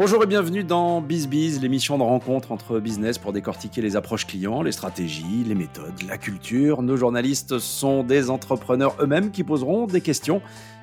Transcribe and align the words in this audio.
Bonjour 0.00 0.24
et 0.24 0.26
bienvenue 0.26 0.64
dans 0.64 1.02
BizBiz, 1.02 1.60
l'émission 1.60 1.98
de 1.98 2.02
rencontre 2.02 2.52
entre 2.52 2.80
business 2.80 3.18
pour 3.18 3.34
décortiquer 3.34 3.82
les 3.82 3.96
approches 3.96 4.26
clients, 4.26 4.62
les 4.62 4.72
stratégies, 4.72 5.44
les 5.46 5.54
méthodes, 5.54 6.02
la 6.08 6.16
culture. 6.16 6.80
Nos 6.80 6.96
journalistes 6.96 7.58
sont 7.58 8.02
des 8.02 8.30
entrepreneurs 8.30 8.96
eux-mêmes 8.98 9.30
qui 9.30 9.44
poseront 9.44 9.86
des 9.86 10.00
questions 10.00 10.40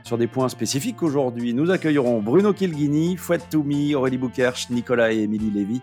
sur 0.08 0.18
des 0.18 0.28
points 0.28 0.48
spécifiques. 0.48 1.04
Aujourd'hui, 1.04 1.54
nous 1.54 1.70
accueillerons 1.70 2.22
Bruno 2.22 2.54
Kilguini, 2.54 3.18
Fouette 3.18 3.50
Toumi, 3.50 3.94
Aurélie 3.94 4.18
Boukerch, 4.18 4.70
Nicolas 4.70 5.12
et 5.12 5.18
Émilie 5.18 5.52
Lévy. 5.52 5.82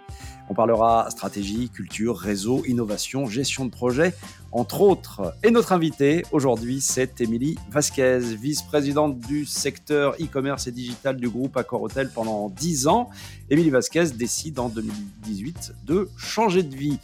On 0.49 0.55
parlera 0.55 1.11
stratégie, 1.11 1.69
culture, 1.69 2.17
réseau, 2.17 2.65
innovation, 2.67 3.27
gestion 3.27 3.67
de 3.67 3.71
projet, 3.71 4.15
entre 4.51 4.81
autres. 4.81 5.35
Et 5.43 5.51
notre 5.51 5.73
invité 5.73 6.23
aujourd'hui, 6.33 6.81
c'est 6.81 7.21
Émilie 7.21 7.59
Vasquez, 7.71 8.21
vice-présidente 8.21 9.19
du 9.19 9.45
secteur 9.45 10.15
e-commerce 10.19 10.69
et 10.69 10.73
digital 10.73 11.17
du 11.17 11.29
groupe 11.29 11.59
Accor 11.59 11.83
Hotel 11.83 12.09
pendant 12.09 12.49
10 12.49 12.87
ans. 12.87 13.11
Émilie 13.51 13.69
Vasquez 13.69 14.07
décide 14.17 14.59
en 14.59 14.71
2018 14.71 15.75
de 15.85 16.09
changer 16.17 16.63
de 16.63 16.75
vie. 16.75 16.99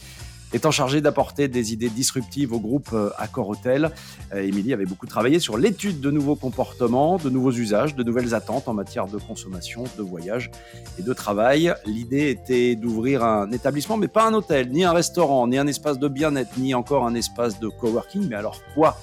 Étant 0.53 0.73
chargée 0.73 1.01
d'apporter 1.01 1.47
des 1.47 1.73
idées 1.73 1.91
disruptives 1.91 2.53
au 2.53 2.59
groupe 2.59 2.89
euh, 2.93 3.11
Accor 3.19 3.49
Hotel, 3.49 3.93
euh, 4.35 4.43
Émilie 4.43 4.73
avait 4.73 4.85
beaucoup 4.85 5.07
travaillé 5.07 5.39
sur 5.39 5.57
l'étude 5.57 6.01
de 6.01 6.11
nouveaux 6.11 6.35
comportements, 6.35 7.19
de 7.19 7.31
nouveaux 7.31 7.53
usages, 7.53 7.95
de 7.95 8.03
nouvelles 8.03 8.35
attentes 8.35 8.67
en 8.67 8.75
matière 8.75 9.07
de 9.07 9.19
consommation, 9.19 9.85
de 9.97 10.03
voyage 10.03 10.51
et 10.99 11.03
de 11.03 11.13
travail. 11.13 11.73
L'idée 11.87 12.31
était 12.31 12.75
d'ouvrir 12.75 13.23
un 13.23 13.53
établissement, 13.53 13.97
mais 13.97 14.09
pas 14.09 14.27
un 14.27 14.35
hôtel, 14.35 14.71
ni 14.71 14.83
un 14.83 14.93
restaurant, 14.93 15.47
ni 15.47 15.57
un 15.57 15.69
espace 15.69 16.01
de 16.01 16.09
bien-être, 16.09 16.59
ni 16.59 16.75
encore 16.75 17.07
un 17.07 17.15
espace 17.15 17.61
de 17.61 17.69
coworking. 17.69 18.29
Mais 18.29 18.37
alors 18.37 18.61
quoi? 18.75 18.99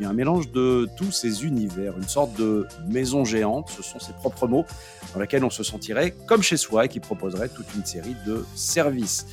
Eh 0.00 0.04
un 0.06 0.12
mélange 0.14 0.50
de 0.50 0.88
tous 0.96 1.12
ces 1.12 1.44
univers, 1.44 1.96
une 1.98 2.08
sorte 2.08 2.34
de 2.38 2.66
maison 2.88 3.24
géante, 3.26 3.68
ce 3.68 3.82
sont 3.82 3.98
ses 3.98 4.14
propres 4.14 4.46
mots, 4.46 4.64
dans 5.12 5.20
laquelle 5.20 5.44
on 5.44 5.50
se 5.50 5.62
sentirait 5.62 6.14
comme 6.26 6.42
chez 6.42 6.56
soi 6.56 6.86
et 6.86 6.88
qui 6.88 7.00
proposerait 7.00 7.50
toute 7.50 7.66
une 7.74 7.84
série 7.84 8.16
de 8.26 8.44
services. 8.54 9.26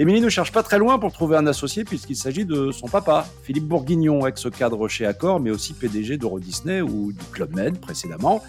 Émilie 0.00 0.20
ne 0.20 0.28
cherche 0.28 0.52
pas 0.52 0.62
très 0.62 0.78
loin 0.78 0.96
pour 1.00 1.12
trouver 1.12 1.36
un 1.36 1.48
associé 1.48 1.82
puisqu'il 1.82 2.14
s'agit 2.14 2.44
de 2.44 2.70
son 2.70 2.86
papa, 2.86 3.26
Philippe 3.42 3.66
Bourguignon, 3.66 4.28
ex-cadre 4.28 4.86
chez 4.86 5.04
Accor, 5.04 5.40
mais 5.40 5.50
aussi 5.50 5.72
PDG 5.72 6.18
d'Euro 6.18 6.38
Disney 6.38 6.80
ou 6.80 7.12
du 7.12 7.24
Club 7.32 7.56
Med 7.56 7.80
précédemment. 7.80 8.40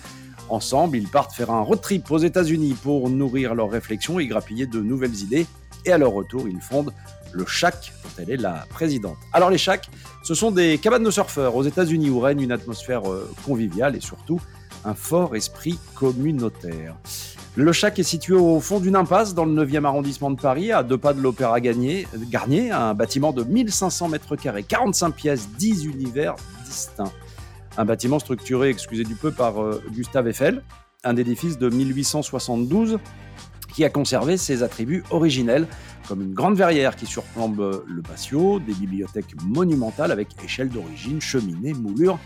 Ensemble, 0.50 0.98
ils 0.98 1.08
partent 1.08 1.34
faire 1.34 1.50
un 1.50 1.62
road 1.62 1.82
trip 1.82 2.12
aux 2.12 2.20
États-Unis 2.20 2.76
pour 2.84 3.10
nourrir 3.10 3.56
leurs 3.56 3.72
réflexions 3.72 4.20
et 4.20 4.28
grappiller 4.28 4.68
de 4.68 4.80
nouvelles 4.80 5.16
idées. 5.16 5.48
Et 5.86 5.92
à 5.92 5.98
leur 5.98 6.12
retour, 6.12 6.48
ils 6.48 6.62
fondent 6.62 6.94
le 7.32 7.48
Shack, 7.48 7.94
dont 8.04 8.10
elle 8.22 8.30
est 8.30 8.38
la 8.38 8.68
présidente. 8.70 9.18
Alors 9.34 9.50
les 9.50 9.58
Shacks, 9.58 9.90
ce 10.22 10.36
sont 10.36 10.52
des 10.52 10.78
cabanes 10.78 11.04
de 11.04 11.12
surfeurs 11.12 11.56
aux 11.56 11.64
États-Unis 11.64 12.12
où 12.12 12.20
règne 12.20 12.42
une 12.42 12.52
atmosphère 12.52 13.10
euh, 13.10 13.28
conviviale 13.44 13.96
et 13.96 14.02
surtout 14.02 14.40
un 14.86 14.94
fort 14.94 15.36
esprit 15.36 15.80
communautaire. 15.96 16.96
Le 17.56 17.74
Chac 17.74 18.00
est 18.00 18.04
situé 18.04 18.36
au 18.36 18.60
fond 18.60 18.80
d'une 18.80 18.96
impasse 18.96 19.34
dans 19.34 19.44
le 19.44 19.66
9e 19.66 19.84
arrondissement 19.84 20.32
de 20.32 20.40
Paris, 20.40 20.72
à 20.72 20.84
deux 20.84 20.98
pas 20.98 21.14
de 21.14 21.22
l'Opéra 21.22 21.60
Garnier, 21.60 22.06
un 22.72 22.94
bâtiment 22.94 23.34
de 23.34 23.44
1500 23.44 24.10
mètres 24.10 24.36
carrés, 24.36 24.64
45 24.64 25.12
pièces, 25.12 25.50
10 25.58 25.86
univers 25.86 26.36
distincts. 26.66 27.12
Un 27.78 27.86
bâtiment 27.86 28.20
structuré, 28.20 28.70
excusez 28.70 29.04
du 29.04 29.16
peu, 29.16 29.32
par 29.32 29.62
euh, 29.62 29.82
Gustave 29.92 30.28
Eiffel, 30.28 30.64
un 31.04 31.16
édifice 31.16 31.58
de 31.58 31.70
1872 31.70 33.00
qui 33.74 33.84
a 33.86 33.90
conservé 33.90 34.38
ses 34.38 34.64
attributs 34.64 35.04
originels, 35.12 35.68
comme 36.08 36.22
une 36.22 36.34
grande 36.34 36.56
verrière 36.56 36.96
qui 36.96 37.06
surplombe 37.06 37.84
le 37.86 38.02
patio, 38.02 38.60
des 38.60 38.74
bibliothèques 38.74 39.36
monumentales 39.44 40.12
avec 40.12 40.30
échelle 40.44 40.70
d'origine, 40.70 41.22
cheminée, 41.22 41.74
moulure 41.74 42.20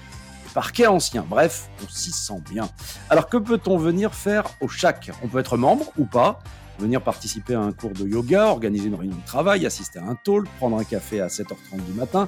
parquet 0.54 0.88
ancien. 0.88 1.26
Bref, 1.28 1.70
on 1.84 1.90
s'y 1.90 2.12
sent 2.12 2.42
bien. 2.50 2.70
Alors 3.09 3.28
que 3.28 3.38
peut-on 3.38 3.78
venir 3.78 4.14
faire 4.14 4.46
au 4.62 4.68
chac? 4.68 5.12
On 5.23 5.28
peut 5.28 5.40
être 5.40 5.58
membre 5.58 5.92
ou 5.98 6.06
pas, 6.06 6.40
venir 6.80 7.02
participer 7.02 7.56
à 7.56 7.62
un 7.62 7.72
cours 7.72 7.92
de 7.92 8.08
yoga, 8.08 8.48
organiser 8.48 8.88
une 8.88 8.96
réunion 8.96 9.18
de 9.18 9.26
travail, 9.26 9.66
assister 9.66 10.00
à 10.00 10.04
un 10.04 10.16
talk, 10.16 10.46
prendre 10.58 10.78
un 10.78 10.84
café 10.84 11.22
à 11.22 11.28
7h30 11.28 11.84
du 11.86 11.94
matin, 11.94 12.28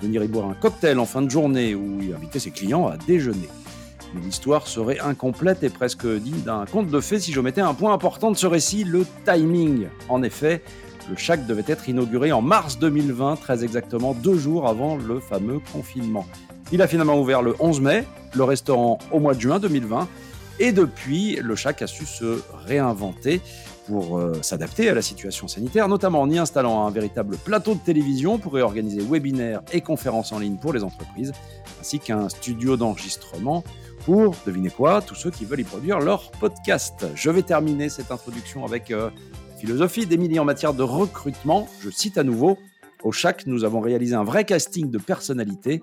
venir 0.00 0.22
y 0.22 0.28
boire 0.28 0.48
un 0.48 0.54
cocktail 0.54 0.98
en 0.98 1.06
fin 1.06 1.22
de 1.22 1.30
journée 1.30 1.74
ou 1.74 2.00
y 2.00 2.12
inviter 2.12 2.38
ses 2.38 2.50
clients 2.50 2.86
à 2.86 2.96
déjeuner. 2.96 3.48
Mais 4.14 4.20
l'histoire 4.20 4.68
serait 4.68 5.00
incomplète 5.00 5.64
et 5.64 5.70
presque 5.70 6.06
digne 6.06 6.40
d'un 6.42 6.66
conte 6.66 6.88
de 6.88 7.00
fées 7.00 7.18
si 7.18 7.32
j'omettais 7.32 7.60
un 7.60 7.74
point 7.74 7.92
important 7.92 8.30
de 8.30 8.36
ce 8.36 8.46
récit, 8.46 8.84
le 8.84 9.04
timing. 9.24 9.88
En 10.08 10.22
effet, 10.22 10.62
le 11.10 11.16
chac 11.16 11.46
devait 11.46 11.64
être 11.66 11.88
inauguré 11.88 12.32
en 12.32 12.40
mars 12.40 12.78
2020, 12.78 13.36
très 13.36 13.64
exactement 13.64 14.14
deux 14.14 14.38
jours 14.38 14.68
avant 14.68 14.96
le 14.96 15.20
fameux 15.20 15.60
confinement. 15.72 16.26
Il 16.74 16.82
a 16.82 16.88
finalement 16.88 17.20
ouvert 17.20 17.40
le 17.40 17.54
11 17.60 17.80
mai, 17.82 18.04
le 18.34 18.42
restaurant 18.42 18.98
au 19.12 19.20
mois 19.20 19.34
de 19.34 19.40
juin 19.40 19.60
2020, 19.60 20.08
et 20.58 20.72
depuis, 20.72 21.36
le 21.36 21.54
Chac 21.54 21.82
a 21.82 21.86
su 21.86 22.04
se 22.04 22.40
réinventer 22.66 23.40
pour 23.86 24.18
euh, 24.18 24.32
s'adapter 24.42 24.88
à 24.88 24.94
la 24.94 25.00
situation 25.00 25.46
sanitaire, 25.46 25.86
notamment 25.86 26.20
en 26.20 26.28
y 26.28 26.36
installant 26.36 26.84
un 26.84 26.90
véritable 26.90 27.36
plateau 27.36 27.74
de 27.74 27.78
télévision 27.78 28.38
pour 28.38 28.58
y 28.58 28.60
organiser 28.60 29.02
webinaires 29.02 29.62
et 29.72 29.82
conférences 29.82 30.32
en 30.32 30.40
ligne 30.40 30.56
pour 30.56 30.72
les 30.72 30.82
entreprises, 30.82 31.30
ainsi 31.80 32.00
qu'un 32.00 32.28
studio 32.28 32.76
d'enregistrement 32.76 33.62
pour, 34.04 34.34
devinez 34.44 34.70
quoi, 34.70 35.00
tous 35.00 35.14
ceux 35.14 35.30
qui 35.30 35.44
veulent 35.44 35.60
y 35.60 35.64
produire 35.64 36.00
leur 36.00 36.32
podcast. 36.32 37.06
Je 37.14 37.30
vais 37.30 37.42
terminer 37.42 37.88
cette 37.88 38.10
introduction 38.10 38.64
avec 38.64 38.90
euh, 38.90 39.10
la 39.52 39.56
philosophie 39.60 40.06
d'Emilie 40.06 40.40
en 40.40 40.44
matière 40.44 40.74
de 40.74 40.82
recrutement. 40.82 41.68
Je 41.82 41.90
cite 41.90 42.18
à 42.18 42.24
nouveau, 42.24 42.58
au 43.04 43.12
Chac, 43.12 43.46
nous 43.46 43.62
avons 43.62 43.80
réalisé 43.80 44.16
un 44.16 44.24
vrai 44.24 44.44
casting 44.44 44.90
de 44.90 44.98
personnalités 44.98 45.82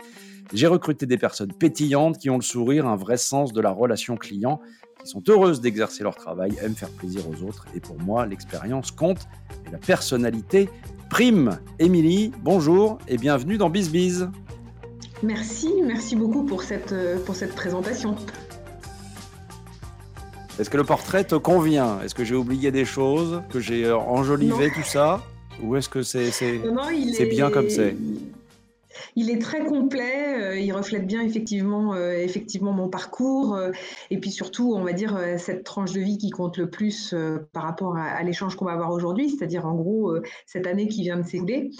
j'ai 0.54 0.68
recruté 0.68 1.06
des 1.06 1.18
personnes 1.18 1.54
pétillantes 1.54 2.18
qui 2.18 2.30
ont 2.30 2.36
le 2.36 2.44
sourire, 2.44 2.88
un 2.88 2.96
vrai 2.96 3.18
sens 3.18 3.54
de 3.54 3.62
la 3.62 3.72
relation 3.72 4.18
client, 4.18 4.60
qui 5.04 5.10
sont 5.10 5.24
heureuses 5.30 5.62
d'exercer 5.62 6.04
leur 6.04 6.16
travail, 6.16 6.52
aiment 6.62 6.76
faire 6.76 6.90
plaisir 6.90 7.24
aux 7.30 7.44
autres. 7.48 7.66
Et 7.76 7.80
pour 7.80 7.98
moi, 8.00 8.26
l'expérience 8.26 8.92
compte 8.92 9.28
et 9.68 9.72
la 9.72 9.78
personnalité 9.78 10.70
prime. 11.10 11.60
Émilie, 11.80 12.32
bonjour 12.42 12.98
et 13.08 13.18
bienvenue 13.18 13.58
dans 13.58 13.70
BizBiz. 13.70 14.30
Merci, 15.24 15.70
merci 15.86 16.16
beaucoup 16.16 16.44
pour 16.44 16.64
cette, 16.64 16.96
pour 17.26 17.36
cette 17.36 17.56
présentation. 17.56 18.16
Est-ce 20.60 20.70
que 20.70 20.78
le 20.78 20.84
portrait 20.84 21.24
te 21.24 21.36
convient? 21.36 22.02
Est-ce 22.02 22.14
que 22.14 22.24
j'ai 22.24 22.36
oublié 22.36 22.72
des 22.72 22.86
choses 22.86 23.42
Que 23.50 23.60
j'ai 23.60 23.92
enjolivé 23.92 24.72
tout 24.72 24.84
ça? 24.84 25.22
Ou 25.64 25.76
est-ce 25.76 25.90
que 25.90 26.04
c'est 26.04 26.32
c'est 26.32 27.26
bien 27.26 27.50
comme 27.50 27.70
c'est? 27.70 27.96
Il 29.16 29.30
est 29.30 29.40
très 29.40 29.64
complet, 29.66 30.42
euh, 30.42 30.60
il 30.60 30.72
reflète 30.74 31.06
bien 31.06 31.22
effectivement, 31.22 31.94
euh, 31.94 32.28
mon 32.62 32.90
parcours 32.90 33.56
euh, 33.56 33.72
et 34.10 34.20
puis 34.20 34.32
surtout, 34.32 34.74
on 34.76 34.84
va 34.84 34.94
dire, 34.94 35.18
cette 35.38 35.64
tranche 35.64 35.92
de 35.94 36.02
vie 36.02 36.18
qui 36.18 36.30
compte 36.30 36.58
le 36.58 36.70
plus 36.70 37.16
par 37.54 37.64
rapport 37.64 37.98
à, 37.98 38.22
l'échange 38.24 38.56
qu'on 38.56 38.66
va 38.66 38.74
avoir 38.74 38.92
aujourd'hui, 38.92 39.30
c'est-à-dire 39.30 39.66
en 39.66 39.74
gros 39.74 40.16
cette 40.46 40.68
année 40.68 40.88
qui 40.88 41.02
vient 41.02 41.18
de 41.18 41.26
s'écouler 41.26 41.72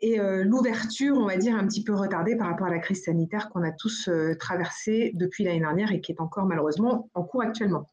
et 0.00 0.18
l'ouverture, 0.18 1.16
on 1.16 1.26
va 1.26 1.36
dire, 1.36 1.56
un 1.56 1.66
petit 1.66 1.82
peu 1.82 1.94
retardée 1.94 2.36
par 2.36 2.48
rapport 2.48 2.66
à 2.66 2.70
la 2.70 2.78
crise 2.78 3.04
sanitaire 3.04 3.48
qu'on 3.50 3.62
a 3.62 3.70
tous 3.70 4.08
traversée 4.38 5.12
depuis 5.14 5.44
l'année 5.44 5.60
dernière 5.60 5.92
et 5.92 6.00
qui 6.00 6.12
est 6.12 6.20
encore 6.20 6.46
malheureusement 6.46 7.08
en 7.14 7.22
cours 7.22 7.42
actuellement. 7.42 7.90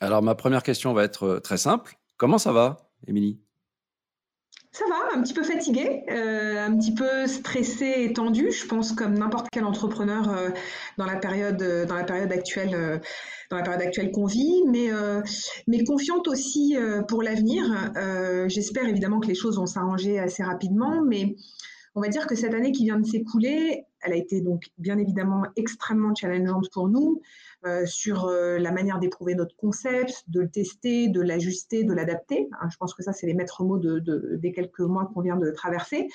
Alors 0.00 0.22
ma 0.22 0.34
première 0.34 0.62
question 0.62 0.92
va 0.94 1.04
être 1.04 1.40
très 1.42 1.58
simple. 1.58 1.96
Comment 2.16 2.38
ça 2.38 2.52
va, 2.52 2.76
Émilie? 3.06 3.40
Ça 4.72 4.84
va, 4.88 5.18
un 5.18 5.22
petit 5.22 5.34
peu 5.34 5.42
fatigué, 5.42 6.04
euh, 6.10 6.64
un 6.64 6.76
petit 6.76 6.94
peu 6.94 7.26
stressé 7.26 7.92
et 7.98 8.12
tendu, 8.12 8.52
je 8.52 8.66
pense 8.66 8.92
comme 8.92 9.18
n'importe 9.18 9.48
quel 9.50 9.64
entrepreneur 9.64 10.30
euh, 10.30 10.50
dans 10.96 11.06
la 11.06 11.16
période 11.16 11.60
euh, 11.60 11.86
dans 11.86 11.96
la 11.96 12.04
période 12.04 12.30
actuelle 12.30 13.00
dans 13.50 13.56
la 13.56 13.64
période 13.64 13.82
actuelle 13.82 14.12
qu'on 14.12 14.26
vit, 14.26 14.62
mais 14.68 14.90
mais 15.66 15.82
confiante 15.82 16.28
aussi 16.28 16.76
pour 17.08 17.20
l'avenir. 17.20 17.64
J'espère 18.46 18.86
évidemment 18.86 19.18
que 19.18 19.26
les 19.26 19.34
choses 19.34 19.56
vont 19.56 19.66
s'arranger 19.66 20.20
assez 20.20 20.44
rapidement, 20.44 21.02
mais 21.04 21.34
on 21.96 22.00
va 22.00 22.06
dire 22.06 22.28
que 22.28 22.36
cette 22.36 22.54
année 22.54 22.70
qui 22.70 22.84
vient 22.84 23.00
de 23.00 23.06
s'écouler, 23.06 23.86
elle 24.02 24.12
a 24.12 24.16
été 24.16 24.40
donc 24.40 24.70
bien 24.78 24.98
évidemment 24.98 25.42
extrêmement 25.56 26.14
challengeante 26.14 26.70
pour 26.72 26.88
nous. 26.88 27.20
Euh, 27.66 27.84
sur 27.84 28.24
euh, 28.24 28.58
la 28.58 28.72
manière 28.72 28.98
d'éprouver 28.98 29.34
notre 29.34 29.54
concept, 29.54 30.24
de 30.28 30.40
le 30.40 30.48
tester, 30.48 31.08
de 31.08 31.20
l'ajuster, 31.20 31.84
de 31.84 31.92
l'adapter. 31.92 32.48
Hein, 32.58 32.68
je 32.70 32.76
pense 32.78 32.94
que 32.94 33.02
ça, 33.02 33.12
c'est 33.12 33.26
les 33.26 33.34
maîtres 33.34 33.62
mots 33.62 33.76
de, 33.76 33.98
des 34.36 34.52
quelques 34.52 34.80
mois 34.80 35.10
qu'on 35.12 35.20
vient 35.20 35.36
de 35.36 35.50
traverser. 35.50 36.08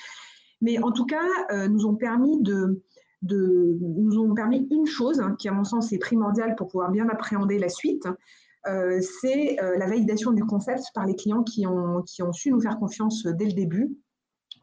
Mais 0.60 0.82
en 0.82 0.90
tout 0.90 1.06
cas, 1.06 1.22
euh, 1.52 1.68
nous 1.68 1.86
ont 1.86 1.94
permis 1.94 2.42
de, 2.42 2.82
nous 3.22 4.18
ont 4.18 4.34
permis 4.34 4.66
une 4.72 4.86
chose 4.86 5.20
hein, 5.20 5.36
qui, 5.38 5.48
à 5.48 5.52
mon 5.52 5.62
sens, 5.62 5.92
est 5.92 5.98
primordiale 5.98 6.56
pour 6.56 6.66
pouvoir 6.66 6.90
bien 6.90 7.08
appréhender 7.08 7.60
la 7.60 7.68
suite. 7.68 8.08
c'est 8.64 9.56
la 9.60 9.86
validation 9.86 10.32
du 10.32 10.44
concept 10.44 10.82
par 10.92 11.06
les 11.06 11.14
clients 11.14 11.44
qui 11.44 11.64
ont 11.64 12.32
su 12.32 12.50
nous 12.50 12.60
faire 12.60 12.76
confiance 12.80 13.24
dès 13.24 13.46
le 13.46 13.52
début 13.52 13.96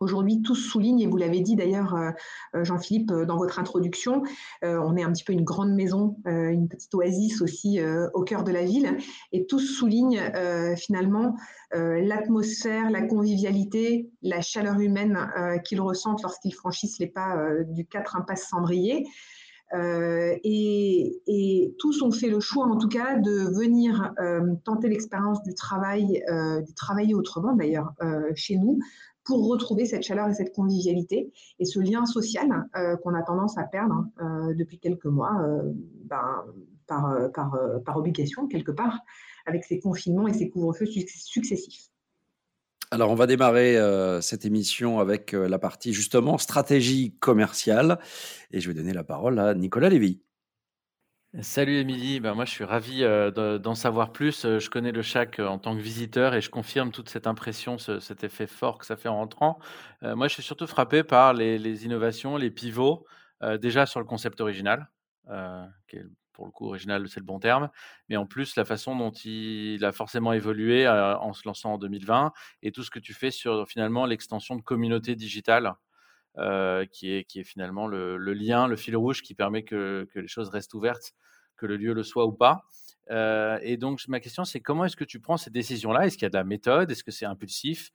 Aujourd'hui, 0.03 0.41
tous 0.41 0.55
soulignent, 0.55 0.99
et 0.99 1.07
vous 1.07 1.15
l'avez 1.15 1.39
dit 1.39 1.55
d'ailleurs, 1.55 1.95
euh, 1.95 2.11
euh, 2.55 2.65
Jean-Philippe, 2.65 3.09
euh, 3.11 3.25
dans 3.25 3.37
votre 3.37 3.57
introduction, 3.57 4.21
on 4.61 4.97
est 4.97 5.03
un 5.03 5.13
petit 5.13 5.23
peu 5.23 5.31
une 5.31 5.45
grande 5.45 5.73
maison, 5.73 6.17
une 6.25 6.67
petite 6.67 6.93
oasis 6.93 7.41
aussi 7.41 7.79
au 8.13 8.23
cœur 8.23 8.43
de 8.43 8.51
la 8.51 8.63
ville, 8.63 8.97
et 9.31 9.45
tous 9.45 9.59
soulignent 9.59 10.21
finalement 10.77 11.35
l'atmosphère, 11.71 12.89
la 12.89 13.01
convivialité, 13.01 14.09
la 14.21 14.41
chaleur 14.41 14.79
humaine 14.79 15.29
qu'ils 15.63 15.81
ressentent 15.81 16.21
lorsqu'ils 16.21 16.53
franchissent 16.53 16.99
les 16.99 17.07
pas 17.07 17.37
du 17.67 17.85
4 17.85 18.17
impasse 18.17 18.47
Cendrier. 18.49 19.05
et, 19.73 21.75
tous 21.79 22.01
ont 22.01 22.11
fait 22.11 22.29
le 22.29 22.39
choix, 22.39 22.65
en 22.65 22.77
tout 22.77 22.89
cas, 22.89 23.17
de 23.17 23.55
venir 23.55 24.13
tenter 24.63 24.89
l'expérience 24.89 25.43
du 25.43 25.53
travail, 25.53 26.23
du 26.65 26.73
travailler 26.73 27.15
autrement 27.15 27.53
d'ailleurs 27.53 27.93
chez 28.35 28.57
nous, 28.57 28.79
pour 29.25 29.47
retrouver 29.47 29.85
cette 29.85 30.03
chaleur 30.03 30.27
et 30.27 30.33
cette 30.33 30.53
convivialité 30.53 31.31
et 31.59 31.65
ce 31.65 31.79
lien 31.79 32.05
social 32.05 32.67
qu'on 33.03 33.13
a 33.13 33.21
tendance 33.23 33.57
à 33.57 33.63
perdre 33.63 34.05
depuis 34.57 34.79
quelques 34.79 35.05
mois 35.05 35.31
ben, 36.03 36.43
par, 36.87 37.31
par, 37.33 37.57
par 37.85 37.97
obligation 37.97 38.47
quelque 38.47 38.71
part 38.71 38.99
avec 39.45 39.63
ces 39.63 39.79
confinements 39.79 40.27
et 40.27 40.33
ces 40.33 40.49
couvre-feux 40.49 40.85
successifs. 40.85 41.89
Alors, 42.93 43.09
on 43.09 43.15
va 43.15 43.25
démarrer 43.25 43.75
euh, 43.75 44.21
cette 44.21 44.45
émission 44.45 44.99
avec 44.99 45.33
euh, 45.33 45.47
la 45.49 45.57
partie 45.57 45.93
justement 45.93 46.37
stratégie 46.37 47.15
commerciale. 47.19 47.97
Et 48.51 48.59
je 48.59 48.67
vais 48.67 48.75
donner 48.75 48.93
la 48.93 49.03
parole 49.03 49.39
à 49.39 49.55
Nicolas 49.55 49.89
Lévy. 49.89 50.21
Salut 51.41 51.77
Émilie, 51.77 52.19
ben 52.19 52.35
moi 52.35 52.45
je 52.45 52.51
suis 52.51 52.63
ravi 52.63 53.03
euh, 53.03 53.31
d'en 53.57 53.73
savoir 53.73 54.11
plus. 54.11 54.43
Je 54.43 54.69
connais 54.69 54.91
le 54.91 55.01
CHAC 55.01 55.39
en 55.39 55.57
tant 55.57 55.75
que 55.75 55.81
visiteur 55.81 56.35
et 56.35 56.41
je 56.41 56.49
confirme 56.51 56.91
toute 56.91 57.09
cette 57.09 57.25
impression, 57.25 57.77
cet 57.77 58.23
effet 58.23 58.45
fort 58.45 58.77
que 58.77 58.85
ça 58.85 58.95
fait 58.95 59.09
en 59.09 59.17
rentrant. 59.17 59.57
moi 60.03 60.27
je 60.27 60.33
suis 60.35 60.43
surtout 60.43 60.67
frappé 60.67 61.03
par 61.03 61.33
les, 61.33 61.85
innovations, 61.85 62.37
les 62.37 62.51
pivots, 62.51 63.07
déjà 63.59 63.87
sur 63.87 63.99
le 63.99 64.05
concept 64.05 64.41
original, 64.41 64.89
qui 65.87 65.95
est 65.95 66.05
pour 66.33 66.45
le 66.45 66.51
coup, 66.51 66.67
original, 66.67 67.07
c'est 67.07 67.19
le 67.19 67.25
bon 67.25 67.39
terme, 67.39 67.69
mais 68.09 68.17
en 68.17 68.25
plus, 68.25 68.55
la 68.55 68.65
façon 68.65 68.95
dont 68.95 69.11
il 69.11 69.83
a 69.85 69.91
forcément 69.91 70.33
évolué 70.33 70.85
euh, 70.85 71.17
en 71.17 71.31
se 71.33 71.43
lançant 71.45 71.73
en 71.73 71.77
2020 71.77 72.33
et 72.63 72.71
tout 72.71 72.83
ce 72.83 72.91
que 72.91 72.99
tu 72.99 73.13
fais 73.13 73.31
sur 73.31 73.67
finalement 73.67 74.05
l'extension 74.05 74.55
de 74.55 74.61
communauté 74.61 75.15
digitale, 75.15 75.73
euh, 76.37 76.85
qui, 76.85 77.13
est, 77.13 77.23
qui 77.25 77.39
est 77.39 77.43
finalement 77.43 77.87
le, 77.87 78.17
lien, 78.33 78.67
le 78.67 78.75
fil 78.75 78.95
rouge 78.95 79.21
qui 79.21 79.35
permet 79.35 79.63
que, 79.63 80.07
les 80.15 80.27
choses 80.27 80.49
restent 80.49 80.73
ouvertes, 80.73 81.13
que 81.57 81.65
le 81.65 81.77
lieu 81.77 81.93
le 81.93 82.03
soit 82.03 82.25
ou 82.25 82.31
pas. 82.31 82.63
Euh, 83.11 83.59
et 83.61 83.77
donc, 83.77 84.01
ma 84.07 84.19
question, 84.19 84.45
c'est 84.45 84.59
comment 84.59 84.85
est-ce 84.85 84.95
que 84.95 85.03
tu 85.03 85.19
prends 85.19 85.37
ces 85.37 85.51
décisions-là? 85.51 86.05
Est-ce 86.05 86.17
qu'il 86.17 86.25
y 86.25 86.27
a 86.27 86.29
de 86.29 86.37
la 86.37 86.43
méthode? 86.43 86.89
Est-ce 86.89 87.03
que 87.03 87.11
c'est 87.11 87.25
impulsif? 87.25 87.91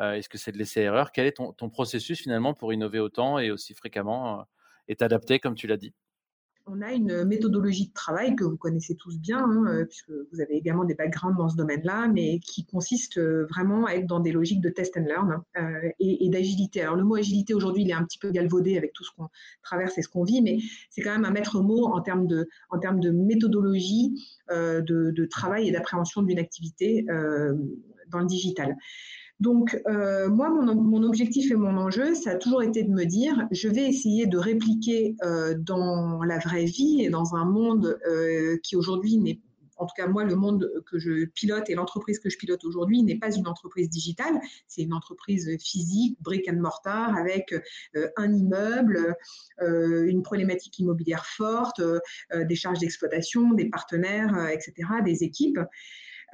Est-ce 0.00 0.30
que 0.30 0.38
c'est 0.38 0.52
de 0.52 0.58
laisser 0.58 0.80
erreur 0.80 1.12
Quel 1.12 1.26
est 1.26 1.32
ton, 1.32 1.52
ton, 1.52 1.68
processus 1.68 2.22
finalement 2.22 2.54
pour 2.54 2.72
innover 2.72 2.98
autant 2.98 3.38
et 3.38 3.50
aussi 3.50 3.74
fréquemment 3.74 4.46
et 4.88 4.96
t'adapter, 4.96 5.38
comme 5.38 5.54
tu 5.54 5.66
l'as 5.66 5.76
dit? 5.76 5.92
On 6.66 6.80
a 6.80 6.92
une 6.92 7.24
méthodologie 7.24 7.88
de 7.88 7.92
travail 7.92 8.36
que 8.36 8.44
vous 8.44 8.56
connaissez 8.56 8.94
tous 8.94 9.18
bien, 9.18 9.38
hein, 9.38 9.64
euh, 9.66 9.84
puisque 9.84 10.10
vous 10.10 10.40
avez 10.40 10.54
également 10.54 10.84
des 10.84 10.94
backgrounds 10.94 11.36
dans 11.36 11.48
ce 11.48 11.56
domaine-là, 11.56 12.08
mais 12.08 12.38
qui 12.38 12.64
consiste 12.64 13.18
euh, 13.18 13.46
vraiment 13.50 13.86
à 13.86 13.92
être 13.92 14.06
dans 14.06 14.20
des 14.20 14.32
logiques 14.32 14.60
de 14.60 14.68
test 14.68 14.96
and 14.96 15.04
learn 15.04 15.42
euh, 15.58 15.90
et, 15.98 16.28
d'agilité. 16.28 16.82
Alors 16.82 16.96
le 16.96 17.04
mot 17.04 17.16
agilité 17.16 17.54
aujourd'hui, 17.54 17.82
il 17.82 17.90
est 17.90 17.94
un 17.94 18.04
petit 18.04 18.18
peu 18.18 18.30
galvaudé 18.30 18.76
avec 18.76 18.92
tout 18.92 19.04
ce 19.04 19.10
qu'on 19.16 19.28
traverse 19.62 19.98
et 19.98 20.02
ce 20.02 20.08
qu'on 20.08 20.24
vit, 20.24 20.42
mais 20.42 20.58
c'est 20.90 21.02
quand 21.02 21.12
même 21.12 21.24
un 21.24 21.30
maître 21.30 21.60
mot 21.60 21.86
en 21.86 22.00
termes 22.00 22.26
de 22.26 23.10
méthodologie 23.10 24.14
de, 24.50 25.24
travail 25.26 25.68
et 25.68 25.72
d'appréhension 25.72 26.22
d'une 26.22 26.38
activité 26.38 27.06
dans 28.08 28.18
le 28.18 28.26
digital. 28.26 28.76
Donc, 29.42 29.76
euh, 29.88 30.28
moi, 30.28 30.50
mon, 30.50 31.02
objectif 31.02 31.50
et 31.50 31.56
mon 31.56 31.76
enjeu, 31.76 32.14
ça 32.14 32.30
a 32.30 32.34
toujours 32.36 32.62
été 32.62 32.84
de 32.84 32.90
me 32.90 33.04
dire, 33.04 33.48
je 33.50 33.68
vais 33.68 33.88
essayer 33.88 34.26
de 34.26 34.38
répliquer 34.38 35.16
euh, 35.24 35.56
dans 35.58 36.22
la 36.22 36.38
vraie 36.38 36.64
vie 36.64 37.02
et 37.02 37.10
dans 37.10 37.34
un 37.34 37.44
monde 37.44 37.98
euh, 38.06 38.56
qui 38.62 38.76
aujourd'hui 38.76 39.18
n'est 39.18 39.40
en 39.78 39.86
tout 39.86 39.94
cas 39.96 40.06
moi, 40.06 40.22
le 40.22 40.36
monde 40.36 40.70
que 40.86 40.96
je 41.00 41.24
pilote 41.24 41.68
et 41.68 41.74
l'entreprise 41.74 42.20
que 42.20 42.30
je 42.30 42.38
pilote 42.38 42.64
aujourd'hui 42.64 43.02
n'est 43.02 43.18
pas 43.18 43.34
une 43.34 43.48
entreprise 43.48 43.90
digitale, 43.90 44.38
c'est 44.68 44.82
une 44.82 44.92
entreprise 44.92 45.50
physique, 45.60 46.16
brick 46.20 46.48
and 46.48 46.60
mortar, 46.60 47.16
avec 47.16 47.52
un 48.16 48.32
immeuble, 48.32 49.16
une 49.58 50.22
problématique 50.22 50.78
immobilière 50.78 51.26
forte, 51.26 51.82
des 52.32 52.54
charges 52.54 52.78
d'exploitation, 52.78 53.54
des 53.54 53.70
partenaires, 53.70 54.50
etc., 54.50 54.88
des 55.04 55.24
équipes. 55.24 55.58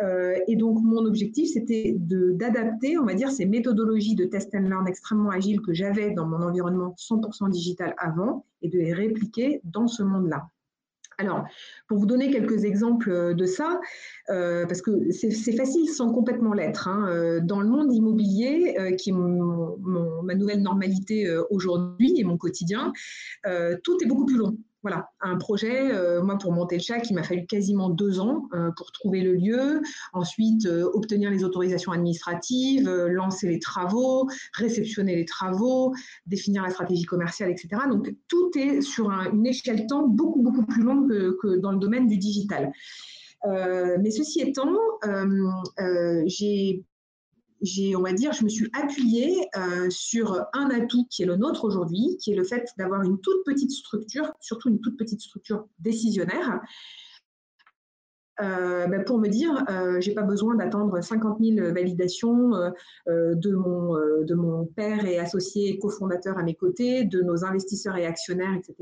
Euh, 0.01 0.37
et 0.47 0.57
donc, 0.57 0.79
mon 0.83 1.05
objectif, 1.05 1.51
c'était 1.53 1.97
d'adapter, 1.99 2.99
on 2.99 3.05
va 3.05 3.15
dire, 3.15 3.31
ces 3.31 3.47
méthodologies 3.47 4.15
de 4.15 4.25
test 4.25 4.55
and 4.55 4.69
learn 4.69 4.87
extrêmement 4.87 5.31
agiles 5.31 5.61
que 5.61 5.73
j'avais 5.73 6.13
dans 6.13 6.27
mon 6.27 6.43
environnement 6.43 6.95
100% 6.97 7.51
digital 7.51 7.95
avant 7.99 8.45
et 8.63 8.69
de 8.69 8.79
les 8.79 8.93
répliquer 8.93 9.61
dans 9.65 9.89
ce 9.89 10.03
monde-là. 10.03 10.49
Alors, 11.21 11.45
pour 11.89 11.99
vous 11.99 12.07
donner 12.07 12.31
quelques 12.31 12.65
exemples 12.65 13.35
de 13.35 13.45
ça, 13.45 13.81
euh, 14.31 14.67
parce 14.67 14.81
que 14.81 15.11
c'est 15.11 15.57
facile 15.57 15.89
sans 15.89 16.13
complètement 16.13 16.53
l'être, 16.53 16.87
hein, 16.87 17.09
euh, 17.09 17.41
dans 17.41 17.61
le 17.61 17.69
monde 17.69 17.93
immobilier, 17.93 18.77
qui 18.97 19.11
est 19.11 19.13
ma 19.13 20.35
nouvelle 20.37 20.63
normalité 20.63 21.29
aujourd'hui 21.51 22.21
et 22.21 22.23
mon 22.23 22.37
quotidien, 22.37 22.93
tout 23.83 23.97
est 24.01 24.07
beaucoup 24.07 24.27
plus 24.27 24.37
long 24.37 24.57
voilà, 24.83 25.11
un 25.21 25.37
projet, 25.37 25.91
euh, 25.93 26.23
moi 26.23 26.39
pour 26.39 26.53
monter 26.53 26.77
le 26.77 26.83
CHAC, 26.83 27.11
il 27.11 27.15
m'a 27.15 27.25
fallu 27.25 27.47
quasiment 27.47 27.91
deux 27.91 28.21
ans 28.21 28.49
euh, 28.55 28.71
pour 28.77 28.93
trouver 28.93 29.23
le 29.23 29.35
lieu, 29.35 29.83
ensuite 30.13 30.67
euh, 30.67 30.89
obtenir 30.95 31.31
les 31.31 31.43
autorisations 31.43 31.91
administratives, 31.91 32.89
lancer 32.89 33.49
les 33.49 33.59
travaux, 33.59 34.29
réceptionner 34.55 35.17
les 35.17 35.25
travaux, 35.25 35.93
définir 36.27 36.63
la 36.63 36.71
stratégie 36.71 37.05
commerciale, 37.05 37.51
etc. 37.51 37.69
Donc 37.91 38.15
tout 38.29 38.51
est 38.57 38.81
sur 38.81 39.11
une 39.11 39.47
échelle 39.47 39.87
temps 39.87 40.07
beaucoup, 40.07 40.43
beaucoup 40.43 40.65
plus 40.65 40.83
longue 40.83 41.37
que 41.43 41.57
dans 41.59 41.73
le 41.73 41.79
domaine 41.79 42.07
du 42.07 42.17
digital. 42.17 42.73
mais 43.45 44.11
ceci 44.11 44.41
étant, 44.41 44.77
j'ai 46.27 46.85
j'ai, 47.61 47.97
on 47.97 48.03
va 48.03 48.13
dire, 48.13 48.33
je 48.33 48.45
me 48.45 48.49
suis 48.49 48.71
appuyée 48.73 49.37
euh, 49.57 49.91
sur 49.91 50.47
un 50.53 50.71
atout 50.71 51.07
qui 51.11 51.23
est 51.23 51.27
le 51.27 51.37
nôtre 51.37 51.65
aujourd'hui, 51.65 52.17
qui 52.21 52.33
est 52.33 52.37
le 52.37 52.45
fait 52.45 52.69
d'avoir 52.77 53.03
une 53.03 53.19
toute 53.21 53.45
petite 53.45 53.71
structure, 53.71 54.33
surtout 54.41 54.69
une 54.69 54.81
toute 54.81 54.97
petite 54.97 55.21
structure 55.21 55.67
décisionnaire, 55.79 56.61
euh, 58.41 58.87
ben, 58.87 59.03
pour 59.05 59.19
me 59.19 59.27
dire, 59.27 59.65
euh, 59.69 60.01
j'ai 60.01 60.15
pas 60.15 60.23
besoin 60.23 60.55
d'attendre 60.55 61.03
50 61.03 61.39
000 61.41 61.73
validations 61.73 62.51
de, 63.09 63.55
mon, 63.57 63.95
de 64.23 64.35
mon 64.35 64.65
père 64.65 65.05
et 65.05 65.19
associé 65.19 65.77
cofondateur 65.81 66.39
à 66.39 66.45
mes 66.45 66.55
côtés, 66.55 67.05
de 67.05 67.21
nos 67.21 67.45
investisseurs 67.45 67.97
et 67.97 68.07
actionnaires, 68.07 68.55
etc. 68.55 68.77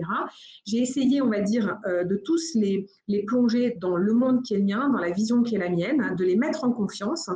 J'ai 0.66 0.78
essayé, 0.78 1.22
on 1.22 1.30
va 1.30 1.40
dire, 1.40 1.78
de 1.86 2.16
tous 2.16 2.54
les 2.54 2.86
plonger 3.26 3.78
dans 3.80 3.96
le 3.96 4.12
monde 4.12 4.42
qui 4.42 4.52
est 4.52 4.58
le 4.58 4.64
mien, 4.64 4.90
dans 4.90 5.00
la 5.00 5.10
vision 5.10 5.42
qui 5.42 5.54
est 5.54 5.58
la 5.58 5.70
mienne, 5.70 6.14
de 6.18 6.24
les 6.24 6.36
mettre 6.36 6.64
en 6.64 6.72
confiance 6.72 7.30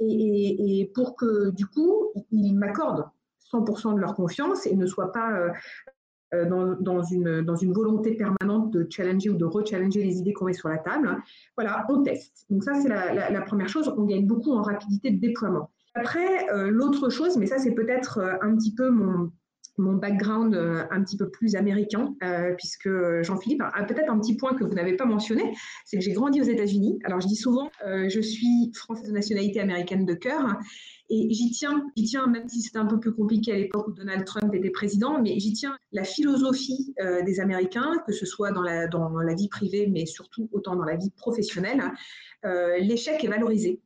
et, 0.00 0.90
pour 0.94 1.16
que 1.16 1.50
du 1.50 1.66
coup, 1.66 2.12
ils 2.30 2.52
m'accordent 2.54 3.04
100% 3.52 3.94
de 3.94 4.00
leur 4.00 4.14
confiance 4.14 4.66
et 4.66 4.74
ne 4.74 4.86
soient 4.86 5.12
pas 5.12 5.32
euh, 5.32 5.50
euh, 6.34 6.76
dans, 6.80 7.02
une, 7.02 7.72
volonté 7.72 8.16
permanente 8.16 8.72
de 8.72 8.86
challenger 8.90 9.30
ou 9.30 9.36
de 9.36 9.44
rechallenger 9.44 10.02
les 10.02 10.18
idées 10.18 10.32
qu'on 10.32 10.46
met 10.46 10.52
sur 10.52 10.68
la 10.68 10.78
table. 10.78 11.16
Voilà, 11.56 11.84
on 11.88 12.02
teste. 12.02 12.46
Donc 12.50 12.64
ça, 12.64 12.74
c'est 12.74 12.88
la, 12.88 13.40
première 13.42 13.68
chose. 13.68 13.92
On 13.96 14.04
gagne 14.04 14.26
beaucoup 14.26 14.52
en 14.52 14.62
rapidité 14.62 15.10
de 15.10 15.20
déploiement. 15.20 15.70
Après, 15.94 16.50
euh, 16.50 16.70
l'autre 16.70 17.08
chose, 17.08 17.36
mais 17.36 17.46
ça, 17.46 17.58
c'est 17.58 17.72
peut-être 17.72 18.18
un 18.42 18.56
petit 18.56 18.74
peu 18.74 18.90
mon, 18.90 19.30
mon 19.78 19.94
background 19.94 20.54
euh, 20.54 20.84
un 20.90 21.02
petit 21.02 21.16
peu 21.16 21.28
plus 21.28 21.56
américain, 21.56 22.14
euh, 22.22 22.54
puisque 22.56 22.88
Jean-Philippe 23.22 23.62
a 23.62 23.84
peut-être 23.84 24.10
un 24.10 24.18
petit 24.18 24.36
point 24.36 24.54
que 24.54 24.64
vous 24.64 24.74
n'avez 24.74 24.96
pas 24.96 25.04
mentionné, 25.04 25.54
c'est 25.84 25.98
que 25.98 26.02
j'ai 26.02 26.12
grandi 26.12 26.40
aux 26.40 26.44
États-Unis. 26.44 26.98
Alors 27.04 27.20
je 27.20 27.26
dis 27.26 27.36
souvent, 27.36 27.70
euh, 27.86 28.08
je 28.08 28.20
suis 28.20 28.72
française 28.74 29.08
de 29.08 29.14
nationalité 29.14 29.60
américaine 29.60 30.06
de 30.06 30.14
cœur, 30.14 30.58
et 31.10 31.28
j'y 31.30 31.50
tiens, 31.50 31.84
j'y 31.96 32.04
tiens, 32.04 32.26
même 32.26 32.48
si 32.48 32.62
c'était 32.62 32.78
un 32.78 32.86
peu 32.86 32.98
plus 32.98 33.12
compliqué 33.12 33.52
à 33.52 33.56
l'époque 33.56 33.88
où 33.88 33.92
Donald 33.92 34.24
Trump 34.24 34.54
était 34.54 34.70
président, 34.70 35.20
mais 35.20 35.38
j'y 35.38 35.52
tiens 35.52 35.76
la 35.92 36.02
philosophie 36.02 36.94
des 37.26 37.40
Américains, 37.40 37.92
que 38.06 38.12
ce 38.14 38.24
soit 38.24 38.52
dans 38.52 38.62
la 38.62 39.34
vie 39.34 39.48
privée, 39.48 39.86
mais 39.86 40.06
surtout 40.06 40.48
autant 40.50 40.76
dans 40.76 40.84
la 40.84 40.96
vie 40.96 41.10
professionnelle. 41.10 41.82
L'échec 42.80 43.22
est 43.22 43.28
valorisé. 43.28 43.82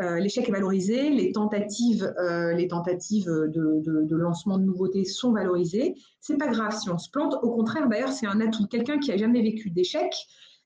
Euh, 0.00 0.18
l'échec 0.18 0.48
est 0.48 0.52
valorisé, 0.52 1.10
les 1.10 1.30
tentatives, 1.32 2.04
euh, 2.18 2.54
de, 2.54 4.16
lancement 4.16 4.58
de 4.58 4.64
nouveautés 4.64 5.04
sont 5.04 5.32
valorisées. 5.32 5.94
C'est 6.20 6.36
pas 6.36 6.48
grave 6.48 6.76
si 6.76 6.90
on 6.90 6.98
se 6.98 7.10
plante. 7.10 7.34
Au 7.42 7.50
contraire, 7.50 7.88
d'ailleurs, 7.88 8.12
c'est 8.12 8.26
un 8.26 8.40
atout. 8.40 8.66
Quelqu'un 8.66 8.98
qui 8.98 9.12
a 9.12 9.16
jamais 9.16 9.42
vécu 9.42 9.70
d'échec 9.70 10.12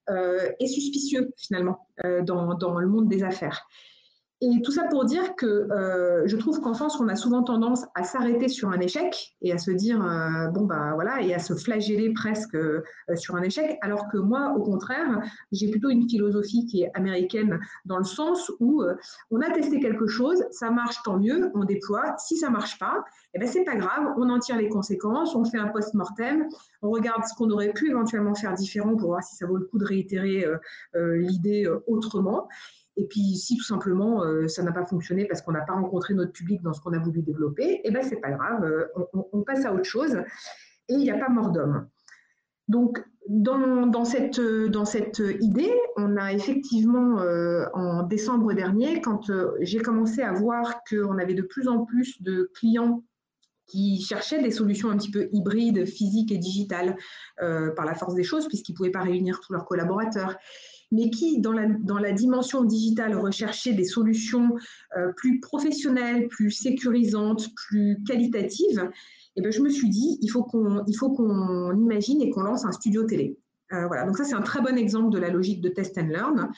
euh, 0.09 0.49
est 0.59 0.67
suspicieux 0.67 1.33
finalement 1.37 1.87
dans, 2.23 2.79
le 2.79 2.89
monde 2.89 3.09
des 3.09 3.23
affaires. 3.23 3.67
Et 4.41 4.63
tout 4.63 4.71
ça 4.71 4.85
pour 4.85 5.05
dire 5.05 5.35
que 5.35 5.47
euh, 5.47 6.23
je 6.27 6.37
trouve 6.37 6.61
qu'en 6.61 6.73
France, 6.73 7.01
on 7.01 7.09
a 7.09 7.17
souvent 7.17 7.43
tendance 7.43 7.85
à 7.97 8.05
s'arrêter 8.05 8.47
sur 8.47 8.69
un 8.69 8.79
échec 8.79 9.35
et 9.43 9.53
à 9.53 9.59
se 9.59 9.73
dire, 9.73 10.01
euh, 10.01 10.47
bon, 10.47 10.65
bah 10.65 10.93
voilà, 10.95 11.21
et 11.23 11.35
à 11.35 11.41
se 11.41 11.55
flageller 11.55 12.13
presque 12.13 12.55
euh, 12.55 12.85
sur 13.17 13.35
un 13.35 13.43
échec, 13.43 13.79
alors 13.83 14.07
que 14.07 14.17
moi, 14.17 14.55
au 14.57 14.63
contraire, 14.63 15.21
j'ai 15.51 15.69
plutôt 15.73 15.91
une 15.91 16.09
philosophie 16.09 16.67
qui 16.67 16.83
est 16.83 16.91
américaine 16.95 17.59
dans 17.85 17.99
le 17.99 18.05
sens 18.05 18.53
où 18.61 18.85
on 19.33 19.41
a 19.41 19.51
testé 19.51 19.81
quelque 19.81 20.07
chose, 20.07 20.45
ça 20.53 20.71
marche, 20.71 21.03
tant 21.05 21.19
mieux, 21.19 21.51
on 21.55 21.65
déploie. 21.65 22.15
Si 22.19 22.37
ça 22.37 22.49
marche 22.49 22.79
pas, 22.79 23.05
eh 23.35 23.41
ben, 23.41 23.49
c'est 23.49 23.65
pas 23.65 23.75
grave, 23.75 24.15
on 24.19 24.31
en 24.31 24.39
tire 24.39 24.57
les 24.57 24.69
conséquences, 24.69 25.35
on 25.35 25.45
fait 25.45 25.59
un 25.59 25.69
post-mortem, 25.69 26.47
on 26.83 26.91
regarde 26.91 27.25
ce 27.25 27.35
qu'on 27.35 27.51
aurait 27.51 27.73
pu 27.73 27.91
éventuellement 27.91 28.37
faire 28.37 28.55
différent 28.55 28.95
pour 28.95 29.09
voir 29.09 29.23
si 29.25 29.35
ça 29.35 29.47
vaut 29.47 29.57
le 29.57 29.65
coup 29.65 29.79
de 29.79 29.85
réitérer 29.85 30.47
l'idée 30.95 31.69
autrement. 31.89 32.47
Et 32.99 33.07
puis, 33.07 33.37
si 33.37 33.57
tout 33.57 33.65
simplement 33.65 34.23
euh, 34.25 34.49
ça 34.49 34.63
n'a 34.63 34.73
pas 34.73 34.85
fonctionné 34.85 35.25
parce 35.25 35.41
qu'on 35.41 35.53
n'a 35.53 35.63
pas 35.63 35.73
rencontré 35.73 36.15
notre 36.15 36.33
public 36.33 36.61
dans 36.63 36.73
ce 36.73 36.81
qu'on 36.81 36.93
a 36.93 36.99
voulu 36.99 37.23
développer, 37.23 37.81
eh 37.85 37.91
ben 37.91 38.03
c'est 38.03 38.21
pas 38.21 38.33
grave, 38.33 38.65
euh, 38.65 38.87
on, 39.33 39.43
passe 39.43 39.65
à 39.65 39.73
autre 39.73 39.85
chose. 39.85 40.17
Et 40.89 40.95
il 40.95 41.01
n'y 41.01 41.11
a 41.11 41.19
pas 41.19 41.29
mort 41.29 41.51
d'homme. 41.51 41.87
Donc, 42.69 43.03
dans, 43.29 44.05
cette, 44.05 44.41
dans 44.41 44.85
cette 44.85 45.23
idée, 45.41 45.73
on 45.97 46.17
a 46.17 46.33
effectivement, 46.33 47.21
euh, 47.21 47.67
en 47.75 48.03
décembre 48.03 48.53
dernier, 48.53 49.01
quand 49.01 49.31
euh, 49.31 49.53
j'ai 49.61 49.81
commencé 49.81 50.23
à 50.23 50.33
voir 50.33 50.83
qu'on 50.89 51.19
avait 51.19 51.35
de 51.35 51.43
plus 51.43 51.69
en 51.69 51.85
plus 51.85 52.23
de 52.23 52.51
clients 52.55 53.03
qui 53.67 54.01
cherchaient 54.01 54.43
des 54.43 54.51
solutions 54.51 54.91
un 54.91 54.97
petit 54.97 55.11
peu 55.11 55.29
hybrides, 55.33 55.85
physiques 55.85 56.33
et 56.33 56.39
digitales, 56.39 56.97
euh, 57.43 57.71
par 57.71 57.85
la 57.85 57.95
force 57.95 58.15
des 58.15 58.23
choses, 58.23 58.49
puisqu'ils 58.49 58.73
ne 58.73 58.77
pouvaient 58.79 58.91
pas 58.91 59.03
réunir 59.03 59.41
tous 59.41 59.53
leurs 59.53 59.67
collaborateurs, 59.67 60.37
mais 60.91 61.11
qui, 61.11 61.41
dans 61.41 61.53
la, 61.53 62.13
dimension 62.13 62.65
digitale, 62.65 63.17
recherchaient 63.17 63.75
des 63.75 63.85
solutions 63.85 64.51
plus 65.17 65.41
professionnelles, 65.41 66.29
plus 66.29 66.51
sécurisantes, 66.51 67.49
plus 67.55 68.03
qualitatives, 68.07 68.91
et 69.39 69.41
ben, 69.41 69.53
je 69.53 69.61
me 69.61 69.69
suis 69.69 69.89
dit, 69.89 70.19
il 70.21 70.29
faut 70.29 70.43
qu'on, 70.43 70.83
il 70.89 70.95
faut 70.95 71.11
qu'on 71.11 71.73
imagine 71.77 72.21
et 72.21 72.31
qu'on 72.31 72.43
lance 72.43 72.65
un 72.65 72.73
studio 72.73 73.05
télé. 73.05 73.39
Euh, 73.73 73.87
voilà, 73.87 74.05
donc 74.05 74.17
ça 74.17 74.25
c'est 74.25 74.35
un 74.35 74.43
très 74.43 74.61
bon 74.61 74.77
exemple 74.77 75.11
de 75.11 75.19
la 75.19 75.31
logique 75.31 75.61
de 75.61 75.69
test 75.69 75.97
and 75.97 76.09
learn. 76.09 76.51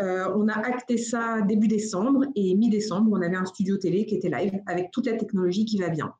Euh, 0.00 0.26
on 0.34 0.48
a 0.48 0.54
acté 0.54 0.98
ça 0.98 1.40
début 1.42 1.68
décembre 1.68 2.24
et 2.34 2.56
mi-décembre, 2.56 3.10
on 3.12 3.22
avait 3.22 3.36
un 3.36 3.44
studio 3.44 3.76
télé 3.76 4.06
qui 4.06 4.16
était 4.16 4.28
live 4.28 4.52
avec 4.66 4.90
toute 4.90 5.06
la 5.06 5.16
technologie 5.16 5.64
qui 5.66 5.78
va 5.78 5.88
bien. 5.88 6.12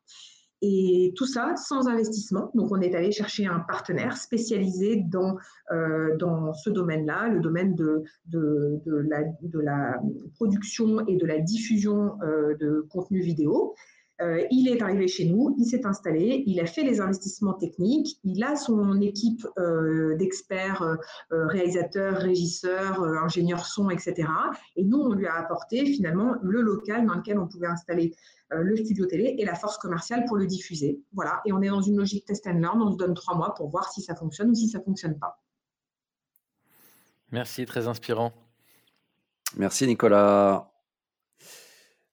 Et 0.62 1.12
tout 1.16 1.26
ça 1.26 1.54
sans 1.56 1.86
investissement. 1.86 2.50
Donc, 2.54 2.72
on 2.72 2.80
est 2.80 2.94
allé 2.94 3.12
chercher 3.12 3.46
un 3.46 3.60
partenaire 3.60 4.16
spécialisé 4.16 5.04
dans, 5.08 5.36
euh, 5.70 6.16
ce 6.64 6.70
domaine-là, 6.70 7.28
le 7.28 7.40
domaine 7.40 7.75
de, 7.75 8.04
la, 8.32 9.22
de, 9.42 9.60
la, 9.60 10.00
production 10.34 11.06
et 11.06 11.16
de 11.16 11.26
la 11.26 11.38
diffusion 11.40 12.16
de 12.58 12.86
contenu 12.90 13.20
vidéo. 13.20 13.75
Euh, 14.23 14.46
il 14.50 14.68
est 14.68 14.80
arrivé 14.80 15.08
chez 15.08 15.26
nous, 15.26 15.54
il 15.58 15.66
s'est 15.66 15.85
installé, 15.85 16.42
il 16.46 16.58
a 16.61 16.66
fait 16.66 16.82
les 16.82 17.00
investissements 17.00 17.52
techniques, 17.52 18.18
il 18.25 18.42
a 18.42 18.56
son 18.56 19.00
équipe 19.00 19.46
euh, 19.58 20.16
d'experts, 20.16 20.82
euh, 20.82 21.46
réalisateurs, 21.49 22.16
régisseurs, 22.16 23.02
ingénieurs 23.02 23.66
son, 23.66 23.90
etc. 23.90 24.28
Et 24.76 24.85
nous, 24.85 24.99
on 24.99 25.12
lui 25.12 25.26
a 25.26 25.35
apporté 25.35 25.85
finalement 25.85 26.37
le 26.42 26.62
local 26.62 27.04
dans 27.06 27.14
lequel 27.14 27.38
on 27.38 27.46
pouvait 27.46 27.66
installer 27.66 28.14
le 28.50 28.76
studio 28.76 29.06
télé 29.06 29.35
et 29.38 29.44
la 29.44 29.56
force 29.56 29.76
commerciale 29.76 30.25
pour 30.25 30.37
le 30.37 30.46
diffuser. 30.46 31.00
Voilà, 31.12 31.40
et 31.44 31.52
on 31.52 31.61
est 31.62 31.68
dans 31.68 31.80
une 31.80 31.96
logique 31.96 32.26
test 32.26 32.46
and 32.46 32.61
learn, 32.61 32.80
on 32.80 32.92
se 32.92 32.96
donne 32.96 33.14
trois 33.14 33.35
mois 33.35 33.54
pour 33.54 33.70
voir 33.70 33.90
si 33.90 34.02
ça 34.02 34.14
fonctionne 34.14 34.50
ou 34.50 34.54
si 34.54 34.68
ça 34.68 34.78
ne 34.78 34.85
fonctionne 34.85 35.18
pas. 35.18 35.40
Merci, 37.32 37.66
très 37.66 37.88
inspirant. 37.88 38.32
Merci 39.56 39.88
Nicolas. 39.88 40.70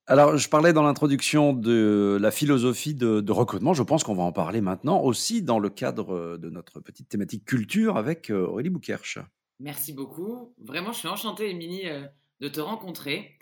Alors, 0.06 0.36
je 0.36 0.50
parlais 0.50 0.74
dans 0.74 0.84
l'introduction 0.84 1.54
de 1.54 2.18
la 2.20 2.30
philosophie 2.30 2.94
de, 2.94 3.32
recrutement. 3.32 3.74
Je 3.74 3.84
pense 3.84 4.04
qu'on 4.04 4.16
va 4.16 4.24
en 4.24 4.34
parler 4.34 4.60
maintenant 4.60 5.02
aussi 5.02 5.42
dans 5.42 5.60
le 5.60 5.70
cadre 5.70 6.14
euh, 6.14 6.38
de 6.38 6.50
notre 6.50 6.82
petite 6.82 7.08
thématique 7.08 7.46
culture 7.46 7.96
avec 7.96 8.30
euh, 8.30 8.46
Aurélie 8.46 8.70
Boukerche. 8.70 9.20
Merci 9.62 9.94
beaucoup. 9.94 10.54
Vraiment, 10.62 10.92
je 10.92 11.00
suis 11.00 11.08
enchantée, 11.08 11.50
Émilie, 11.50 11.88
euh, 11.88 12.06
de 12.42 12.50
te 12.50 12.60
rencontrer. 12.60 13.38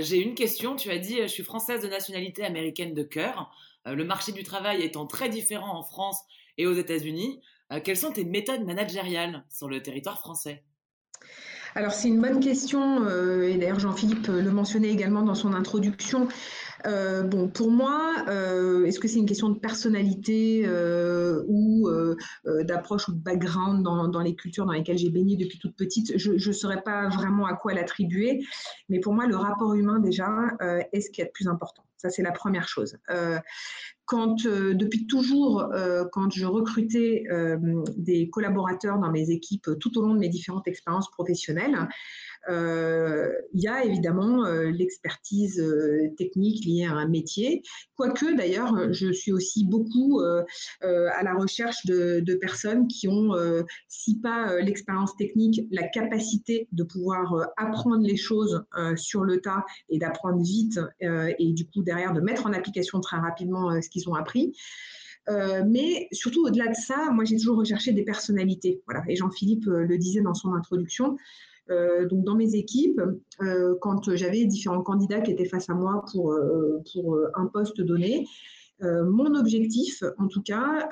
J'ai 0.00 0.20
une 0.20 0.34
question. 0.34 0.76
Tu 0.76 0.90
as 0.90 0.98
dit, 0.98 1.18
je 1.22 1.26
suis 1.26 1.44
française 1.44 1.82
de 1.82 1.88
nationalité 1.88 2.44
américaine 2.44 2.94
de 2.94 3.04
cœur. 3.04 3.52
Le 3.86 4.04
marché 4.04 4.32
du 4.32 4.42
travail 4.42 4.82
étant 4.82 5.06
très 5.06 5.28
différent 5.28 5.78
en 5.78 5.84
France 5.84 6.20
et 6.56 6.66
aux 6.66 6.74
États-Unis, 6.74 7.40
quelles 7.84 7.96
sont 7.96 8.10
tes 8.10 8.24
méthodes 8.24 8.64
managériales 8.64 9.44
sur 9.48 9.68
le 9.68 9.80
territoire 9.80 10.18
français? 10.18 10.64
Alors 11.74 11.92
c'est 11.92 12.08
une 12.08 12.20
bonne 12.20 12.40
question, 12.40 13.04
euh, 13.04 13.42
et 13.42 13.56
d'ailleurs 13.56 13.78
Jean-Philippe 13.78 14.28
le 14.28 14.50
mentionnait 14.50 14.90
également 14.90 15.22
dans 15.22 15.34
son 15.34 15.52
introduction. 15.52 16.28
Euh, 16.86 17.22
bon, 17.22 17.48
pour 17.48 17.70
moi, 17.70 18.24
euh, 18.28 18.84
est-ce 18.84 19.00
que 19.00 19.08
c'est 19.08 19.18
une 19.18 19.26
question 19.26 19.50
de 19.50 19.58
personnalité 19.58 20.68
ou 21.48 21.90
d'approche 22.64 23.08
ou 23.08 23.12
de 23.12 23.18
background 23.20 23.82
dans, 23.84 24.20
les 24.20 24.34
cultures 24.34 24.66
dans 24.66 24.72
lesquelles 24.72 24.98
j'ai 24.98 25.10
baigné 25.10 25.36
depuis 25.36 25.58
toute 25.58 25.76
petite? 25.76 26.16
Je 26.16 26.32
ne 26.32 26.52
saurais 26.52 26.82
pas 26.82 27.08
vraiment 27.08 27.46
à 27.46 27.54
quoi 27.54 27.74
l'attribuer, 27.74 28.44
mais 28.88 29.00
pour 29.00 29.14
moi, 29.14 29.26
le 29.26 29.36
rapport 29.36 29.74
humain 29.74 29.98
déjà 29.98 30.30
est 30.92 31.00
ce 31.00 31.10
qui 31.10 31.20
est 31.20 31.24
le 31.24 31.30
plus 31.32 31.48
important. 31.48 31.82
Ça, 31.96 32.10
c'est 32.10 32.22
la 32.22 32.30
première 32.30 32.68
chose 32.68 32.96
euh, 33.10 34.74
depuis 34.74 35.06
toujours, 35.06 35.62
euh, 35.72 36.04
quand 36.12 36.30
je 36.30 36.46
recrutais 36.46 37.24
euh, 37.30 37.58
des 37.96 38.30
collaborateurs 38.30 38.98
dans 38.98 39.10
mes 39.10 39.30
équipes 39.30 39.68
tout 39.80 39.98
au 39.98 40.02
long 40.02 40.14
de 40.14 40.18
mes 40.18 40.28
différentes 40.28 40.66
expériences 40.68 41.10
professionnelles, 41.10 41.76
euh, 41.76 41.86
il 42.48 43.60
y 43.60 43.68
a 43.68 43.84
évidemment 43.84 44.46
euh, 44.46 44.70
l'expertise 44.70 45.60
euh, 45.60 46.08
technique 46.16 46.64
liée 46.64 46.84
à 46.84 46.92
un 46.92 47.08
métier, 47.08 47.62
quoique 47.96 48.36
d'ailleurs 48.36 48.92
je 48.92 49.12
suis 49.12 49.32
aussi 49.32 49.64
beaucoup 49.64 50.20
à 50.20 51.22
la 51.22 51.34
recherche 51.34 51.84
de, 51.86 52.34
personnes 52.40 52.86
qui 52.86 53.08
ont, 53.08 53.32
si 53.88 54.20
pas 54.20 54.60
l'expérience 54.60 55.16
technique, 55.16 55.62
la 55.70 55.86
capacité 55.88 56.68
de 56.72 56.84
pouvoir 56.84 57.48
apprendre 57.56 58.06
les 58.06 58.16
choses 58.16 58.64
sur 58.96 59.24
le 59.24 59.40
tas 59.40 59.64
et 59.88 59.98
d'apprendre 59.98 60.40
vite 60.42 60.78
et 61.00 61.52
du 61.52 61.66
coup 61.66 61.82
derrière 61.82 62.12
de 62.12 62.20
mettre 62.20 62.46
en 62.46 62.52
application 62.52 63.00
très 63.00 63.16
rapidement 63.16 63.80
ce 63.80 63.88
qu'ils 63.88 64.08
ont 64.08 64.14
appris. 64.14 64.52
mais 65.28 66.08
surtout 66.12 66.46
au-delà 66.46 66.68
de 66.68 66.76
ça, 66.76 67.10
moi 67.12 67.24
j'ai 67.24 67.36
toujours 67.36 67.58
recherché 67.58 67.92
des 67.92 68.04
personnalités. 68.04 68.80
Voilà. 68.86 69.02
Et 69.08 69.16
Jean-Philippe 69.16 69.66
le 69.66 69.98
disait 69.98 70.22
dans 70.22 70.34
son 70.34 70.54
introduction, 70.54 71.16
euh, 71.16 71.57
donc 71.68 72.24
dans 72.24 72.34
mes 72.34 72.54
équipes, 72.54 73.00
euh, 73.42 73.74
quand 73.80 74.14
j'avais 74.14 74.44
différents 74.46 74.82
candidats 74.82 75.20
qui 75.20 75.30
étaient 75.30 75.44
face 75.44 75.68
à 75.70 75.74
moi 75.74 76.04
pour, 76.12 76.32
euh, 76.32 76.82
pour 76.92 77.18
un 77.34 77.46
poste 77.46 77.80
donné, 77.80 78.26
mon 78.80 79.34
objectif, 79.34 80.04
en 80.18 80.28
tout 80.28 80.40
cas, 80.40 80.88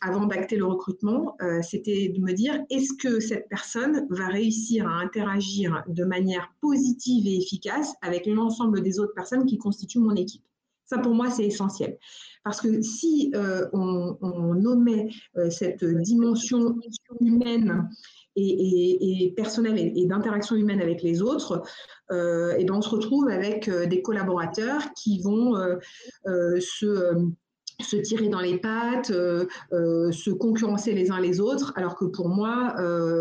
avant 0.00 0.26
d'acter 0.26 0.54
le 0.54 0.66
recrutement, 0.66 1.36
c'était 1.60 2.10
de 2.10 2.20
me 2.20 2.32
dire 2.32 2.62
est-ce 2.70 2.92
que 2.96 3.18
cette 3.18 3.48
personne 3.48 4.06
va 4.08 4.28
réussir 4.28 4.86
à 4.86 5.00
interagir 5.00 5.82
de 5.88 6.04
manière 6.04 6.54
positive 6.60 7.26
et 7.26 7.38
efficace 7.38 7.92
avec 8.02 8.24
l'ensemble 8.26 8.82
des 8.82 9.00
autres 9.00 9.14
personnes 9.14 9.46
qui 9.46 9.58
constituent 9.58 9.98
mon 9.98 10.14
équipe? 10.14 10.44
Ça, 10.84 10.98
pour 10.98 11.12
moi, 11.12 11.28
c'est 11.28 11.44
essentiel. 11.44 11.98
Parce 12.44 12.60
que 12.60 12.82
si 12.82 13.32
on, 13.72 14.16
on, 14.20 14.64
omet 14.64 15.08
cette 15.50 15.84
dimension 15.84 16.76
humaine 17.18 17.88
et, 18.36 19.24
et, 19.24 19.32
personnel 19.32 19.78
et, 19.78 20.06
d'interaction 20.06 20.56
humaine 20.56 20.80
avec 20.80 21.02
les 21.02 21.22
autres, 21.22 21.62
euh, 22.10 22.54
et 22.56 22.64
ben 22.64 22.74
on 22.74 22.82
se 22.82 22.88
retrouve 22.88 23.28
avec 23.28 23.68
euh, 23.68 23.86
des 23.86 24.02
collaborateurs 24.02 24.92
qui 24.94 25.20
vont 25.20 25.56
euh, 25.56 26.60
se 26.60 27.14
se 27.80 27.96
tirer 27.96 28.28
dans 28.28 28.40
les 28.40 28.58
pattes, 28.58 29.08
se 29.08 30.30
concurrencer 30.30 30.92
les 30.92 31.10
uns 31.10 31.18
les 31.18 31.40
autres, 31.40 31.72
alors 31.74 31.96
que 31.96 32.04
pour 32.04 32.28
moi, 32.28 32.76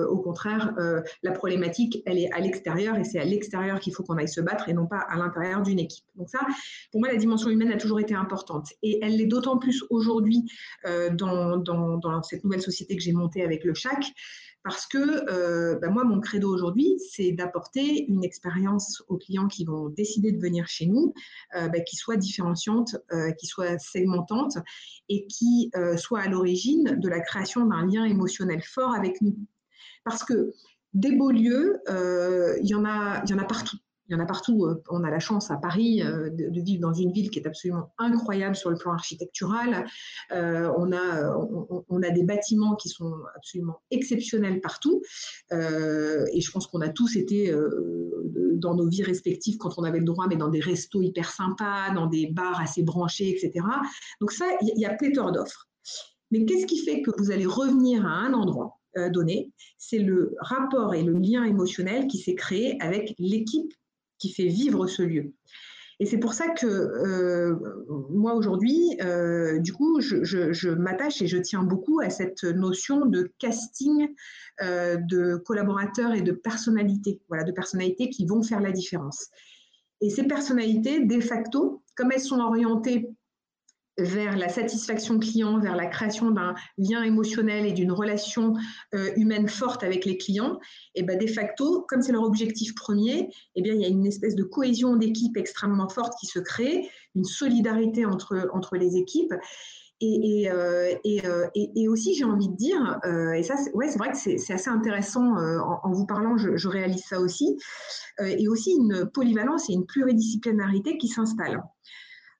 au 0.07 0.19
contraire, 0.19 0.75
la 1.23 1.31
problématique, 1.31 2.03
elle 2.05 2.19
est 2.19 2.31
à 2.31 2.39
l'extérieur 2.41 2.95
et 2.95 3.03
c'est 3.03 3.17
à 3.17 3.23
l'extérieur 3.23 3.79
qu'il 3.79 3.95
faut 3.95 4.03
qu'on 4.03 4.17
aille 4.17 4.27
se 4.27 4.41
battre 4.41 4.69
et 4.69 4.73
non 4.73 4.85
pas 4.85 4.99
à 4.99 5.17
l'intérieur 5.17 5.63
d'une 5.63 5.79
équipe. 5.79 6.05
Donc 6.15 6.29
ça, 6.29 6.41
pour 6.91 6.99
moi, 6.99 7.11
la 7.11 7.17
dimension 7.17 7.49
humaine 7.49 7.71
a 7.71 7.77
toujours 7.77 8.01
été 8.01 8.13
importante 8.13 8.67
et 8.83 8.99
elle 9.01 9.17
l'est 9.17 9.25
d'autant 9.25 9.57
plus 9.57 9.83
aujourd'hui 9.89 10.43
dans, 10.85 11.57
dans, 11.57 11.97
dans, 11.97 12.21
cette 12.21 12.43
nouvelle 12.43 12.61
société 12.61 12.95
que 12.95 13.01
j'ai 13.01 13.13
montée 13.13 13.43
avec 13.43 13.63
le 13.63 13.73
CHAC, 13.73 14.13
parce 14.63 14.85
que 14.85 14.97
euh, 15.31 15.79
bah, 15.79 15.89
moi, 15.89 16.03
mon 16.03 16.19
credo 16.19 16.53
aujourd'hui, 16.53 16.97
c'est 17.11 17.31
d'apporter 17.31 18.05
une 18.07 18.23
expérience 18.23 19.03
aux 19.07 19.17
clients 19.17 19.47
qui 19.47 19.65
vont 19.65 19.89
décider 19.89 20.31
de 20.31 20.39
venir 20.39 20.67
chez 20.67 20.85
nous, 20.85 21.13
euh, 21.55 21.67
bah, 21.67 21.79
qui 21.79 21.95
soit 21.95 22.17
différenciante, 22.17 22.95
euh, 23.11 23.31
qui 23.31 23.47
soit 23.47 23.79
segmentante 23.79 24.57
et 25.09 25.25
qui 25.27 25.71
soit 25.97 26.21
à 26.21 26.27
l'origine 26.27 26.99
de 26.99 27.09
la 27.09 27.19
création 27.19 27.65
d'un 27.65 27.85
lien 27.85 28.05
émotionnel 28.05 28.61
fort 28.61 28.93
avec 28.93 29.21
nous. 29.21 29.37
Parce 30.03 30.23
que 30.23 30.53
des 30.93 31.11
beaux 31.15 31.31
lieux, 31.31 31.81
il 31.87 32.65
y, 32.65 32.69
y 32.69 32.75
en 32.75 32.85
a 32.85 33.45
partout 33.47 33.77
il 34.11 34.15
y 34.15 34.17
en 34.17 34.23
a 34.23 34.25
partout. 34.25 34.65
Euh, 34.65 34.83
on 34.89 35.05
a 35.05 35.09
la 35.09 35.19
chance 35.19 35.51
à 35.51 35.57
Paris 35.57 36.03
euh, 36.03 36.29
de, 36.29 36.61
vivre 36.61 36.81
dans 36.81 36.93
une 36.93 37.13
ville 37.13 37.29
qui 37.29 37.39
est 37.39 37.47
absolument 37.47 37.93
incroyable 37.97 38.57
sur 38.57 38.69
le 38.69 38.75
plan 38.75 38.91
architectural. 38.91 39.85
Euh, 40.33 40.69
on, 40.77 40.91
a, 40.91 41.33
on, 41.87 42.03
a 42.03 42.09
des 42.09 42.23
bâtiments 42.23 42.75
qui 42.75 42.89
sont 42.89 43.13
absolument 43.35 43.81
exceptionnels 43.89 44.59
partout. 44.59 45.01
et 45.51 46.41
je 46.41 46.51
pense 46.51 46.67
qu'on 46.67 46.81
a 46.81 46.89
tous 46.89 47.15
été 47.15 47.55
dans 48.55 48.75
nos 48.75 48.87
vies 48.87 49.03
respectives 49.03 49.57
quand 49.57 49.77
on 49.77 49.83
avait 49.83 49.99
le 49.99 50.05
droit, 50.05 50.27
mais 50.27 50.35
dans 50.35 50.49
des 50.49 50.59
restos 50.59 51.01
hyper 51.01 51.31
sympas, 51.31 51.91
dans 51.93 52.07
des 52.07 52.27
bars 52.27 52.59
assez 52.59 52.83
branchés, 52.83 53.29
etc. 53.29 53.65
Donc 54.19 54.31
ça, 54.31 54.45
il 54.61 54.79
y, 54.79 54.85
a 54.85 54.93
pléthore 54.93 55.31
d'offres. 55.31 55.67
Mais 56.31 56.45
qu'est-ce 56.45 56.65
qui 56.65 56.79
fait 56.79 57.01
que 57.01 57.11
vous 57.17 57.31
allez 57.31 57.45
revenir 57.45 58.05
à 58.05 58.11
un 58.11 58.33
endroit 58.33 58.77
donné, 59.13 59.51
c'est 59.77 59.99
le 59.99 60.35
rapport 60.39 60.93
et 60.93 61.03
le 61.03 61.13
lien 61.13 61.45
émotionnel 61.45 62.07
qui 62.07 62.17
s'est 62.17 62.35
créé 62.35 62.75
avec 62.81 63.15
l'équipe 63.17 63.71
qui 64.21 64.31
fait 64.31 64.47
vivre 64.47 64.87
ce 64.87 65.01
lieu. 65.01 65.33
Et 65.99 66.05
c'est 66.07 66.17
pour 66.17 66.33
ça 66.33 66.49
que 66.49 66.65
euh, 66.65 67.55
moi 68.09 68.33
aujourd'hui, 68.33 68.97
euh, 69.03 69.59
du 69.59 69.71
coup, 69.71 70.01
je, 70.01 70.69
m'attache 70.69 71.21
et 71.21 71.27
je 71.27 71.37
tiens 71.37 71.61
beaucoup 71.61 71.99
à 71.99 72.09
cette 72.09 72.43
notion 72.43 73.05
de 73.05 73.31
casting 73.37 74.07
euh, 74.63 74.97
de 74.97 75.35
collaborateurs 75.35 76.13
et 76.13 76.23
de 76.23 76.31
personnalités, 76.31 77.21
voilà, 77.27 77.43
de 77.43 77.51
personnalités 77.51 78.09
qui 78.09 78.25
vont 78.25 78.41
faire 78.41 78.61
la 78.61 78.71
différence. 78.71 79.27
Et 80.01 80.09
ces 80.09 80.23
personnalités, 80.23 81.05
de 81.05 81.21
facto, 81.21 81.83
comme 81.95 82.11
elles 82.11 82.19
sont 82.19 82.39
orientées 82.39 83.07
vers 83.97 84.37
la 84.37 84.49
satisfaction 84.49 85.19
client, 85.19 85.59
vers 85.59 85.75
la 85.75 85.85
création 85.85 86.31
d'un 86.31 86.55
lien 86.77 87.03
émotionnel 87.03 87.65
et 87.65 87.73
d'une 87.73 87.91
relation 87.91 88.55
euh, 88.93 89.11
humaine 89.15 89.47
forte 89.47 89.83
avec 89.83 90.05
les 90.05 90.17
clients, 90.17 90.59
et 90.95 91.03
ben 91.03 91.17
de 91.17 91.27
facto, 91.27 91.85
comme 91.89 92.01
c'est 92.01 92.11
leur 92.11 92.23
objectif 92.23 92.73
premier, 92.75 93.29
et 93.55 93.61
bien 93.61 93.73
il 93.73 93.81
y 93.81 93.85
a 93.85 93.89
une 93.89 94.05
espèce 94.05 94.35
de 94.35 94.43
cohésion 94.43 94.95
d'équipe 94.95 95.35
extrêmement 95.37 95.89
forte 95.89 96.13
qui 96.19 96.27
se 96.27 96.39
crée, 96.39 96.89
une 97.15 97.25
solidarité 97.25 98.05
entre, 98.05 98.49
entre 98.53 98.77
les 98.77 98.95
équipes. 98.95 99.33
Et, 100.03 100.41
et, 100.41 100.49
euh, 100.49 100.95
euh, 101.05 101.47
et, 101.53 101.69
et, 101.75 101.87
aussi, 101.87 102.15
j'ai 102.15 102.23
envie 102.23 102.49
de 102.49 102.55
dire, 102.55 102.99
et 103.35 103.43
ça, 103.43 103.53
ouais, 103.75 103.87
c'est 103.87 103.99
vrai 103.99 104.11
que 104.11 104.17
c'est 104.17 104.51
assez 104.51 104.69
intéressant 104.69 105.35
en, 105.35 105.91
vous 105.91 106.07
parlant, 106.07 106.37
je, 106.37 106.57
je, 106.57 106.67
réalise 106.67 107.03
ça 107.03 107.19
aussi, 107.19 107.55
et 108.19 108.47
aussi 108.47 108.71
une 108.71 109.07
polyvalence 109.13 109.69
et 109.69 109.73
une 109.73 109.85
pluridisciplinarité 109.85 110.97
qui 110.97 111.07
s'installe. 111.07 111.61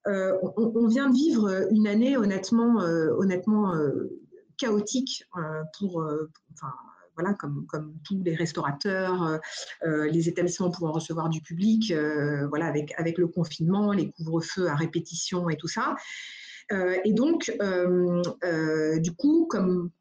Euh, 0.08 0.34
on, 0.58 0.88
vient 0.88 1.10
de 1.10 1.16
vivre 1.16 1.68
une 1.72 1.88
année 1.88 2.18
honnêtement, 2.18 2.82
euh, 2.82 3.14
euh, 3.20 4.10
chaotique 4.58 5.24
pour, 5.78 6.04
voilà, 7.16 7.34
comme, 7.34 7.66
comme, 7.68 7.96
tous 8.04 8.22
les 8.24 8.36
restaurateurs, 8.36 9.40
les 9.84 10.30
établissements 10.30 10.72
pouvant 10.72 10.92
recevoir 10.92 11.30
du 11.30 11.42
public, 11.42 11.94
voilà, 12.50 12.68
avec, 12.68 12.94
avec 12.98 13.18
le 13.18 13.28
confinement, 13.28 13.92
les 13.92 14.12
couvre-feux 14.12 14.68
à 14.68 14.76
répétition 14.76 15.50
et 15.50 15.58
tout 15.58 15.68
ça. 15.68 15.96
Euh, 16.72 16.98
et 17.04 17.14
donc, 17.14 17.52
euh, 17.62 18.22
euh, 18.44 19.00
du 19.00 19.14
coup, 19.14 19.48
comme, 19.50 19.92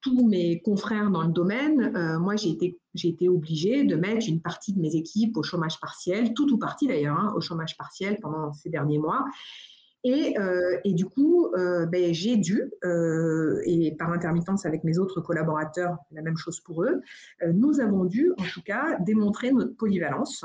tous 0.00 0.26
mes 0.26 0.60
confrères 0.60 1.10
dans 1.10 1.22
le 1.22 1.32
domaine, 1.32 2.18
moi, 2.20 2.36
j'ai 2.36 2.50
été, 2.50 2.78
j'ai 2.94 3.08
été 3.08 3.28
obligée 3.28 3.84
de 3.84 3.96
mettre 3.96 4.26
une 4.28 4.40
partie 4.40 4.72
de 4.72 4.80
mes 4.80 4.94
équipes 4.94 5.36
au 5.36 5.42
chômage 5.42 5.80
partiel, 5.80 6.34
tout 6.34 6.52
ou 6.52 6.58
partie 6.58 6.86
d'ailleurs, 6.86 7.18
hein, 7.18 7.32
au 7.36 7.40
chômage 7.40 7.76
partiel 7.76 8.18
pendant 8.20 8.52
ces 8.52 8.70
derniers 8.70 8.98
mois. 8.98 9.24
Et, 10.04 10.38
euh, 10.38 10.78
et, 10.84 10.94
du 10.94 11.06
coup, 11.06 11.48
euh, 11.56 11.84
ben, 11.86 12.14
j'ai 12.14 12.36
dû, 12.36 12.70
euh, 12.84 13.60
et 13.64 13.96
par 13.96 14.12
intermittence 14.12 14.64
avec 14.64 14.84
mes 14.84 14.98
autres 14.98 15.20
collaborateurs, 15.20 15.96
la 16.12 16.22
même 16.22 16.36
chose 16.36 16.60
pour 16.60 16.84
eux, 16.84 17.00
nous 17.52 17.80
avons 17.80 18.04
dû 18.04 18.32
en 18.38 18.44
tout 18.54 18.62
cas 18.62 18.96
démontrer 19.00 19.50
notre 19.50 19.76
polyvalence 19.76 20.44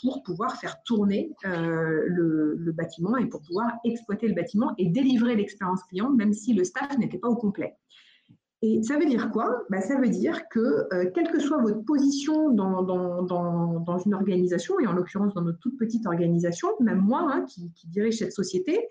pour 0.00 0.22
pouvoir 0.24 0.56
faire 0.56 0.82
tourner 0.82 1.32
le, 1.44 2.56
le, 2.56 2.72
bâtiment 2.72 3.16
et 3.16 3.26
pour 3.26 3.42
pouvoir 3.42 3.70
exploiter 3.84 4.26
le 4.26 4.34
bâtiment 4.34 4.74
et 4.78 4.86
délivrer 4.86 5.36
l'expérience 5.36 5.82
client, 5.84 6.10
même 6.10 6.32
si 6.32 6.52
le 6.54 6.64
staff 6.64 6.98
n'était 6.98 7.18
pas 7.18 7.28
au 7.28 7.36
complet. 7.36 7.76
Et 8.64 8.80
ça 8.84 8.96
veut 8.96 9.06
dire 9.06 9.30
quoi? 9.32 9.64
Bah, 9.70 9.80
Ça 9.80 9.98
veut 9.98 10.08
dire 10.08 10.48
que, 10.48 10.86
euh, 10.94 11.10
quelle 11.12 11.28
que 11.28 11.40
soit 11.40 11.60
votre 11.60 11.84
position 11.84 12.50
dans, 12.50 12.82
dans, 12.82 13.22
dans, 13.22 13.80
dans 13.80 13.98
une 13.98 14.14
organisation, 14.14 14.78
et 14.78 14.86
en 14.86 14.92
l'occurrence 14.92 15.34
dans 15.34 15.42
notre 15.42 15.58
toute 15.58 15.76
petite 15.76 16.06
organisation, 16.06 16.68
même 16.78 17.00
moi 17.00 17.28
hein, 17.28 17.44
qui, 17.48 17.72
dirige 17.86 18.18
cette 18.18 18.32
société, 18.32 18.86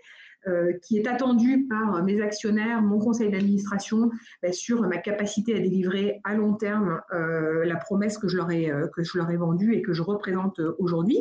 euh, 0.48 0.74
qui 0.84 0.98
est 0.98 1.08
attendue 1.08 1.68
par 1.70 2.04
mes 2.04 2.22
actionnaires, 2.22 2.82
mon 2.82 3.00
conseil 3.00 3.32
d'administration, 3.32 4.12
bah, 4.44 4.52
sur 4.52 4.82
ma 4.82 4.98
capacité 4.98 5.56
à 5.56 5.60
délivrer 5.60 6.20
à 6.26 6.36
long 6.36 6.56
terme 6.56 7.00
euh, 7.14 7.64
la 7.64 7.78
promesse 7.78 8.18
que 8.18 8.28
je, 8.28 8.36
leur 8.36 8.52
ai, 8.52 8.70
que 8.94 9.04
je 9.04 9.18
leur 9.18 9.32
ai 9.32 9.38
vendue 9.38 9.74
et 9.74 9.82
que 9.82 9.94
je 9.94 10.02
représente 10.02 10.60
aujourd'hui. 10.80 11.20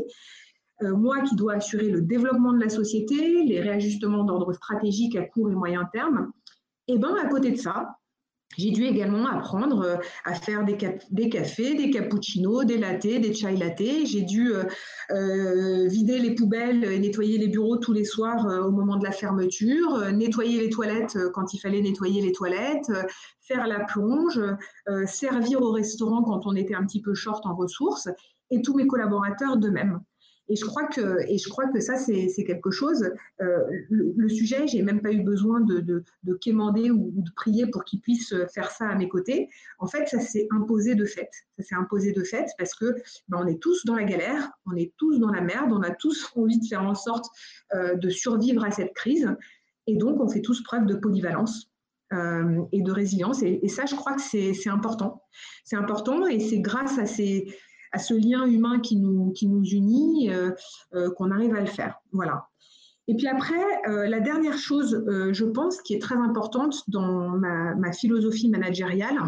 Moi 0.83 1.21
qui 1.21 1.37
dois 1.37 1.57
assurer 1.57 1.91
le 1.91 2.01
développement 2.01 2.55
de 2.55 2.61
la 2.61 2.71
société, 2.71 3.45
les 3.45 3.61
réajustements 3.61 4.25
d'ordre 4.25 4.55
stratégique 4.55 5.15
à 5.15 5.25
court 5.25 5.51
et 5.51 5.55
moyen 5.55 5.85
terme, 5.93 6.33
et 6.89 6.95
eh 6.95 6.99
ben 6.99 7.15
à 7.23 7.29
côté 7.29 7.51
de 7.51 7.57
ça, 7.57 8.00
j'ai 8.57 8.73
dû 8.73 8.85
également 8.85 9.27
apprendre 9.27 9.83
euh, 9.83 9.97
à 10.25 10.35
faire 10.35 10.65
des, 10.65 10.77
cafés, 10.77 11.75
des 11.77 11.91
cappuccinos, 11.91 12.65
des 12.65 12.79
lattés, 12.79 13.21
des 13.21 13.33
chai 13.33 13.57
lattés. 13.57 14.07
J'ai 14.07 14.23
dû 14.23 14.53
euh, 14.53 14.65
euh, 15.11 15.87
vider 15.87 16.19
les 16.19 16.35
poubelles 16.35 16.85
et 16.85 16.99
nettoyer 16.99 17.39
les 17.39 17.49
bureaux 17.49 17.77
tous 17.77 17.93
les 17.93 18.05
soirs 18.05 18.45
au 18.67 18.71
moment 18.71 18.97
de 18.97 19.05
la 19.05 19.13
fermeture, 19.13 20.13
nettoyer 20.13 20.61
les 20.61 20.71
toilettes 20.71 21.17
quand 21.33 21.55
il 21.55 21.59
fallait 21.59 21.81
nettoyer 21.81 22.23
les 22.23 22.33
toilettes, 22.33 22.91
faire 23.41 23.67
la 23.67 23.81
plonge, 23.81 24.41
servir 25.07 25.63
au 25.63 25.73
restaurant 25.73 26.23
quand 26.23 26.47
on 26.47 26.55
était 26.55 26.75
un 26.75 26.85
petit 26.85 27.01
peu 27.01 27.15
short 27.15 27.45
en 27.47 27.55
ressources, 27.55 28.09
et 28.51 28.63
tous 28.63 28.75
mes 28.75 28.87
collaborateurs 28.87 29.57
de 29.57 29.69
même. 29.69 30.01
Et 30.51 30.57
je 30.57 30.65
crois 30.65 30.85
que, 30.87 31.25
et 31.29 31.39
je 31.39 31.49
crois 31.49 31.69
que 31.69 31.79
ça, 31.79 31.97
c'est 31.97 32.45
quelque 32.45 32.73
chose. 32.73 33.09
Euh, 33.41 33.59
le, 33.89 34.29
sujet, 34.29 34.67
j'ai 34.67 34.83
même 34.83 35.01
pas 35.01 35.13
eu 35.13 35.23
besoin 35.23 35.61
de, 35.61 35.79
de, 35.79 36.03
de 36.25 36.35
quémander 36.35 36.91
ou, 36.91 37.13
de 37.15 37.31
prier 37.37 37.69
pour 37.69 37.85
qu'ils 37.85 38.01
puissent 38.01 38.35
faire 38.53 38.69
ça 38.73 38.89
à 38.89 38.97
mes 38.97 39.09
côtés. 39.09 39.49
En 39.79 39.87
fait, 39.87 40.09
ça 40.09 40.19
s'est 40.19 40.49
imposé 40.51 40.97
de 40.97 41.05
fait. 41.05 41.31
Ça 41.57 41.63
s'est 41.63 41.77
imposé 41.77 42.11
de 42.11 42.25
fait 42.25 42.47
parce 42.59 42.75
que 42.75 42.97
ben, 43.29 43.39
on 43.45 43.47
est 43.47 43.63
tous 43.63 43.85
dans 43.87 43.95
la 43.95 44.03
galère, 44.03 44.51
on 44.67 44.75
est 44.75 44.93
tous 44.97 45.21
dans 45.21 45.31
la 45.31 45.41
merde, 45.41 45.71
on 45.73 45.83
a 45.83 45.91
tous 45.91 46.33
envie 46.37 46.59
de 46.59 46.67
faire 46.67 46.83
en 46.83 46.97
sorte 46.97 47.27
euh, 47.75 47.95
de 47.95 48.11
survivre 48.11 48.65
à 48.65 48.73
cette 48.73 48.93
crise. 48.93 49.29
Et 49.87 49.97
donc, 49.97 50.21
on 50.21 50.29
fait 50.29 50.43
tous 50.43 50.65
preuve 50.65 50.87
de 50.87 50.97
polyvalence. 50.97 51.71
Euh, 52.13 52.65
et 52.73 52.83
de 52.83 52.91
résilience. 52.91 53.41
Et, 53.45 53.69
ça, 53.69 53.87
je 53.87 53.95
crois 53.95 54.15
que 54.15 54.21
c'est 54.21 54.69
important. 54.69 55.23
C'est 55.63 55.77
important 55.77 56.27
et 56.27 56.41
c'est 56.41 56.59
grâce 56.59 56.99
à 56.99 57.07
ces, 57.07 57.47
à 57.93 57.99
ce 57.99 58.15
lien 58.15 58.47
humain 58.47 58.81
qui 58.81 58.97
nous, 58.97 59.33
qui 59.33 59.47
nous 59.47 59.65
unit, 59.65 60.31
euh, 60.31 60.51
euh, 60.95 61.11
qu'on 61.11 61.31
arrive 61.31 61.55
à 61.55 61.61
le 61.61 61.67
faire. 61.67 61.99
Voilà. 62.13 62.47
Et 63.09 63.17
puis 63.17 63.27
après, 63.27 63.63
euh, 63.89 64.09
la 64.09 64.21
dernière 64.21 64.57
chose, 64.59 65.05
je 65.09 65.45
pense, 65.45 65.81
qui 65.83 65.95
est 65.95 65.99
très 65.99 66.15
importante 66.15 66.89
dans 66.89 67.31
ma, 67.31 67.75
ma 67.75 67.93
philosophie 67.93 68.49
managériale, 68.49 69.19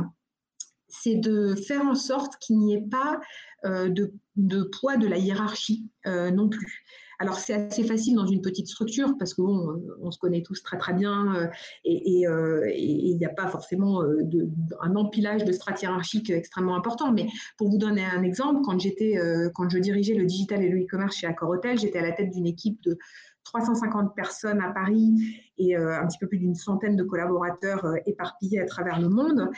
c'est 0.92 1.16
de 1.16 1.55
faire 1.55 1.83
en 1.83 1.94
sorte 1.94 2.37
qu'il 2.38 2.59
n'y 2.59 2.74
ait 2.74 2.87
pas 2.88 3.20
de, 3.64 4.12
de, 4.37 4.62
poids 4.62 4.96
de 4.96 5.07
la 5.07 5.18
hiérarchie 5.18 5.88
non 6.07 6.48
plus. 6.48 6.85
Alors 7.22 7.38
c'est 7.38 7.55
assez 7.55 7.85
facile 7.85 8.16
dans 8.16 8.26
une 8.26 8.42
petite 8.42 8.66
structure 8.66 9.14
parce 9.16 9.33
que 9.33 9.42
bon, 9.42 9.81
on 10.00 10.11
se 10.11 10.18
connaît 10.18 10.42
tous 10.42 10.61
très 10.61 10.76
très 10.76 10.92
bien 10.92 11.37
euh, 11.37 11.46
et 11.85 12.26
euh, 12.26 12.68
il 12.74 13.16
n'y 13.16 13.24
a 13.24 13.28
pas 13.28 13.46
forcément 13.46 14.02
euh, 14.02 14.22
de, 14.22 14.50
un 14.81 14.96
empilage 14.96 15.44
de 15.44 15.52
strates 15.52 15.81
hiérarchiques 15.83 16.31
extrêmement 16.31 16.74
important. 16.74 17.12
Mais 17.12 17.28
pour 17.59 17.68
vous 17.68 17.78
donner 17.78 18.05
un 18.05 18.24
exemple, 18.24 18.62
quand 18.64 18.76
j'étais, 18.81 19.16
quand 19.55 19.68
je 19.68 19.78
dirigeais 19.78 20.14
le 20.14 20.24
digital 20.24 20.64
et 20.64 20.68
le 20.68 20.81
e-commerce 20.81 21.14
chez 21.14 21.28
Accor 21.28 21.50
Hotel, 21.50 21.78
j'étais 21.78 22.00
à 22.00 22.02
la 22.02 22.11
tête 22.11 22.31
d'une 22.31 22.46
équipe 22.46 22.83
de 22.83 22.98
350 23.44 24.16
personnes 24.16 24.61
à 24.61 24.72
Paris 24.72 25.14
et 25.59 25.76
un 25.76 26.07
petit 26.09 26.18
peu 26.18 26.26
plus 26.26 26.38
d'une 26.38 26.57
centaine 26.57 26.96
de 26.96 27.05
collaborateurs 27.05 27.87
éparpillés 28.07 28.61
à 28.61 28.66
travers 28.66 29.00
le 29.00 29.09
monde. 29.09 29.48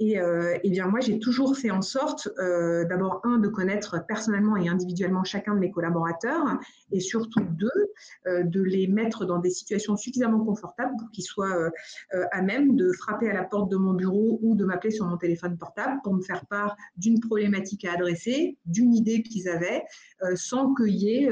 Et, 0.00 0.18
euh, 0.18 0.58
eh 0.64 0.70
bien 0.70 0.88
moi, 0.88 0.98
j'ai 1.00 1.20
toujours 1.20 1.56
fait 1.56 1.70
en 1.70 1.82
sorte, 1.82 2.28
euh, 2.38 2.84
d'abord, 2.84 3.20
un, 3.22 3.38
de 3.38 3.48
connaître 3.48 4.04
personnellement 4.06 4.56
et 4.56 4.68
individuellement 4.68 5.22
chacun 5.22 5.54
de 5.54 5.60
mes 5.60 5.70
collaborateurs, 5.70 6.58
et 6.90 6.98
surtout, 6.98 7.40
deux, 7.40 7.68
euh, 8.26 8.42
de 8.42 8.60
les 8.60 8.88
mettre 8.88 9.24
dans 9.24 9.38
des 9.38 9.50
situations 9.50 9.96
suffisamment 9.96 10.44
confortables 10.44 10.94
pour 10.98 11.10
qu'ils 11.10 11.24
soient 11.24 11.70
à 12.32 12.42
même 12.42 12.76
de 12.76 12.92
frapper 12.92 13.30
à 13.30 13.34
la 13.34 13.44
porte 13.44 13.70
de 13.70 13.76
mon 13.76 13.94
bureau 13.94 14.38
ou 14.42 14.56
de 14.56 14.64
m'appeler 14.64 14.90
sur 14.90 15.06
mon 15.06 15.16
téléphone 15.16 15.56
portable 15.56 16.00
pour 16.02 16.14
me 16.14 16.22
faire 16.22 16.44
part 16.46 16.76
d'une 16.96 17.20
problématique 17.20 17.84
à 17.84 17.92
adresser, 17.92 18.58
d'une 18.66 18.94
idée 18.94 19.22
qu'ils 19.22 19.48
avaient, 19.48 19.84
sans 20.34 20.74
qu'il 20.74 20.94
y 20.94 21.16
ait 21.16 21.30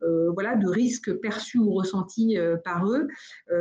voilà, 0.00 0.56
de 0.56 0.68
risque 0.68 1.12
perçu 1.14 1.58
ou 1.58 1.72
ressenti 1.72 2.36
par 2.64 2.86
eux 2.88 3.08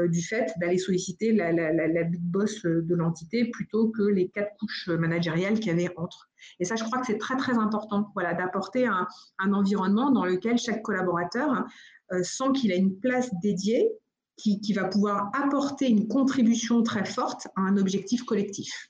du 0.07 0.21
fait 0.21 0.51
d'aller 0.59 0.77
solliciter 0.77 1.33
la, 1.33 1.51
la, 1.51 1.71
la, 1.71 1.87
la 1.87 2.03
big 2.03 2.21
boss 2.21 2.63
de 2.63 2.95
l'entité 2.95 3.49
plutôt 3.49 3.89
que 3.89 4.03
les 4.03 4.27
quatre 4.39 4.57
couches 4.59 4.87
managériales 4.87 5.59
qu'il 5.59 5.67
y 5.67 5.69
avait 5.71 5.93
entre. 5.97 6.29
Et 6.59 6.65
ça, 6.65 6.75
je 6.75 6.83
crois 6.83 6.99
que 6.99 7.07
c'est 7.07 7.17
très, 7.17 7.37
très 7.37 7.57
important, 7.57 8.11
voilà, 8.13 8.33
d'apporter 8.33 8.85
un, 8.87 9.07
un, 9.39 9.53
environnement 9.53 10.11
dans 10.11 10.25
lequel 10.25 10.57
chaque 10.57 10.81
collaborateur 10.81 11.65
euh, 12.11 12.23
sent 12.23 12.51
qu'il 12.55 12.71
a 12.71 12.75
une 12.75 12.99
place 12.99 13.29
dédiée 13.41 13.89
qui, 14.37 14.61
qui 14.61 14.73
va 14.73 14.85
pouvoir 14.85 15.29
apporter 15.33 15.89
une 15.89 16.07
contribution 16.07 16.81
très 16.83 17.05
forte 17.05 17.47
à 17.55 17.61
un 17.61 17.77
objectif 17.77 18.23
collectif. 18.23 18.89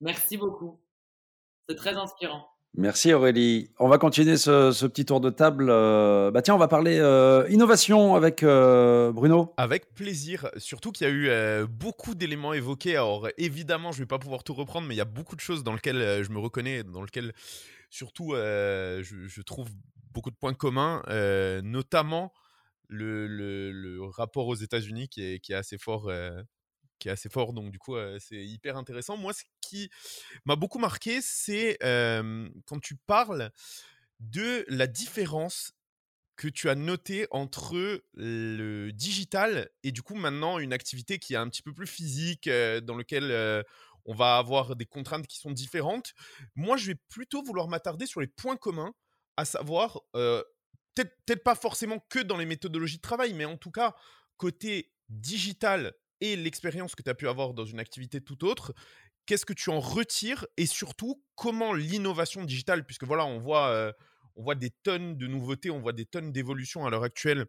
Merci 0.00 0.36
beaucoup. 0.36 0.80
C'est 1.68 1.76
très 1.76 1.94
inspirant. 1.94 2.51
Merci 2.74 3.12
Aurélie. 3.12 3.70
On 3.78 3.86
va 3.86 3.98
continuer 3.98 4.38
ce, 4.38 4.86
petit 4.86 5.04
tour 5.04 5.20
de 5.20 5.28
table. 5.28 5.68
Euh, 5.68 6.30
bah 6.30 6.40
tiens, 6.40 6.54
on 6.54 6.58
va 6.58 6.68
parler 6.68 6.98
euh, 6.98 7.46
innovation 7.50 8.14
avec 8.14 8.42
euh, 8.42 9.12
Bruno. 9.12 9.52
Avec 9.58 9.92
plaisir. 9.94 10.48
Surtout 10.56 10.90
qu'il 10.90 11.06
y 11.06 11.10
a 11.10 11.12
eu 11.12 11.66
beaucoup 11.66 12.14
d'éléments 12.14 12.54
évoqués. 12.54 12.96
Alors 12.96 13.28
évidemment, 13.36 13.92
je 13.92 13.98
ne 13.98 14.04
vais 14.04 14.08
pas 14.08 14.18
pouvoir 14.18 14.42
tout 14.42 14.54
reprendre, 14.54 14.88
mais 14.88 14.94
il 14.94 14.98
y 14.98 15.02
a 15.02 15.06
beaucoup 15.06 15.36
de 15.36 15.40
choses 15.40 15.62
dans 15.62 15.74
lesquelles 15.74 16.24
je 16.24 16.30
me 16.30 16.38
reconnais, 16.38 16.82
dans 16.82 17.02
lesquelles 17.02 17.34
surtout 17.90 18.30
je, 18.32 19.42
trouve 19.42 19.68
beaucoup 20.12 20.30
de 20.30 20.36
points 20.36 20.54
communs, 20.54 21.02
notamment 21.62 22.32
le, 22.88 23.98
rapport 24.16 24.46
aux 24.46 24.54
États-Unis 24.54 25.08
qui 25.08 25.22
est 25.22 25.54
assez 25.54 25.76
fort 25.76 26.10
qui 27.02 27.08
est 27.08 27.12
assez 27.12 27.28
fort. 27.28 27.52
Donc, 27.52 27.72
du 27.72 27.78
coup, 27.78 27.96
c'est 28.20 28.44
hyper 28.44 28.76
intéressant. 28.76 29.16
Moi, 29.16 29.32
ce 29.32 29.42
qui 29.60 29.90
m'a 30.44 30.56
beaucoup 30.56 30.78
marqué, 30.78 31.20
c'est 31.20 31.76
quand 31.80 32.80
tu 32.80 32.96
parles 33.06 33.50
de 34.20 34.64
la 34.68 34.86
différence 34.86 35.72
que 36.36 36.48
tu 36.48 36.70
as 36.70 36.74
noté 36.74 37.26
entre 37.30 38.02
le 38.14 38.90
digital 38.90 39.68
et 39.82 39.92
du 39.92 40.02
coup 40.02 40.14
maintenant 40.14 40.58
une 40.58 40.72
activité 40.72 41.18
qui 41.18 41.34
est 41.34 41.36
un 41.36 41.48
petit 41.48 41.62
peu 41.62 41.74
plus 41.74 41.86
physique, 41.86 42.48
dans 42.48 42.96
lequel 42.96 43.64
on 44.04 44.14
va 44.14 44.38
avoir 44.38 44.74
des 44.74 44.86
contraintes 44.86 45.26
qui 45.26 45.38
sont 45.38 45.50
différentes. 45.50 46.14
Moi, 46.54 46.76
je 46.76 46.86
vais 46.86 46.96
plutôt 47.08 47.42
vouloir 47.42 47.68
m'attarder 47.68 48.06
sur 48.06 48.20
les 48.20 48.26
points 48.26 48.56
communs, 48.56 48.94
à 49.36 49.44
savoir, 49.44 50.00
peut-être 50.12 51.16
peut 51.26 51.36
pas 51.36 51.54
forcément 51.54 51.98
que 52.08 52.18
dans 52.20 52.36
les 52.36 52.46
méthodologies 52.46 52.96
de 52.96 53.02
travail, 53.02 53.34
mais 53.34 53.44
en 53.44 53.56
tout 53.56 53.70
cas 53.70 53.94
côté 54.36 54.92
digital 55.08 55.92
et 56.22 56.36
l'expérience 56.36 56.94
que 56.94 57.02
tu 57.02 57.10
as 57.10 57.14
pu 57.14 57.28
avoir 57.28 57.52
dans 57.52 57.66
une 57.66 57.80
activité 57.80 58.20
tout 58.20 58.46
autre, 58.46 58.72
qu'est-ce 59.26 59.44
que 59.44 59.52
tu 59.52 59.70
en 59.70 59.80
retires 59.80 60.46
et 60.56 60.66
surtout 60.66 61.22
comment 61.34 61.74
l'innovation 61.74 62.44
digitale, 62.44 62.86
puisque 62.86 63.04
voilà, 63.04 63.26
on 63.26 63.38
voit, 63.38 63.92
on 64.36 64.42
voit 64.42 64.54
des 64.54 64.70
tonnes 64.70 65.18
de 65.18 65.26
nouveautés, 65.26 65.70
on 65.70 65.80
voit 65.80 65.92
des 65.92 66.06
tonnes 66.06 66.32
d'évolutions 66.32 66.86
à 66.86 66.90
l'heure 66.90 67.02
actuelle 67.02 67.46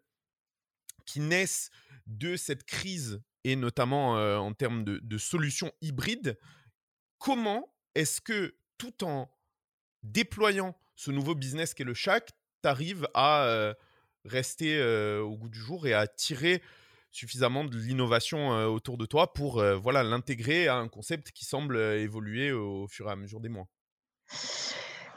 qui 1.06 1.20
naissent 1.20 1.70
de 2.06 2.36
cette 2.36 2.64
crise 2.64 3.22
et 3.44 3.54
notamment 3.54 4.14
en 4.38 4.52
termes 4.54 4.84
de, 4.84 5.18
solutions 5.18 5.70
hybrides. 5.80 6.36
Comment 7.18 7.72
est-ce 7.94 8.20
que 8.20 8.56
tout 8.76 9.04
en 9.04 9.30
déployant 10.02 10.76
ce 10.96 11.12
nouveau 11.12 11.36
business 11.36 11.74
qu'est 11.74 11.84
le 11.84 11.94
Shack, 11.94 12.32
tu 12.62 12.68
arrives 12.68 13.06
à 13.14 13.74
rester 14.24 14.82
au 15.20 15.36
goût 15.36 15.48
du 15.48 15.60
jour 15.60 15.86
et 15.86 15.94
à 15.94 16.08
tirer 16.08 16.60
suffisamment 17.14 17.64
de 17.64 17.76
l'innovation 17.76 18.50
autour 18.66 18.98
de 18.98 19.06
toi 19.06 19.32
pour 19.32 19.62
voilà 19.82 20.02
l'intégrer 20.02 20.68
à 20.68 20.76
un 20.76 20.88
concept 20.88 21.30
qui 21.32 21.44
semble 21.44 21.76
évoluer 21.76 22.52
au 22.52 22.86
fur 22.88 23.08
et 23.08 23.12
à 23.12 23.16
mesure 23.16 23.40
des 23.40 23.48
mois? 23.48 23.68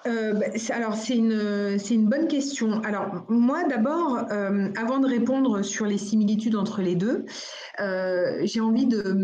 Euh, 0.08 0.34
bah, 0.34 0.46
alors, 0.70 0.96
c'est 0.96 1.18
une, 1.18 1.78
une 1.92 2.06
bonne 2.08 2.28
question. 2.28 2.82
Alors, 2.84 3.26
moi, 3.30 3.64
d'abord, 3.66 4.26
euh, 4.32 4.70
avant 4.78 5.00
de 5.00 5.08
répondre 5.08 5.64
sur 5.64 5.86
les 5.86 5.98
similitudes 5.98 6.56
entre 6.56 6.82
les 6.82 6.96
deux, 6.96 7.26
euh, 7.80 8.40
j'ai, 8.44 8.62
envie 8.62 8.86
de, 8.86 9.18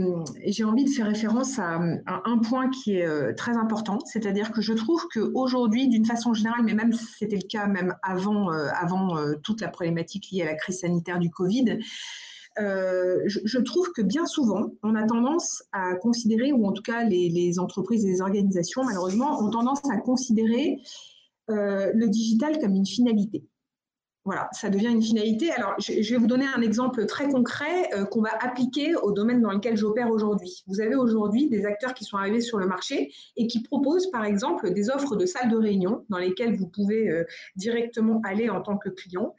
envie 0.66 0.84
de 0.84 0.90
faire 0.90 1.08
référence 1.08 1.58
à, 1.60 1.80
un 2.26 2.38
point 2.40 2.70
qui 2.70 2.98
est 2.98 3.34
très 3.36 3.56
important, 3.56 4.00
c'est-à-dire 4.06 4.52
que 4.52 4.62
je 4.62 4.74
trouve 4.74 5.08
qu'aujourd'hui, 5.14 5.88
d'une 5.88 6.06
façon 6.06 6.34
générale, 6.34 6.64
mais 6.64 6.74
même 6.74 6.94
c'était 6.94 7.38
le 7.38 7.48
cas 7.48 7.68
même 7.68 7.96
avant, 8.02 8.50
avant 8.50 9.18
toute 9.42 9.62
la 9.62 9.70
problématique 9.70 10.32
liée 10.32 10.42
à 10.42 10.46
la 10.46 10.56
crise 10.56 10.80
sanitaire 10.80 11.20
du 11.20 11.30
Covid, 11.30 11.80
euh, 12.60 13.22
je, 13.26 13.60
trouve 13.60 13.92
que 13.94 14.02
bien 14.02 14.26
souvent, 14.26 14.72
on 14.84 14.96
a 14.96 15.06
tendance 15.06 15.64
à 15.72 15.96
considérer, 15.96 16.52
ou 16.52 16.66
en 16.68 16.72
tout 16.72 16.84
cas 16.84 17.04
les, 17.04 17.60
entreprises 17.60 18.06
et 18.06 18.10
les 18.10 18.22
organisations, 18.22 18.84
malheureusement, 18.84 19.42
ont 19.42 19.50
tendance 19.50 19.82
à 19.92 19.98
considérer 19.98 20.78
euh, 21.50 21.92
le 21.94 22.08
digital 22.08 22.60
comme 22.60 22.76
une 22.76 22.86
finalité. 22.86 23.44
Voilà, 24.26 24.48
ça 24.54 24.70
devient 24.70 24.88
une 24.88 25.02
finalité. 25.02 25.52
Alors, 25.52 25.74
je, 25.80 26.10
vais 26.14 26.18
vous 26.18 26.28
donner 26.28 26.46
un 26.56 26.62
exemple 26.62 27.06
très 27.08 27.28
concret 27.28 27.90
euh, 27.94 28.06
qu'on 28.06 28.22
va 28.22 28.32
appliquer 28.40 28.96
au 28.96 29.12
domaine 29.12 29.42
dans 29.42 29.52
lequel 29.52 29.76
j'opère 29.76 30.10
aujourd'hui. 30.12 30.64
Vous 30.68 30.80
avez 30.80 30.96
aujourd'hui 30.96 31.50
des 31.50 31.66
acteurs 31.66 31.94
qui 31.94 32.06
sont 32.06 32.16
arrivés 32.16 32.40
sur 32.40 32.58
le 32.58 32.66
marché 32.66 33.12
et 33.36 33.48
qui 33.48 33.64
proposent, 33.64 34.10
par 34.12 34.24
exemple, 34.24 34.72
des 34.72 34.90
offres 34.90 35.18
de 35.18 35.26
salles 35.26 35.50
de 35.50 35.58
réunion 35.58 36.06
dans 36.08 36.20
lesquelles 36.20 36.56
vous 36.56 36.68
pouvez 36.68 37.26
directement 37.58 38.22
aller 38.24 38.50
en 38.50 38.62
tant 38.62 38.78
que 38.78 38.88
client. 38.88 39.36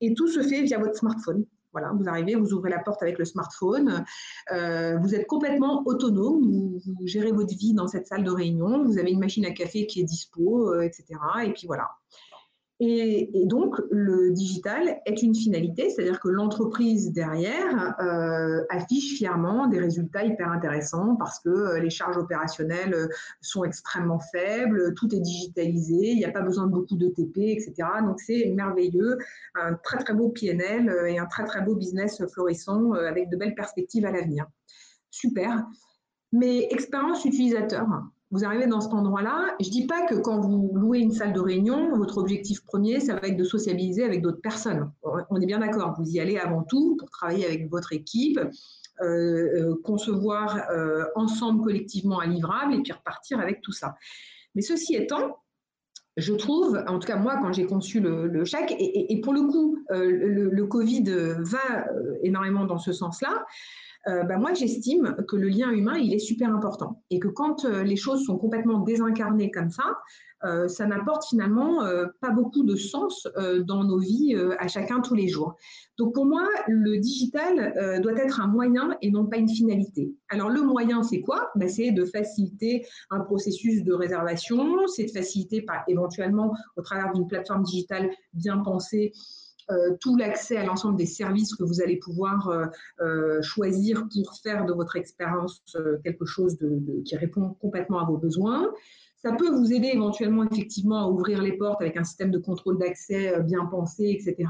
Et 0.00 0.14
tout 0.14 0.28
se 0.28 0.42
fait 0.42 0.62
via 0.62 0.78
votre 0.78 0.96
smartphone. 0.96 1.44
Vous 1.98 2.08
arrivez, 2.08 2.34
vous 2.34 2.52
ouvrez 2.52 2.70
la 2.70 2.78
porte 2.78 3.02
avec 3.02 3.18
le 3.18 3.24
smartphone, 3.24 4.04
euh, 4.52 4.96
vous 4.98 5.14
êtes 5.14 5.26
complètement 5.26 5.82
autonome, 5.86 6.42
vous, 6.42 7.06
gérez 7.06 7.32
votre 7.32 7.54
vie 7.56 7.74
dans 7.74 7.88
cette 7.88 8.06
salle 8.06 8.24
de 8.24 8.30
réunion, 8.30 8.84
vous 8.84 8.98
avez 8.98 9.10
une 9.10 9.20
machine 9.20 9.44
à 9.46 9.50
café 9.50 9.86
qui 9.86 10.00
est 10.00 10.04
dispo, 10.04 10.72
euh, 10.72 10.82
etc. 10.82 11.04
Et 11.44 11.52
puis 11.52 11.66
voilà. 11.66 11.88
Et, 12.80 13.30
donc, 13.46 13.74
le 13.90 14.30
digital 14.30 15.00
est 15.04 15.22
une 15.22 15.34
finalité, 15.34 15.90
c'est-à-dire 15.90 16.20
que 16.20 16.28
l'entreprise 16.28 17.12
derrière 17.12 17.96
euh, 18.00 18.64
affiche 18.70 19.16
fièrement 19.16 19.66
des 19.66 19.80
résultats 19.80 20.24
hyper 20.24 20.48
intéressants 20.52 21.16
parce 21.16 21.40
que 21.40 21.48
euh, 21.48 21.80
les 21.80 21.90
charges 21.90 22.16
opérationnelles 22.16 22.94
euh, 22.94 23.08
sont 23.40 23.64
extrêmement 23.64 24.20
faibles, 24.20 24.94
tout 24.94 25.12
est 25.12 25.18
digitalisé, 25.18 26.12
il 26.12 26.18
n'y 26.18 26.24
a 26.24 26.30
pas 26.30 26.42
besoin 26.42 26.66
de 26.66 26.70
beaucoup 26.70 26.94
de 26.94 27.08
TP, 27.08 27.50
etc. 27.50 27.74
Donc, 28.04 28.20
c'est 28.20 28.52
merveilleux, 28.54 29.18
un 29.56 29.74
très 29.74 29.98
très 29.98 30.14
beau 30.14 30.28
PNL 30.28 30.88
et 31.08 31.18
un 31.18 31.26
très 31.26 31.46
très 31.46 31.62
beau 31.62 31.74
business 31.74 32.22
florissant 32.32 32.92
avec 32.92 33.28
de 33.28 33.36
belles 33.36 33.56
perspectives 33.56 34.06
à 34.06 34.12
l'avenir. 34.12 34.46
Super. 35.10 35.66
Mais 36.30 36.68
expérience 36.70 37.24
utilisateur, 37.24 37.88
vous 38.30 38.44
arrivez 38.44 38.66
dans 38.66 38.80
cet 38.80 38.92
endroit-là. 38.92 39.56
Je 39.60 39.68
ne 39.68 39.72
dis 39.72 39.86
pas 39.86 40.06
que 40.06 40.14
quand 40.14 40.40
vous 40.40 40.70
louez 40.74 40.98
une 40.98 41.12
salle 41.12 41.32
de 41.32 41.40
réunion, 41.40 41.96
votre 41.96 42.18
objectif 42.18 42.62
premier, 42.64 43.00
ça 43.00 43.14
va 43.14 43.28
être 43.28 43.36
de 43.36 43.44
sociabiliser 43.44 44.04
avec 44.04 44.20
d'autres 44.20 44.40
personnes. 44.40 44.90
On 45.02 45.40
est 45.40 45.46
bien 45.46 45.60
d'accord, 45.60 45.94
vous 45.98 46.08
y 46.10 46.20
allez 46.20 46.36
avant 46.36 46.62
tout 46.62 46.96
pour 46.98 47.08
travailler 47.10 47.46
avec 47.46 47.70
votre 47.70 47.92
équipe, 47.92 48.38
euh, 49.00 49.04
euh, 49.04 49.80
concevoir 49.82 50.68
euh, 50.70 51.04
ensemble 51.14 51.62
collectivement 51.62 52.20
un 52.20 52.26
livrable 52.26 52.74
et 52.74 52.82
puis 52.82 52.92
repartir 52.92 53.38
avec 53.38 53.60
tout 53.62 53.72
ça. 53.72 53.94
Mais 54.54 54.62
ceci 54.62 54.94
étant, 54.94 55.38
je 56.16 56.34
trouve, 56.34 56.82
en 56.86 56.98
tout 56.98 57.06
cas 57.06 57.16
moi, 57.16 57.38
quand 57.40 57.52
j'ai 57.52 57.64
conçu 57.64 58.00
le, 58.00 58.26
le 58.26 58.44
chèque, 58.44 58.74
et, 58.76 59.20
pour 59.20 59.32
le 59.32 59.42
coup, 59.42 59.78
le, 59.90 60.50
le, 60.50 60.66
Covid 60.66 61.04
va 61.38 61.86
énormément 62.24 62.64
dans 62.64 62.78
ce 62.78 62.92
sens-là, 62.92 63.46
euh, 64.08 64.22
bah, 64.22 64.38
moi 64.38 64.54
j'estime 64.54 65.16
que 65.28 65.36
le 65.36 65.48
lien 65.48 65.70
humain 65.70 65.96
il 65.98 66.14
est 66.14 66.18
super 66.18 66.54
important 66.54 67.02
et 67.10 67.18
que 67.18 67.28
quand 67.28 67.64
euh, 67.64 67.82
les 67.82 67.96
choses 67.96 68.24
sont 68.24 68.38
complètement 68.38 68.80
désincarnées 68.80 69.50
comme 69.50 69.70
ça, 69.70 69.98
euh, 70.44 70.68
ça 70.68 70.86
n'apporte 70.86 71.24
finalement 71.28 71.80
pas 72.20 72.30
beaucoup 72.30 72.62
de 72.62 72.76
sens 72.76 73.26
dans 73.66 73.82
nos 73.82 73.98
vies 73.98 74.36
à 74.58 74.68
chacun 74.68 75.00
tous 75.00 75.14
les 75.14 75.26
jours. 75.26 75.56
Donc 75.96 76.14
pour 76.14 76.26
moi, 76.26 76.46
le 76.68 76.98
digital 76.98 78.00
doit 78.00 78.12
être 78.12 78.40
un 78.40 78.46
moyen 78.46 78.96
et 79.02 79.10
non 79.10 79.26
pas 79.26 79.38
une 79.38 79.48
finalité. 79.48 80.12
Alors 80.28 80.48
le 80.48 80.62
moyen, 80.62 81.02
c'est 81.02 81.20
quoi? 81.20 81.50
Bah, 81.56 81.66
C'est 81.66 81.90
de 81.90 82.04
faciliter 82.04 82.86
un 83.10 83.20
processus 83.20 83.82
de 83.82 83.92
réservation, 83.92 84.86
c'est 84.86 85.06
de 85.06 85.10
faciliter 85.10 85.62
par, 85.62 85.82
éventuellement 85.88 86.54
au 86.76 86.82
travers 86.82 87.12
d'une 87.12 87.26
plateforme 87.26 87.64
digitale 87.64 88.10
bien 88.32 88.58
pensée 88.58 89.12
euh, 89.12 89.47
tout 90.00 90.16
l'accès 90.16 90.56
à 90.56 90.64
l'ensemble 90.64 90.96
des 90.96 91.06
services 91.06 91.54
que 91.54 91.64
vous 91.64 91.82
allez 91.82 91.96
pouvoir 91.96 92.48
euh, 92.48 92.66
euh, 93.00 93.42
choisir 93.42 94.06
pour 94.12 94.34
faire 94.42 94.64
de 94.64 94.72
votre 94.72 94.96
expérience 94.96 95.62
quelque 96.04 96.24
chose 96.24 96.56
qui 97.04 97.16
répond 97.16 97.54
complètement 97.60 97.98
à 98.00 98.04
vos 98.04 98.16
besoins. 98.16 98.72
Ça 99.16 99.32
peut 99.32 99.50
vous 99.50 99.72
aider 99.72 99.88
éventuellement 99.88 100.44
effectivement 100.50 101.04
à 101.04 101.08
ouvrir 101.08 101.42
les 101.42 101.52
portes 101.52 101.82
avec 101.82 101.96
un 101.96 102.04
système 102.04 102.30
de 102.30 102.38
contrôle 102.38 102.78
d'accès 102.78 103.42
bien 103.42 103.66
pensé, 103.66 104.10
etc. 104.10 104.48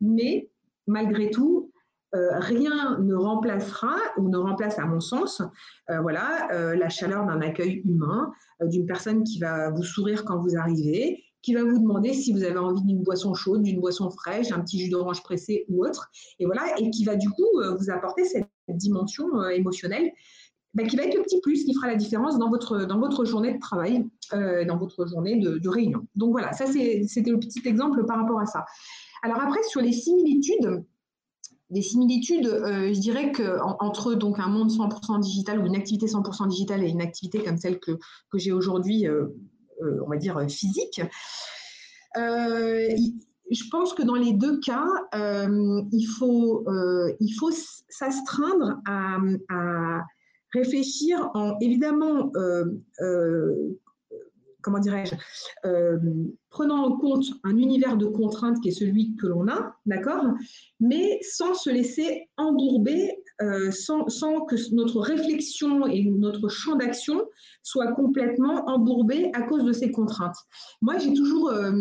Mais 0.00 0.48
malgré 0.86 1.30
tout, 1.30 1.72
rien 2.12 2.98
ne 3.00 3.14
remplacera 3.14 3.96
ou 4.16 4.28
ne 4.28 4.38
remplace 4.38 4.78
à 4.78 4.86
mon 4.86 5.00
sens 5.00 5.42
voilà 5.88 6.74
la 6.76 6.88
chaleur 6.88 7.26
d'un 7.26 7.40
accueil 7.40 7.82
humain 7.84 8.32
d'une 8.62 8.86
personne 8.86 9.24
qui 9.24 9.40
va 9.40 9.70
vous 9.70 9.82
sourire 9.82 10.24
quand 10.24 10.38
vous 10.38 10.56
arrivez 10.56 11.25
qui 11.46 11.54
va 11.54 11.62
vous 11.62 11.78
demander 11.78 12.12
si 12.12 12.32
vous 12.32 12.42
avez 12.42 12.58
envie 12.58 12.82
d'une 12.82 13.04
boisson 13.04 13.32
chaude, 13.32 13.62
d'une 13.62 13.78
boisson 13.78 14.10
fraîche, 14.10 14.48
d'un 14.48 14.58
petit 14.58 14.80
jus 14.80 14.90
d'orange 14.90 15.22
pressé 15.22 15.64
ou 15.68 15.86
autre, 15.86 16.10
et 16.40 16.44
voilà, 16.44 16.76
et 16.76 16.90
qui 16.90 17.04
va 17.04 17.14
du 17.14 17.30
coup 17.30 17.60
euh, 17.60 17.76
vous 17.76 17.88
apporter 17.88 18.24
cette 18.24 18.48
dimension 18.68 19.26
euh, 19.36 19.50
émotionnelle 19.50 20.10
bah, 20.74 20.82
qui 20.82 20.96
va 20.96 21.04
être 21.04 21.14
le 21.14 21.22
petit 21.22 21.40
plus 21.40 21.62
qui 21.62 21.72
fera 21.72 21.86
la 21.86 21.94
différence 21.94 22.36
dans 22.36 22.50
votre, 22.50 22.84
dans 22.86 22.98
votre 22.98 23.24
journée 23.24 23.54
de 23.54 23.60
travail, 23.60 24.04
euh, 24.32 24.64
dans 24.64 24.76
votre 24.76 25.06
journée 25.06 25.38
de, 25.38 25.68
réunion. 25.68 26.00
Donc 26.16 26.32
voilà, 26.32 26.52
ça 26.52 26.66
c'était 26.66 27.30
le 27.30 27.38
petit 27.38 27.62
exemple 27.64 28.04
par 28.06 28.18
rapport 28.18 28.40
à 28.40 28.46
ça. 28.46 28.64
Alors 29.22 29.40
après, 29.40 29.62
sur 29.68 29.80
les 29.80 29.92
similitudes, 29.92 30.82
les 31.70 31.82
similitudes, 31.82 32.46
je 32.46 32.98
dirais 32.98 33.30
qu'entre 33.30 34.14
donc 34.14 34.40
un 34.40 34.48
monde 34.48 34.70
100% 34.70 35.20
digital 35.20 35.60
ou 35.60 35.66
une 35.66 35.76
activité 35.76 36.06
100% 36.06 36.48
digitale 36.48 36.82
et 36.82 36.88
une 36.88 37.00
activité 37.00 37.42
comme 37.44 37.56
celle 37.56 37.78
que, 37.78 37.92
que 38.30 38.38
j'ai 38.38 38.52
aujourd'hui, 38.52 39.06
on 39.80 40.08
va 40.08 40.16
dire, 40.16 40.40
physique. 40.48 41.00
Euh, 42.16 42.88
je 43.50 43.62
pense 43.70 43.92
que 43.94 44.02
dans 44.02 44.14
les 44.14 44.32
deux 44.32 44.58
cas, 44.60 44.86
euh, 45.14 45.82
il 45.92 46.06
faut, 46.06 46.64
faut 47.38 47.50
s'astreindre 47.88 48.80
à, 48.86 50.02
réfléchir 50.52 51.30
en 51.34 51.58
évidemment 51.60 52.32
comment 54.62 54.78
dirais-je, 54.80 55.14
prenant 56.50 56.86
en 56.86 56.96
compte 56.96 57.24
un 57.44 57.56
univers 57.56 57.96
de 57.96 58.06
contraintes 58.06 58.60
qui 58.60 58.68
est 58.68 58.72
celui 58.72 59.14
que 59.16 59.26
l'on 59.26 59.46
a, 59.48 59.76
d'accord, 59.86 60.24
mais 60.80 61.20
sans 61.22 61.54
se 61.54 61.70
laisser 61.70 62.28
embourber, 62.36 63.16
sans, 63.70 64.08
sans, 64.08 64.44
que 64.46 64.56
notre 64.74 65.00
réflexion 65.00 65.86
et 65.86 66.02
notre 66.04 66.48
champ 66.48 66.76
d'action 66.76 67.22
soit 67.66 67.92
complètement 67.94 68.64
embourbé 68.68 69.28
à 69.32 69.42
cause 69.42 69.64
de 69.64 69.72
ces 69.72 69.90
contraintes. 69.90 70.36
Moi, 70.82 70.98
j'ai 70.98 71.12
toujours, 71.12 71.50
euh, 71.50 71.72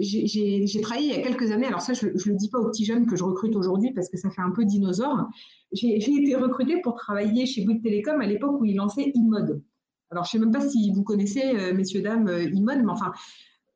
j'ai 0.00 0.80
travaillé 0.80 1.08
il 1.08 1.14
y 1.14 1.18
a 1.18 1.22
quelques 1.22 1.52
années, 1.52 1.66
alors 1.66 1.82
ça, 1.82 1.92
je 1.92 2.06
ne 2.06 2.12
le 2.12 2.36
dis 2.36 2.48
pas 2.48 2.58
aux 2.58 2.70
petits 2.70 2.86
jeunes 2.86 3.04
que 3.04 3.16
je 3.16 3.24
recrute 3.24 3.54
aujourd'hui 3.54 3.92
parce 3.92 4.08
que 4.08 4.16
ça 4.16 4.30
fait 4.30 4.40
un 4.40 4.50
peu 4.50 4.64
dinosaure. 4.64 5.28
J'ai 5.72 5.96
été 5.96 6.34
recrutée 6.36 6.80
pour 6.80 6.94
travailler 6.94 7.44
chez 7.44 7.66
Bouygues 7.66 7.82
Télécom 7.82 8.18
à 8.18 8.26
l'époque 8.26 8.58
où 8.62 8.64
ils 8.64 8.76
lançaient 8.76 9.12
e-mode. 9.14 9.62
Alors, 10.10 10.24
je 10.24 10.38
ne 10.38 10.40
sais 10.40 10.46
même 10.46 10.54
pas 10.54 10.66
si 10.66 10.90
vous 10.90 11.02
connaissez, 11.02 11.42
euh, 11.54 11.74
messieurs, 11.74 12.00
dames, 12.00 12.26
euh, 12.26 12.46
e-mode, 12.46 12.78
mais 12.82 12.90
enfin, 12.90 13.12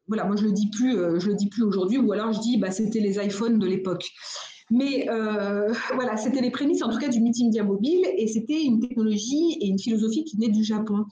voilà, 0.08 0.24
moi, 0.24 0.36
je 0.36 0.44
ne 0.44 0.48
le 0.48 0.54
dis 0.54 0.70
plus, 0.70 0.92
je 0.92 1.48
plus 1.48 1.62
aujourd'hui, 1.62 1.98
ou 1.98 2.10
alors 2.12 2.32
je 2.32 2.40
dis, 2.40 2.56
bah, 2.56 2.70
c'était 2.70 3.00
les 3.00 3.22
iPhones 3.22 3.58
de 3.58 3.66
l'époque. 3.66 4.10
Mais 4.74 5.06
voilà, 5.94 6.16
c'était 6.16 6.40
les 6.40 6.50
prémices 6.50 6.82
en 6.82 6.90
tout 6.90 6.98
cas 6.98 7.08
du 7.08 7.20
multimédia 7.20 7.62
mobile 7.62 8.04
et 8.16 8.26
c'était 8.26 8.62
une 8.62 8.80
technologie 8.80 9.56
et 9.60 9.68
une 9.68 9.78
philosophie 9.78 10.24
qui 10.24 10.36
venait 10.36 10.50
du 10.50 10.64
Japon 10.64 11.06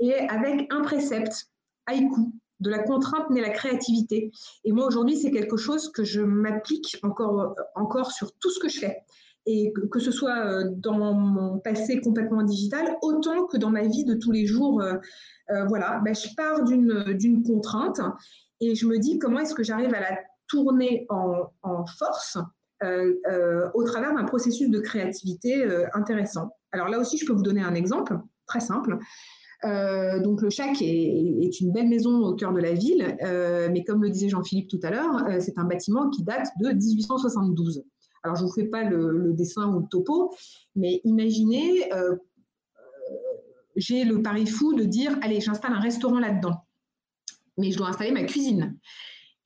et 0.00 0.14
avec 0.14 0.66
un 0.72 0.80
précepte, 0.80 1.50
haïku, 1.86 2.32
de 2.58 2.70
la 2.70 2.80
contrainte 2.80 3.30
naît 3.30 3.42
la 3.42 3.50
créativité. 3.50 4.32
Et 4.64 4.72
moi, 4.72 4.86
aujourd'hui, 4.86 5.16
c'est 5.16 5.30
quelque 5.30 5.56
chose 5.56 5.90
que 5.92 6.04
je 6.04 6.20
m'applique 6.20 6.98
encore, 7.02 7.54
encore 7.74 8.10
sur 8.10 8.32
tout 8.38 8.50
ce 8.50 8.58
que 8.58 8.68
je 8.68 8.80
fais. 8.80 8.98
et 9.46 9.72
que, 9.90 10.00
ce 10.00 10.10
soit 10.10 10.64
dans 10.64 11.14
mon 11.14 11.58
passé 11.60 12.00
complètement 12.00 12.42
digital, 12.42 12.96
autant 13.02 13.46
que 13.46 13.56
dans 13.56 13.70
ma 13.70 13.82
vie 13.82 14.04
de 14.04 14.14
tous 14.14 14.32
les 14.32 14.46
jours. 14.46 14.82
voilà, 15.68 16.00
ben, 16.04 16.14
je 16.14 16.34
pars 16.34 16.64
d'une 16.64 17.42
contrainte 17.42 18.00
et 18.60 18.74
je 18.74 18.86
me 18.86 18.98
dis 18.98 19.18
comment 19.18 19.40
est-ce 19.40 19.54
que 19.54 19.62
j'arrive 19.62 19.94
à 19.94 20.00
la 20.00 20.18
tourner 20.48 21.06
en 21.08 21.86
force 21.98 22.38
au 22.82 23.84
travers 23.84 24.14
d'un 24.14 24.24
processus 24.24 24.70
de 24.70 24.80
créativité 24.80 25.64
intéressant. 25.92 26.50
Alors 26.72 26.88
là 26.88 26.98
aussi, 26.98 27.18
je 27.18 27.26
peux 27.26 27.32
vous 27.32 27.42
donner 27.42 27.62
un 27.62 27.74
exemple 27.74 28.18
très 28.46 28.60
simple. 28.60 28.98
Euh, 29.64 30.20
donc 30.20 30.40
le 30.40 30.48
Chac 30.48 30.80
est, 30.80 31.60
une 31.60 31.72
belle 31.72 31.88
maison 31.88 32.24
au 32.24 32.34
cœur 32.34 32.52
de 32.52 32.60
la 32.60 32.72
ville, 32.72 33.16
euh, 33.22 33.68
mais 33.70 33.84
comme 33.84 34.02
le 34.02 34.10
disait 34.10 34.28
Jean-Philippe 34.28 34.68
tout 34.68 34.80
à 34.82 34.90
l'heure, 34.90 35.26
euh, 35.28 35.40
c'est 35.40 35.58
un 35.58 35.64
bâtiment 35.64 36.08
qui 36.08 36.22
date 36.22 36.48
de 36.60 36.70
1872. 36.70 37.84
Alors 38.22 38.36
je 38.36 38.42
ne 38.42 38.48
vous 38.48 38.54
fais 38.54 38.64
pas 38.64 38.84
le, 38.84 39.32
dessin 39.34 39.68
ou 39.68 39.80
le 39.80 39.86
topo, 39.90 40.34
mais 40.76 41.00
imaginez, 41.04 41.90
j'ai 43.76 44.04
le 44.04 44.20
pari 44.20 44.46
fou 44.46 44.74
de 44.74 44.84
dire, 44.84 45.18
allez, 45.22 45.40
j'installe 45.40 45.72
un 45.72 45.80
restaurant 45.80 46.18
là-dedans, 46.18 46.64
mais 47.56 47.70
je 47.70 47.78
dois 47.78 47.88
installer 47.88 48.12
ma 48.12 48.24
cuisine. 48.24 48.76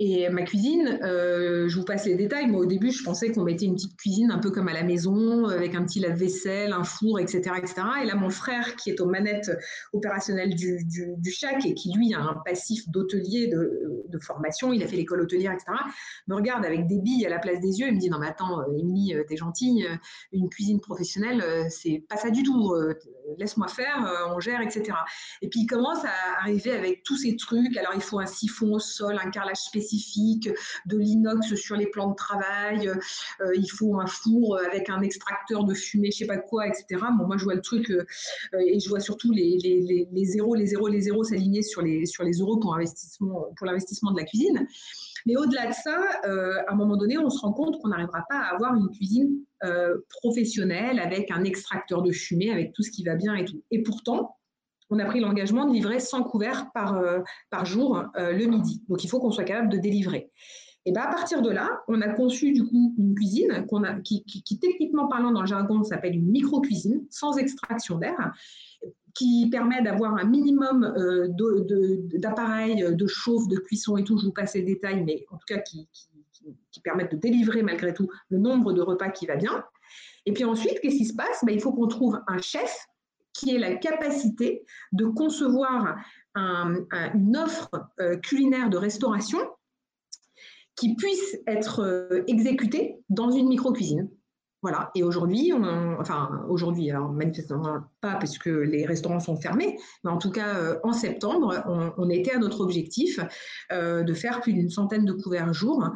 Et 0.00 0.28
ma 0.28 0.42
cuisine, 0.42 0.98
euh, 1.04 1.68
je 1.68 1.78
vous 1.78 1.84
passe 1.84 2.04
les 2.04 2.16
détails. 2.16 2.48
Moi, 2.48 2.62
au 2.62 2.66
début, 2.66 2.90
je 2.90 3.04
pensais 3.04 3.30
qu'on 3.30 3.44
mettait 3.44 3.66
une 3.66 3.74
petite 3.74 3.96
cuisine 3.96 4.32
un 4.32 4.38
peu 4.38 4.50
comme 4.50 4.66
à 4.66 4.72
la 4.72 4.82
maison, 4.82 5.46
avec 5.46 5.76
un 5.76 5.84
petit 5.84 6.00
lave-vaisselle, 6.00 6.72
un 6.72 6.82
four, 6.82 7.20
etc., 7.20 7.52
etc. 7.56 7.74
Et 8.02 8.06
là, 8.06 8.16
mon 8.16 8.30
frère, 8.30 8.74
qui 8.74 8.90
est 8.90 9.00
aux 9.00 9.06
manettes 9.06 9.52
opérationnelles 9.92 10.56
du, 10.56 10.84
du, 10.84 11.14
et 11.64 11.74
qui, 11.74 11.92
lui, 11.92 12.12
a 12.12 12.18
un 12.18 12.42
passif 12.44 12.88
d'hôtelier 12.88 13.46
de, 13.46 14.02
de, 14.08 14.18
formation, 14.18 14.72
il 14.72 14.82
a 14.82 14.88
fait 14.88 14.96
l'école 14.96 15.20
hôtelière, 15.20 15.52
etc., 15.52 15.66
me 16.26 16.34
regarde 16.34 16.64
avec 16.64 16.88
des 16.88 16.98
billes 16.98 17.24
à 17.26 17.28
la 17.28 17.38
place 17.38 17.60
des 17.60 17.78
yeux 17.78 17.86
et 17.86 17.92
me 17.92 17.98
dit 17.98 18.10
Non, 18.10 18.18
mais 18.18 18.26
attends, 18.26 18.62
euh, 18.62 18.76
Émilie, 18.76 19.14
euh, 19.14 19.22
t'es 19.28 19.36
gentille, 19.36 19.86
une 20.32 20.48
cuisine 20.48 20.80
professionnelle, 20.80 21.66
c'est 21.70 22.04
pas 22.08 22.16
ça 22.16 22.30
du 22.30 22.42
tout. 22.42 22.74
Laisse-moi 23.38 23.68
faire, 23.68 24.28
on 24.34 24.40
gère, 24.40 24.60
etc. 24.60 24.96
Et 25.40 25.48
puis, 25.48 25.60
il 25.60 25.66
commence 25.66 26.04
à 26.04 26.40
arriver 26.40 26.72
avec 26.72 27.04
tous 27.04 27.16
ces 27.16 27.36
trucs. 27.36 27.76
Alors, 27.76 27.92
il 27.94 28.02
faut 28.02 28.18
un 28.18 28.26
siphon 28.26 28.72
au 28.72 28.78
sol, 28.80 29.18
un 29.22 29.30
carrelage 29.30 29.58
spécial 29.58 29.83
de 30.86 30.98
l'inox 30.98 31.54
sur 31.54 31.76
les 31.76 31.86
plans 31.86 32.10
de 32.10 32.14
travail, 32.14 32.88
euh, 32.88 33.52
il 33.54 33.68
faut 33.70 34.00
un 34.00 34.06
four 34.06 34.58
avec 34.58 34.90
un 34.90 35.02
extracteur 35.02 35.64
de 35.64 35.74
fumée, 35.74 36.10
je 36.10 36.18
sais 36.18 36.26
pas 36.26 36.38
quoi, 36.38 36.66
etc. 36.66 36.86
Bon, 37.18 37.26
moi, 37.26 37.36
je 37.36 37.44
vois 37.44 37.54
le 37.54 37.60
truc 37.60 37.90
euh, 37.90 38.04
et 38.58 38.80
je 38.80 38.88
vois 38.88 39.00
surtout 39.00 39.32
les, 39.32 39.58
zéros, 40.24 40.54
les 40.54 40.66
zéros, 40.66 40.88
les 40.88 41.00
zéros 41.00 41.24
s'aligner 41.24 41.62
sur 41.62 41.82
les, 41.82 42.06
sur 42.06 42.24
les 42.24 42.38
euros 42.38 42.58
pour 42.58 42.74
l'investissement 42.74 43.46
pour 43.56 43.66
l'investissement 43.66 44.12
de 44.12 44.18
la 44.18 44.24
cuisine. 44.24 44.66
Mais 45.26 45.36
au-delà 45.36 45.68
de 45.68 45.72
ça, 45.72 46.04
euh, 46.26 46.60
à 46.66 46.72
un 46.72 46.76
moment 46.76 46.96
donné, 46.96 47.16
on 47.16 47.30
se 47.30 47.40
rend 47.40 47.52
compte 47.52 47.80
qu'on 47.80 47.88
n'arrivera 47.88 48.24
pas 48.28 48.38
à 48.38 48.54
avoir 48.54 48.74
une 48.74 48.90
cuisine 48.90 49.40
professionnelle 50.20 50.98
avec 50.98 51.30
un 51.30 51.42
extracteur 51.42 52.02
de 52.02 52.12
fumée, 52.12 52.50
avec 52.50 52.74
tout 52.74 52.82
ce 52.82 52.90
qui 52.90 53.02
va 53.02 53.14
bien 53.14 53.34
et 53.34 53.46
tout. 53.46 53.62
Et 53.70 53.82
pourtant, 53.82 54.36
on 54.90 54.98
a 54.98 55.04
pris 55.04 55.20
l'engagement 55.20 55.66
de 55.66 55.72
livrer 55.72 56.00
100 56.00 56.24
couverts 56.24 56.70
par, 56.72 56.96
euh, 56.96 57.20
par 57.50 57.64
jour 57.64 58.04
euh, 58.16 58.32
le 58.32 58.46
midi. 58.46 58.82
Donc, 58.88 59.04
il 59.04 59.08
faut 59.08 59.20
qu'on 59.20 59.30
soit 59.30 59.44
capable 59.44 59.70
de 59.70 59.78
délivrer. 59.78 60.30
Et 60.86 60.92
ben, 60.92 61.00
à 61.00 61.06
partir 61.06 61.40
de 61.40 61.50
là, 61.50 61.82
on 61.88 62.00
a 62.02 62.08
conçu 62.08 62.52
du 62.52 62.62
coup 62.62 62.94
une 62.98 63.14
cuisine 63.14 63.66
qui, 64.04 64.58
techniquement 64.60 65.08
parlant 65.08 65.32
dans 65.32 65.40
le 65.40 65.46
jargon 65.46 65.82
s'appelle 65.82 66.14
une 66.14 66.30
micro-cuisine 66.30 67.06
sans 67.08 67.38
extraction 67.38 67.98
d'air, 67.98 68.34
qui 69.14 69.48
permet 69.50 69.80
d'avoir 69.80 70.14
un 70.14 70.24
minimum 70.24 70.84
euh, 70.84 71.28
d'appareils, 72.18 72.76
de, 72.76 72.90
de, 72.90 73.06
chauffe, 73.06 73.48
de 73.48 73.56
cuisson 73.56 73.96
et 73.96 74.04
tout. 74.04 74.18
Je 74.18 74.26
vous 74.26 74.32
passe 74.32 74.54
les 74.54 74.62
détails, 74.62 75.02
mais 75.04 75.24
en 75.30 75.36
tout 75.36 75.46
cas 75.46 75.58
qui, 75.58 75.88
qui, 76.70 76.80
permettent 76.82 77.12
de 77.12 77.16
délivrer 77.16 77.62
malgré 77.62 77.94
tout 77.94 78.10
le 78.28 78.36
nombre 78.36 78.74
de 78.74 78.82
repas 78.82 79.08
qui 79.08 79.24
va 79.24 79.36
bien. 79.36 79.64
Et 80.26 80.32
puis 80.32 80.44
ensuite, 80.44 80.80
qu'est-ce 80.80 80.96
qui 80.96 81.06
se 81.06 81.14
passe? 81.14 81.42
Ben, 81.46 81.54
Il 81.54 81.60
faut 81.62 81.72
qu'on 81.72 81.86
trouve 81.86 82.20
un 82.26 82.38
chef 82.38 82.88
qui 83.34 83.54
est 83.54 83.58
la 83.58 83.74
capacité 83.74 84.64
de 84.92 85.04
concevoir 85.04 85.96
une 86.36 87.36
offre 87.36 87.70
euh, 88.00 88.16
culinaire 88.16 88.70
de 88.70 88.76
restauration 88.76 89.38
qui 90.76 90.96
puisse 90.96 91.36
être 91.46 91.80
euh, 91.80 92.24
exécutée 92.26 92.96
dans 93.08 93.30
une 93.30 93.48
micro-cuisine. 93.48 94.08
Voilà. 94.62 94.90
Et 94.94 95.02
aujourd'hui, 95.02 95.52
enfin 95.52 96.42
aujourd'hui, 96.48 96.90
alors 96.90 97.12
manifestement 97.12 97.82
pas 98.00 98.14
parce 98.14 98.38
que 98.38 98.48
les 98.48 98.86
restaurants 98.86 99.20
sont 99.20 99.36
fermés, 99.36 99.76
mais 100.02 100.10
en 100.10 100.16
tout 100.16 100.30
cas 100.30 100.56
euh, 100.56 100.78
en 100.82 100.94
septembre, 100.94 101.62
on, 101.98 102.08
était 102.08 102.32
à 102.32 102.38
notre 102.38 102.62
objectif 102.62 103.20
de 103.70 104.14
faire 104.14 104.40
plus 104.40 104.54
d'une 104.54 104.70
centaine 104.70 105.04
de 105.04 105.12
couverts 105.12 105.52
jour, 105.52 105.86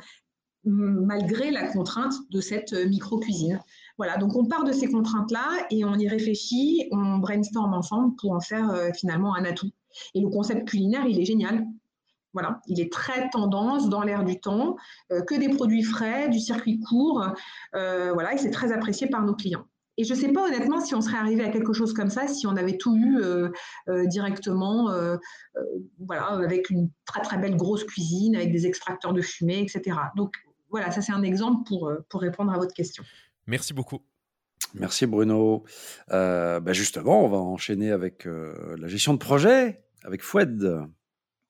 malgré 0.64 1.50
la 1.50 1.66
contrainte 1.66 2.12
de 2.30 2.42
cette 2.42 2.74
micro-cuisine. 2.74 3.58
Voilà, 3.98 4.16
donc 4.16 4.36
on 4.36 4.46
part 4.46 4.62
de 4.62 4.70
ces 4.70 4.88
contraintes-là 4.88 5.66
et 5.72 5.84
on 5.84 5.94
y 5.96 6.08
réfléchit, 6.08 6.88
on 6.92 7.18
brainstorm 7.18 7.74
ensemble 7.74 8.14
pour 8.14 8.32
en 8.32 8.40
faire 8.40 8.70
euh, 8.70 8.90
finalement 8.94 9.34
un 9.34 9.44
atout. 9.44 9.70
Et 10.14 10.20
le 10.20 10.28
concept 10.28 10.68
culinaire, 10.68 11.04
il 11.06 11.20
est 11.20 11.24
génial. 11.24 11.66
Voilà, 12.32 12.60
il 12.68 12.80
est 12.80 12.92
très 12.92 13.28
tendance 13.30 13.88
dans 13.88 14.02
l'air 14.02 14.22
du 14.22 14.38
temps, 14.38 14.76
euh, 15.10 15.22
que 15.22 15.34
des 15.34 15.48
produits 15.48 15.82
frais, 15.82 16.28
du 16.28 16.38
circuit 16.38 16.78
court, 16.78 17.26
euh, 17.74 18.12
voilà, 18.12 18.34
et 18.34 18.38
c'est 18.38 18.50
très 18.50 18.70
apprécié 18.70 19.08
par 19.08 19.24
nos 19.24 19.34
clients. 19.34 19.64
Et 19.96 20.04
je 20.04 20.14
ne 20.14 20.18
sais 20.18 20.28
pas 20.28 20.46
honnêtement 20.46 20.80
si 20.80 20.94
on 20.94 21.00
serait 21.00 21.16
arrivé 21.16 21.42
à 21.42 21.48
quelque 21.48 21.72
chose 21.72 21.92
comme 21.92 22.10
ça 22.10 22.28
si 22.28 22.46
on 22.46 22.56
avait 22.56 22.76
tout 22.76 22.94
eu 22.94 23.20
directement, 24.06 24.92
voilà, 25.98 26.26
avec 26.26 26.70
une 26.70 26.88
très 27.04 27.20
très 27.22 27.36
belle 27.36 27.56
grosse 27.56 27.82
cuisine, 27.82 28.36
avec 28.36 28.52
des 28.52 28.64
extracteurs 28.64 29.12
de 29.12 29.22
fumée, 29.22 29.58
etc. 29.58 29.98
Donc 30.14 30.34
voilà, 30.70 30.92
ça 30.92 31.02
c'est 31.02 31.10
un 31.10 31.24
exemple 31.24 31.64
pour, 31.66 31.90
pour 32.08 32.20
répondre 32.20 32.52
à 32.52 32.58
votre 32.58 32.74
question. 32.74 33.02
Merci 33.48 33.72
beaucoup. 33.72 34.02
Merci 34.74 35.06
Bruno. 35.06 35.64
Euh, 36.10 36.60
bah, 36.60 36.74
justement, 36.74 37.24
on 37.24 37.28
va 37.28 37.38
enchaîner 37.38 37.90
avec 37.90 38.26
euh, 38.26 38.76
la 38.78 38.88
gestion 38.88 39.14
de 39.14 39.18
projet, 39.18 39.82
avec 40.04 40.22
Foued. 40.22 40.86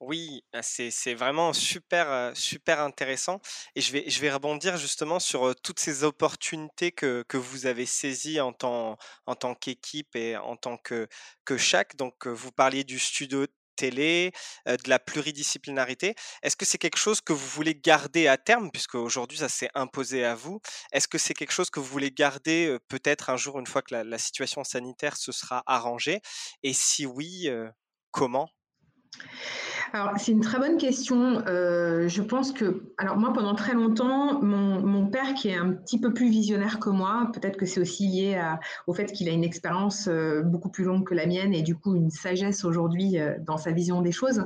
Oui, 0.01 0.45
ah, 0.53 0.63
c'est 0.63 1.15
vraiment 1.15 1.53
super, 1.53 2.09
euh, 2.09 2.31
super 2.35 2.79
intéressant. 2.81 3.41
Et 3.75 3.81
je 3.81 3.93
vais, 3.93 4.09
je 4.09 4.21
vais 4.21 4.31
rebondir 4.31 4.77
justement 4.77 5.19
sur 5.19 5.57
toutes 5.61 5.81
ces 5.81 6.05
opportunités 6.05 6.93
que, 6.93 7.25
que 7.27 7.37
vous 7.37 7.67
avez 7.67 7.85
saisies 7.85 8.41
en 8.41 8.53
tant, 8.53 8.97
en 9.27 9.35
tant 9.35 9.57
qu'équipe 9.57 10.15
et 10.15 10.37
en 10.37 10.57
tant 10.57 10.77
que, 10.77 11.09
que 11.45 11.57
chaque. 11.57 11.97
Donc, 11.97 12.29
vous 12.29 12.53
parliez 12.53 12.85
du 12.85 13.01
studio 13.01 13.45
télé, 13.79 14.33
de 14.67 14.89
la 14.89 14.99
pluridisciplinarité. 14.99 16.15
Est-ce 16.43 16.57
que 16.57 16.65
c'est 16.65 16.79
quelque 16.79 16.99
chose 16.99 17.21
que 17.21 17.33
vous 17.33 17.47
voulez 17.47 17.75
garder 17.75 18.29
à 18.29 18.37
terme, 18.37 18.71
puisque 18.71 18.97
aujourd'hui 18.97 19.39
ça 19.39 19.49
s'est 19.49 19.71
imposé 19.75 20.25
à 20.25 20.35
vous. 20.35 20.61
Est-ce 20.93 21.09
que 21.09 21.19
c'est 21.19 21.35
quelque 21.35 21.53
chose 21.53 21.71
que 21.71 21.81
vous 21.81 21.87
voulez 21.87 22.11
garder 22.11 22.77
peut-être 22.89 23.31
un 23.31 23.37
jour, 23.37 23.59
une 23.59 23.67
fois 23.67 23.83
que 23.83 23.95
la, 23.95 24.19
situation 24.19 24.65
sanitaire 24.65 25.17
se 25.17 25.33
sera 25.33 25.63
arrangée? 25.67 26.21
Et 26.63 26.73
si 26.73 27.07
oui, 27.07 27.49
comment? 28.11 28.51
Alors, 29.93 30.13
c'est 30.19 30.33
une 30.33 30.41
très 30.41 30.59
bonne 30.59 30.77
question. 30.77 31.43
Euh, 31.47 32.09
je 32.09 32.23
pense 32.23 32.53
que, 32.53 32.83
alors 32.99 33.17
moi, 33.17 33.33
pendant 33.33 33.55
très 33.55 33.73
longtemps, 33.73 34.41
mon, 34.43 35.07
père, 35.07 35.35
qui 35.35 35.49
est 35.49 35.57
un 35.57 35.73
petit 35.73 35.99
peu 35.99 36.13
plus 36.13 36.29
visionnaire 36.29 36.79
que 36.79 36.91
moi, 36.91 37.31
peut-être 37.33 37.57
que 37.57 37.65
c'est 37.65 37.81
aussi 37.81 38.07
lié 38.07 38.41
au 38.87 38.93
fait 38.93 39.07
qu'il 39.07 39.29
a 39.29 39.33
une 39.33 39.45
expérience 39.45 40.07
euh, 40.09 40.43
beaucoup 40.43 40.69
plus 40.69 40.85
longue 40.85 41.07
que 41.07 41.15
la 41.15 41.27
mienne 41.27 41.55
et 41.55 41.63
du 41.63 41.75
coup 41.75 41.95
une 41.95 42.11
sagesse 42.11 42.65
aujourd'hui 42.65 43.19
euh, 43.19 43.37
dans 43.41 43.57
sa 43.57 43.71
vision 43.71 44.03
des 44.03 44.13
choses. 44.13 44.45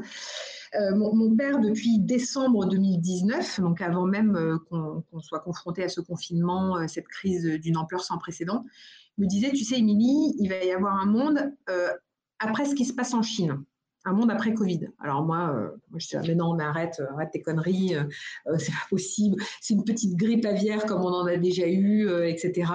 mon, 0.95 1.35
père, 1.37 1.59
depuis 1.59 1.99
décembre 1.99 2.67
2019, 2.67 3.61
donc 3.61 3.81
avant 3.81 4.07
même 4.07 4.59
qu'on 4.71 5.21
soit 5.21 5.41
confronté 5.41 5.83
à 5.83 5.89
ce 5.89 6.01
confinement, 6.01 6.87
cette 6.87 7.09
crise 7.09 7.45
d'une 7.45 7.77
ampleur 7.77 8.03
sans 8.03 8.17
précédent, 8.17 8.65
me 9.19 9.27
disait, 9.27 9.51
tu 9.51 9.65
sais, 9.65 9.79
Émilie, 9.79 10.35
il 10.39 10.49
va 10.49 10.65
y 10.65 10.71
avoir 10.71 10.95
un 10.95 11.07
monde 11.07 11.53
après 12.39 12.65
ce 12.65 12.75
qui 12.75 12.85
se 12.85 12.95
passe 12.95 13.13
en 13.13 13.23
Chine 13.23 13.65
un 14.05 14.13
monde 14.13 14.31
après 14.31 14.55
Covid. 14.55 14.89
Alors 15.01 15.25
moi, 15.25 15.55
euh, 15.55 15.69
moi 15.91 15.99
je 15.99 16.09
dis 16.09 16.29
mais 16.29 16.35
non, 16.35 16.55
mais 16.55 16.65
arrête, 16.65 17.01
euh, 17.01 17.13
arrête 17.13 17.31
tes 17.33 17.41
conneries, 17.41 17.95
euh, 17.97 18.59
c'est 18.59 18.73
pas 18.73 18.87
possible. 18.91 19.43
C'est 19.61 19.75
une 19.75 19.85
petite 19.85 20.17
grippe 20.17 20.45
aviaire 20.45 20.85
comme 20.87 21.03
on 21.03 21.13
en 21.13 21.27
a 21.27 21.37
déjà 21.37 21.67
eu, 21.67 22.09
etc. 22.25 22.71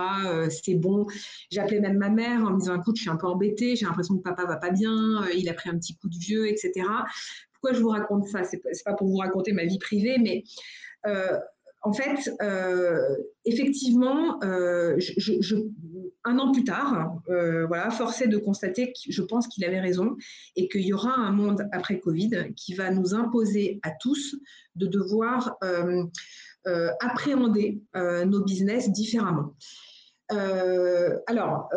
c'est 0.49 0.75
bon. 0.75 1.05
J'appelais 1.51 1.79
même 1.79 1.97
ma 1.97 2.09
mère 2.09 2.43
en 2.43 2.51
me 2.51 2.59
disant 2.59 2.79
écoute, 2.79 2.95
je 2.97 3.01
suis 3.01 3.09
un 3.09 3.17
peu 3.17 3.27
embêtée, 3.27 3.75
j'ai 3.75 3.85
l'impression 3.85 4.17
que 4.17 4.23
papa 4.23 4.45
va 4.45 4.57
pas 4.57 4.71
bien, 4.71 5.25
il 5.35 5.49
a 5.49 5.53
pris 5.53 5.69
un 5.69 5.77
petit 5.77 5.95
coup 5.95 6.09
de 6.09 6.17
vieux, 6.17 6.47
etc. 6.47 6.85
Pourquoi 7.53 7.73
je 7.73 7.81
vous 7.81 7.89
raconte 7.89 8.27
ça? 8.27 8.43
C'est 8.43 8.61
pas 8.85 8.93
pour 8.93 9.07
vous 9.07 9.17
raconter 9.17 9.51
ma 9.51 9.65
vie 9.65 9.79
privée, 9.79 10.17
mais 10.21 10.43
en 11.87 11.93
fait, 11.93 12.29
effectivement, 13.45 14.39
je, 14.41 15.55
un 16.27 16.39
an 16.39 16.51
plus 16.51 16.63
tard, 16.65 17.21
euh, 17.29 17.65
voilà, 17.67 17.89
forcé 17.89 18.27
de 18.27 18.37
constater 18.37 18.91
que 18.91 19.11
je 19.11 19.21
pense 19.21 19.47
qu'il 19.47 19.63
avait 19.63 19.79
raison 19.79 20.17
et 20.55 20.67
qu'il 20.67 20.81
y 20.81 20.93
aura 20.93 21.13
un 21.15 21.31
monde 21.31 21.67
après 21.71 21.99
Covid 21.99 22.53
qui 22.55 22.73
va 22.73 22.91
nous 22.91 23.13
imposer 23.13 23.79
à 23.83 23.91
tous 23.91 24.35
de 24.75 24.87
devoir 24.87 25.55
euh, 25.63 26.03
euh, 26.67 26.89
appréhender 26.99 27.81
nos 27.95 28.43
business 28.43 28.91
différemment. 28.91 29.55
alors, 31.27 31.69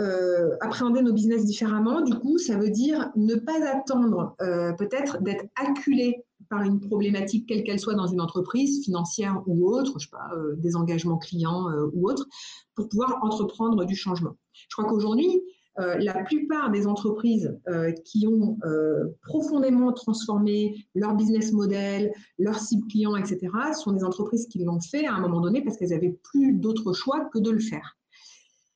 appréhender 0.61 1.03
nos 1.03 1.13
business 1.13 1.45
différemment, 1.45 2.01
du 2.01 2.15
coup, 2.15 2.39
ça 2.39 2.57
veut 2.57 2.71
dire 2.71 3.11
ne 3.15 3.37
pas 3.37 3.65
attendre 3.73 4.35
peut-être 4.79 5.23
d'être 5.23 5.45
acculé 5.55 6.25
par 6.51 6.63
une 6.63 6.81
problématique 6.81 7.47
quelle 7.49 7.65
qu'elle 7.65 7.81
soit 7.81 7.95
dans 7.95 8.09
une 8.09 8.21
entreprise, 8.21 8.85
financière 8.85 9.43
ou 9.47 9.71
autre, 9.71 9.99
je 9.99 10.05
sais 10.05 10.11
pas, 10.11 10.31
des 10.59 10.77
engagements 10.77 11.17
clients 11.17 11.67
ou 11.95 12.11
autres, 12.11 12.27
pour 12.75 12.89
pouvoir 12.89 13.19
entreprendre 13.23 13.85
du 13.85 13.97
changement. 13.97 14.37
Je 14.53 14.77
crois 14.77 14.91
qu'aujourd'hui, 14.91 15.41
euh, 15.79 15.97
la 15.99 16.25
plupart 16.25 16.71
des 16.71 16.87
entreprises 16.87 17.57
euh, 17.69 17.93
qui 18.05 18.27
ont 18.27 18.59
euh, 18.65 19.05
profondément 19.23 19.93
transformé 19.93 20.85
leur 20.95 21.15
business 21.15 21.53
model, 21.53 22.13
leur 22.39 22.59
cible 22.59 22.87
client, 22.89 23.15
etc., 23.17 23.49
sont 23.73 23.93
des 23.93 24.03
entreprises 24.03 24.47
qui 24.49 24.65
l'ont 24.65 24.81
fait 24.81 25.07
à 25.07 25.15
un 25.15 25.21
moment 25.21 25.41
donné 25.41 25.63
parce 25.63 25.77
qu'elles 25.77 25.91
n'avaient 25.91 26.19
plus 26.25 26.55
d'autre 26.55 26.93
choix 26.93 27.31
que 27.33 27.39
de 27.39 27.51
le 27.51 27.61
faire. 27.61 27.97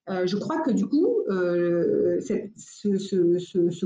je 0.09 0.37
crois 0.37 0.61
que 0.61 0.71
du 0.71 0.87
coup, 0.87 1.25
ce, 1.29 2.47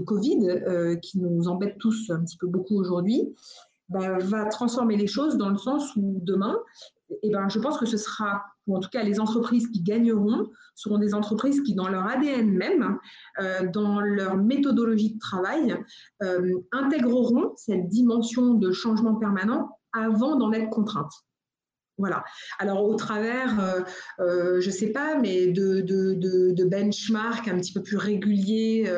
Covid 0.00 1.00
qui 1.00 1.18
nous 1.18 1.48
embête 1.48 1.78
tous 1.78 2.10
un 2.10 2.22
petit 2.24 2.36
peu 2.36 2.46
beaucoup 2.46 2.76
aujourd'hui, 2.76 3.34
bah, 3.88 4.18
va 4.18 4.44
transformer 4.46 4.96
les 4.96 5.06
choses 5.06 5.36
dans 5.36 5.48
le 5.48 5.56
sens 5.56 5.94
où 5.96 6.20
demain, 6.22 6.56
eh 7.22 7.30
ben, 7.30 7.48
je 7.48 7.58
pense 7.58 7.78
que 7.78 7.86
ce 7.86 7.96
sera, 7.96 8.42
ou 8.66 8.76
en 8.76 8.80
tout 8.80 8.90
cas 8.90 9.02
les 9.02 9.18
entreprises 9.18 9.68
qui 9.68 9.82
gagneront, 9.82 10.50
seront 10.74 10.98
des 10.98 11.14
entreprises 11.14 11.62
qui, 11.62 11.74
dans 11.74 11.88
leur 11.88 12.06
ADN 12.06 12.50
même, 12.50 12.98
euh, 13.40 13.66
dans 13.72 14.00
leur 14.00 14.36
méthodologie 14.36 15.14
de 15.14 15.18
travail, 15.18 15.76
euh, 16.22 16.54
intégreront 16.72 17.52
cette 17.56 17.88
dimension 17.88 18.54
de 18.54 18.72
changement 18.72 19.14
permanent 19.16 19.78
avant 19.92 20.36
d'en 20.36 20.52
être 20.52 20.70
contraintes. 20.70 21.12
Voilà. 21.98 22.22
Alors 22.60 22.84
au 22.84 22.94
travers, 22.94 23.58
euh, 23.58 23.80
euh, 24.20 24.60
je 24.60 24.66
ne 24.66 24.72
sais 24.72 24.92
pas, 24.92 25.18
mais 25.18 25.48
de, 25.48 25.80
de, 25.80 26.14
de, 26.14 26.64
benchmark 26.64 27.48
un 27.48 27.58
petit 27.58 27.72
peu 27.72 27.82
plus 27.82 27.96
réguliers 27.96 28.88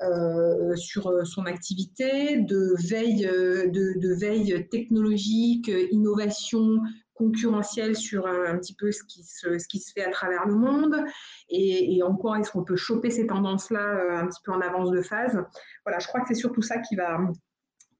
euh, 0.00 0.76
sur 0.76 1.26
son 1.26 1.44
activité, 1.44 2.38
de 2.38 2.74
veille, 2.88 3.26
de, 3.26 4.14
veille 4.18 4.66
technologique, 4.70 5.70
innovation 5.90 6.78
concurrentielle 7.12 7.96
sur 7.96 8.26
un, 8.26 8.56
petit 8.56 8.74
peu 8.74 8.92
ce 8.92 9.02
qui, 9.02 9.24
se, 9.24 9.58
ce 9.58 9.68
qui 9.68 9.80
se 9.80 9.92
fait 9.92 10.04
à 10.04 10.10
travers 10.10 10.46
le 10.46 10.54
monde 10.54 11.04
et, 11.50 11.96
et 11.96 12.02
encore 12.04 12.36
est-ce 12.36 12.52
qu'on 12.52 12.64
peut 12.64 12.76
choper 12.76 13.10
ces 13.10 13.26
tendances-là 13.26 14.20
un 14.20 14.26
petit 14.28 14.40
peu 14.44 14.52
en 14.52 14.60
avance 14.60 14.90
de 14.90 15.02
phase? 15.02 15.42
Voilà, 15.84 15.98
je 15.98 16.06
crois 16.06 16.20
que 16.20 16.28
c'est 16.28 16.40
surtout 16.40 16.62
ça 16.62 16.78
qui 16.78 16.94
va, 16.94 17.18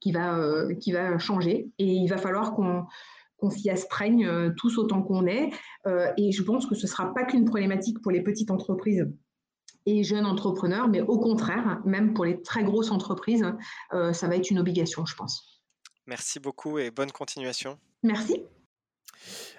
qui 0.00 0.12
va, 0.12 0.66
qui 0.80 0.92
va 0.92 1.18
changer 1.18 1.68
et 1.78 1.84
il 1.84 2.08
va 2.08 2.16
falloir 2.16 2.54
qu'on 2.54 2.86
qu'on 3.38 3.50
s'y 3.50 3.70
astreigne 3.70 4.26
euh, 4.26 4.50
tous 4.56 4.78
autant 4.78 5.02
qu'on 5.02 5.26
est. 5.26 5.50
Euh, 5.86 6.12
et 6.16 6.32
je 6.32 6.42
pense 6.42 6.66
que 6.66 6.74
ce 6.74 6.82
ne 6.82 6.88
sera 6.88 7.14
pas 7.14 7.24
qu'une 7.24 7.44
problématique 7.44 8.00
pour 8.02 8.10
les 8.10 8.22
petites 8.22 8.50
entreprises 8.50 9.08
et 9.86 10.04
jeunes 10.04 10.26
entrepreneurs, 10.26 10.88
mais 10.88 11.00
au 11.00 11.18
contraire, 11.18 11.80
même 11.86 12.12
pour 12.12 12.24
les 12.24 12.42
très 12.42 12.62
grosses 12.62 12.90
entreprises, 12.90 13.46
euh, 13.94 14.12
ça 14.12 14.28
va 14.28 14.36
être 14.36 14.50
une 14.50 14.58
obligation, 14.58 15.06
je 15.06 15.14
pense. 15.14 15.62
Merci 16.06 16.40
beaucoup 16.40 16.78
et 16.78 16.90
bonne 16.90 17.12
continuation. 17.12 17.78
Merci. 18.02 18.42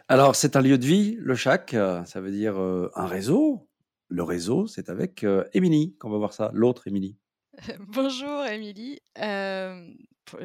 Alors, 0.07 0.35
c'est 0.35 0.55
un 0.55 0.61
lieu 0.61 0.77
de 0.77 0.85
vie, 0.85 1.15
le 1.19 1.35
CHAC, 1.35 1.71
ça 1.71 2.21
veut 2.21 2.31
dire 2.31 2.57
un 2.57 3.05
réseau. 3.05 3.67
Le 4.07 4.23
réseau, 4.23 4.65
c'est 4.65 4.89
avec 4.89 5.23
Émilie 5.53 5.95
qu'on 5.99 6.09
va 6.09 6.17
voir 6.17 6.33
ça, 6.33 6.49
l'autre 6.53 6.87
Émilie. 6.87 7.17
Bonjour 7.79 8.45
Émilie 8.45 8.99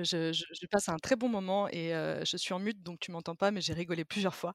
je, 0.02 0.66
passe 0.66 0.88
un 0.88 0.96
très 0.96 1.16
bon 1.16 1.28
moment 1.28 1.68
et 1.68 1.90
je 2.24 2.36
suis 2.36 2.54
en 2.54 2.58
mute, 2.58 2.82
donc 2.82 3.00
tu 3.00 3.10
m'entends 3.10 3.36
pas, 3.36 3.50
mais 3.50 3.60
j'ai 3.60 3.72
rigolé 3.72 4.04
plusieurs 4.04 4.34
fois. 4.34 4.54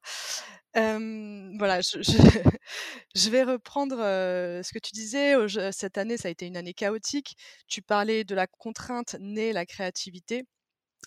voilà, 0.73 1.81
je, 1.81 3.29
vais 3.29 3.43
reprendre 3.43 3.97
ce 3.97 4.73
que 4.73 4.79
tu 4.79 4.91
disais. 4.93 5.35
Cette 5.71 5.97
année, 5.97 6.17
ça 6.17 6.27
a 6.27 6.31
été 6.31 6.45
une 6.45 6.57
année 6.57 6.73
chaotique. 6.73 7.35
Tu 7.67 7.81
parlais 7.81 8.23
de 8.23 8.35
la 8.35 8.47
contrainte 8.47 9.15
née 9.19 9.53
la 9.53 9.65
créativité. 9.65 10.45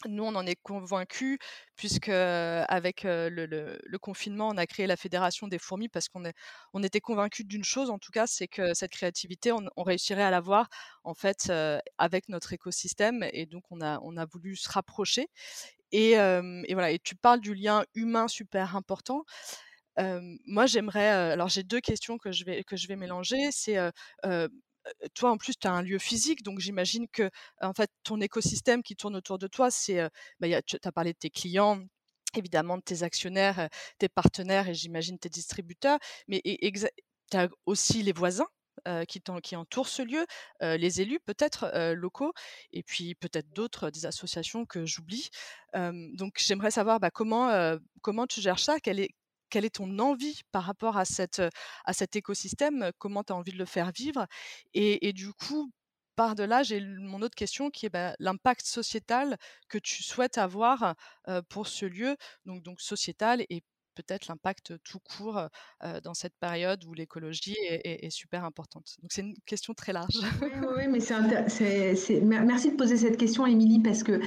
Nous, 0.06 0.24
on 0.24 0.34
en 0.34 0.46
est 0.46 0.56
convaincus, 0.62 1.38
puisque 1.76 2.08
avec 2.08 3.02
le, 3.04 3.96
confinement, 3.98 4.48
on 4.48 4.56
a 4.56 4.66
créé 4.66 4.86
la 4.86 4.96
Fédération 4.96 5.48
des 5.48 5.58
fourmis 5.58 5.88
parce 5.88 6.08
qu'on 6.08 6.22
on 6.72 6.82
était 6.82 7.00
convaincus 7.00 7.46
d'une 7.46 7.64
chose, 7.64 7.90
en 7.90 7.98
tout 7.98 8.10
cas, 8.10 8.26
c'est 8.26 8.48
que 8.48 8.74
cette 8.74 8.90
créativité, 8.90 9.52
on, 9.52 9.82
réussirait 9.82 10.22
à 10.22 10.30
l'avoir 10.30 10.68
en 11.04 11.14
fait 11.14 11.52
avec 11.98 12.28
notre 12.28 12.52
écosystème, 12.52 13.24
et 13.32 13.46
donc 13.46 13.64
on 13.70 13.80
a, 13.80 14.00
on 14.02 14.16
a 14.16 14.24
voulu 14.24 14.56
se 14.56 14.68
rapprocher. 14.70 15.28
Et, 15.92 16.14
voilà. 16.14 16.90
Et 16.90 16.98
tu 16.98 17.14
parles 17.14 17.40
du 17.40 17.54
lien 17.54 17.84
humain 17.94 18.28
super 18.28 18.76
important. 18.76 19.24
moi, 19.98 20.66
j'aimerais. 20.66 21.08
alors, 21.08 21.48
j'ai 21.48 21.62
deux 21.62 21.80
questions 21.80 22.18
que 22.18 22.32
je 22.32 22.44
vais 22.44 22.64
que 22.64 22.76
je 22.76 22.88
vais 22.88 22.96
mélanger. 22.96 23.50
C'est 23.52 23.78
toi, 25.14 25.30
en 25.30 25.36
plus, 25.36 25.54
tu 25.58 25.66
as 25.66 25.72
un 25.72 25.82
lieu 25.82 25.98
physique, 25.98 26.42
donc 26.42 26.58
j'imagine 26.60 27.08
que 27.08 27.30
en 27.60 27.72
fait, 27.72 27.90
ton 28.04 28.20
écosystème 28.20 28.82
qui 28.82 28.96
tourne 28.96 29.16
autour 29.16 29.38
de 29.38 29.46
toi, 29.46 29.70
c'est, 29.70 30.00
bah, 30.40 30.62
tu 30.62 30.76
as 30.82 30.92
parlé 30.92 31.12
de 31.12 31.18
tes 31.18 31.30
clients, 31.30 31.80
évidemment 32.36 32.76
de 32.78 32.82
tes 32.82 33.02
actionnaires, 33.02 33.68
tes 33.98 34.08
partenaires 34.08 34.68
et 34.68 34.74
j'imagine 34.74 35.18
tes 35.18 35.28
distributeurs, 35.28 35.98
mais 36.28 36.42
tu 36.44 37.36
as 37.36 37.48
aussi 37.66 38.02
les 38.02 38.12
voisins 38.12 38.46
qui, 39.08 39.22
entourent 39.56 39.88
ce 39.88 40.02
lieu, 40.02 40.26
les 40.60 41.00
élus 41.00 41.20
peut-être 41.20 41.70
locaux, 41.94 42.32
et 42.72 42.82
puis 42.82 43.14
peut-être 43.14 43.52
d'autres, 43.52 43.90
des 43.90 44.06
associations 44.06 44.66
que 44.66 44.86
j'oublie. 44.86 45.28
donc 45.74 46.34
j'aimerais 46.38 46.70
savoir 46.70 47.00
bah, 47.00 47.10
comment, 47.10 47.76
comment 48.02 48.26
tu 48.26 48.40
gères 48.40 48.58
ça, 48.58 48.76
est, 48.84 49.08
quelle 49.52 49.66
est 49.66 49.76
ton 49.76 49.98
envie 49.98 50.40
par 50.50 50.64
rapport 50.64 50.96
à, 50.96 51.04
cet 51.04 52.16
écosystème, 52.16 52.90
comment 52.98 53.22
tu 53.22 53.34
as 53.34 53.36
envie 53.36 53.52
de 53.52 53.58
le 53.58 53.66
faire 53.66 53.92
vivre? 53.92 54.26
Et, 54.72 55.12
du 55.12 55.30
coup, 55.34 55.70
par-delà, 56.16 56.62
j'ai 56.62 56.80
mon 56.80 57.20
autre 57.20 57.34
question 57.34 57.70
qui 57.70 57.84
est 57.86 57.90
bah, 57.90 58.14
l'impact 58.18 58.64
sociétal 58.64 59.36
que 59.68 59.76
tu 59.76 60.02
souhaites 60.02 60.38
avoir 60.38 60.94
pour 61.50 61.68
ce 61.68 61.84
lieu, 61.84 62.16
donc, 62.46 62.80
sociétal 62.80 63.44
et 63.50 63.62
peut-être 63.94 64.26
l'impact 64.28 64.72
tout 64.84 65.00
court 65.00 65.42
dans 66.02 66.14
cette 66.14 66.34
période 66.40 66.82
où 66.86 66.94
l'écologie 66.94 67.56
est, 67.60 68.08
super 68.08 68.46
importante. 68.46 68.96
Donc 69.02 69.12
c'est 69.12 69.20
une 69.20 69.36
question 69.44 69.74
très 69.74 69.92
large. 69.92 70.16
Oui, 70.40 70.88
mais 70.88 72.40
merci 72.40 72.70
de 72.70 72.76
poser 72.76 72.96
cette 72.96 73.18
question, 73.18 73.44
Émilie, 73.44 73.80
parce 73.80 74.02
que 74.02 74.18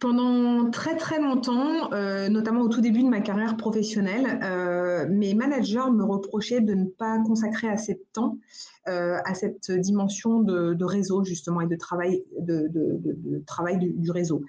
pendant 0.00 0.70
très 0.70 0.96
très 0.96 1.20
longtemps, 1.20 1.92
euh, 1.92 2.28
notamment 2.28 2.62
au 2.62 2.68
tout 2.68 2.80
début 2.80 3.02
de 3.02 3.08
ma 3.08 3.20
carrière 3.20 3.56
professionnelle, 3.56 4.40
euh, 4.42 5.06
mes 5.08 5.34
managers 5.34 5.90
me 5.92 6.04
reprochaient 6.04 6.60
de 6.60 6.74
ne 6.74 6.84
pas 6.84 7.18
consacrer 7.20 7.68
assez 7.68 7.94
de 7.94 8.04
temps 8.12 8.38
euh, 8.88 9.18
à 9.24 9.34
cette 9.34 9.70
dimension 9.70 10.40
de, 10.40 10.84
réseau 10.84 11.24
justement 11.24 11.60
et 11.60 11.66
de 11.66 11.76
travail, 11.76 12.24
de, 12.38 13.42
travail 13.46 13.78
du, 13.78 14.10
réseau. 14.10 14.42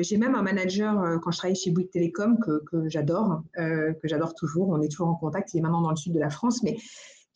J'ai 0.00 0.16
même 0.16 0.34
un 0.34 0.42
manager 0.42 1.20
quand 1.22 1.30
je 1.30 1.38
travaillais 1.38 1.58
chez 1.58 1.70
Bouygues 1.70 1.90
Télécom 1.90 2.38
que, 2.38 2.88
j'adore, 2.88 3.42
que 3.56 4.08
j'adore 4.08 4.34
toujours. 4.34 4.68
On 4.68 4.80
est 4.80 4.88
toujours 4.88 5.08
en 5.08 5.14
contact. 5.14 5.54
Il 5.54 5.58
est 5.58 5.60
maintenant 5.60 5.82
dans 5.82 5.90
le 5.90 5.96
sud 5.96 6.12
de 6.12 6.20
la 6.20 6.30
France, 6.30 6.62
mais 6.62 6.76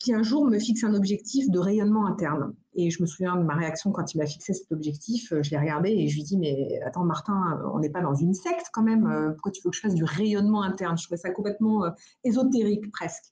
qui 0.03 0.13
un 0.13 0.21
jour 0.21 0.45
me 0.45 0.59
fixe 0.59 0.83
un 0.83 0.93
objectif 0.93 1.49
de 1.49 1.59
rayonnement 1.59 2.05
interne. 2.05 2.53
Et 2.75 2.89
je 2.89 3.01
me 3.01 3.07
souviens 3.07 3.37
de 3.37 3.43
ma 3.43 3.55
réaction 3.55 3.91
quand 3.93 4.13
il 4.13 4.17
m'a 4.17 4.25
fixé 4.25 4.53
cet 4.53 4.69
objectif. 4.73 5.31
Euh, 5.31 5.41
je 5.41 5.51
l'ai 5.51 5.57
regardé 5.57 5.91
et 5.91 6.09
je 6.09 6.15
lui 6.15 6.23
dis 6.23 6.37
Mais 6.37 6.81
attends, 6.85 7.05
Martin, 7.05 7.61
on 7.73 7.79
n'est 7.79 7.89
pas 7.89 8.01
dans 8.01 8.13
une 8.13 8.33
secte 8.33 8.65
quand 8.73 8.83
même. 8.83 9.07
Euh, 9.07 9.31
pourquoi 9.31 9.51
tu 9.53 9.61
veux 9.63 9.69
que 9.69 9.75
je 9.77 9.81
fasse 9.81 9.95
du 9.95 10.03
rayonnement 10.03 10.61
interne? 10.61 10.97
Je 10.97 11.05
trouvais 11.05 11.17
ça 11.17 11.29
complètement 11.29 11.85
euh, 11.85 11.91
ésotérique 12.25 12.91
presque. 12.91 13.23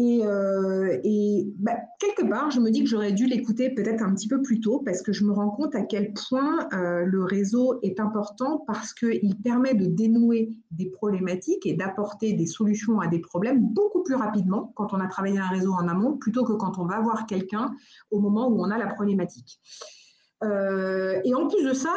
Et, 0.00 0.24
euh, 0.24 0.96
bah, 1.58 1.72
quelque 1.98 2.22
part, 2.30 2.52
je 2.52 2.60
me 2.60 2.70
dis 2.70 2.84
que 2.84 2.88
j'aurais 2.88 3.10
dû 3.10 3.26
l'écouter 3.26 3.70
peut-être 3.70 4.00
un 4.00 4.14
petit 4.14 4.28
peu 4.28 4.40
plus 4.40 4.60
tôt 4.60 4.80
parce 4.84 5.02
que 5.02 5.12
je 5.12 5.24
me 5.24 5.32
rends 5.32 5.50
compte 5.50 5.74
à 5.74 5.82
quel 5.82 6.12
point 6.12 6.68
euh, 6.72 7.04
le 7.04 7.24
réseau 7.24 7.80
est 7.82 7.98
important 7.98 8.62
parce 8.68 8.94
qu'il 8.94 9.36
permet 9.42 9.74
de 9.74 9.86
dénouer 9.86 10.54
des 10.70 10.86
problématiques 10.86 11.66
et 11.66 11.74
d'apporter 11.74 12.32
des 12.34 12.46
solutions 12.46 13.00
à 13.00 13.08
des 13.08 13.18
problèmes 13.18 13.60
beaucoup 13.60 14.04
plus 14.04 14.14
rapidement 14.14 14.72
quand 14.76 14.94
on 14.94 15.00
a 15.00 15.08
travaillé 15.08 15.40
un 15.40 15.48
réseau 15.48 15.72
en 15.72 15.88
amont 15.88 16.16
plutôt 16.16 16.44
que 16.44 16.52
quand 16.52 16.78
on 16.78 16.86
va 16.86 17.00
voir 17.00 17.26
quelqu'un 17.26 17.74
au 18.12 18.20
moment 18.20 18.46
où 18.46 18.60
on 18.60 18.70
a 18.70 18.78
la 18.78 18.86
problématique. 18.86 19.58
Euh, 20.44 21.20
et 21.24 21.34
en 21.34 21.48
plus 21.48 21.64
de 21.64 21.72
ça, 21.72 21.96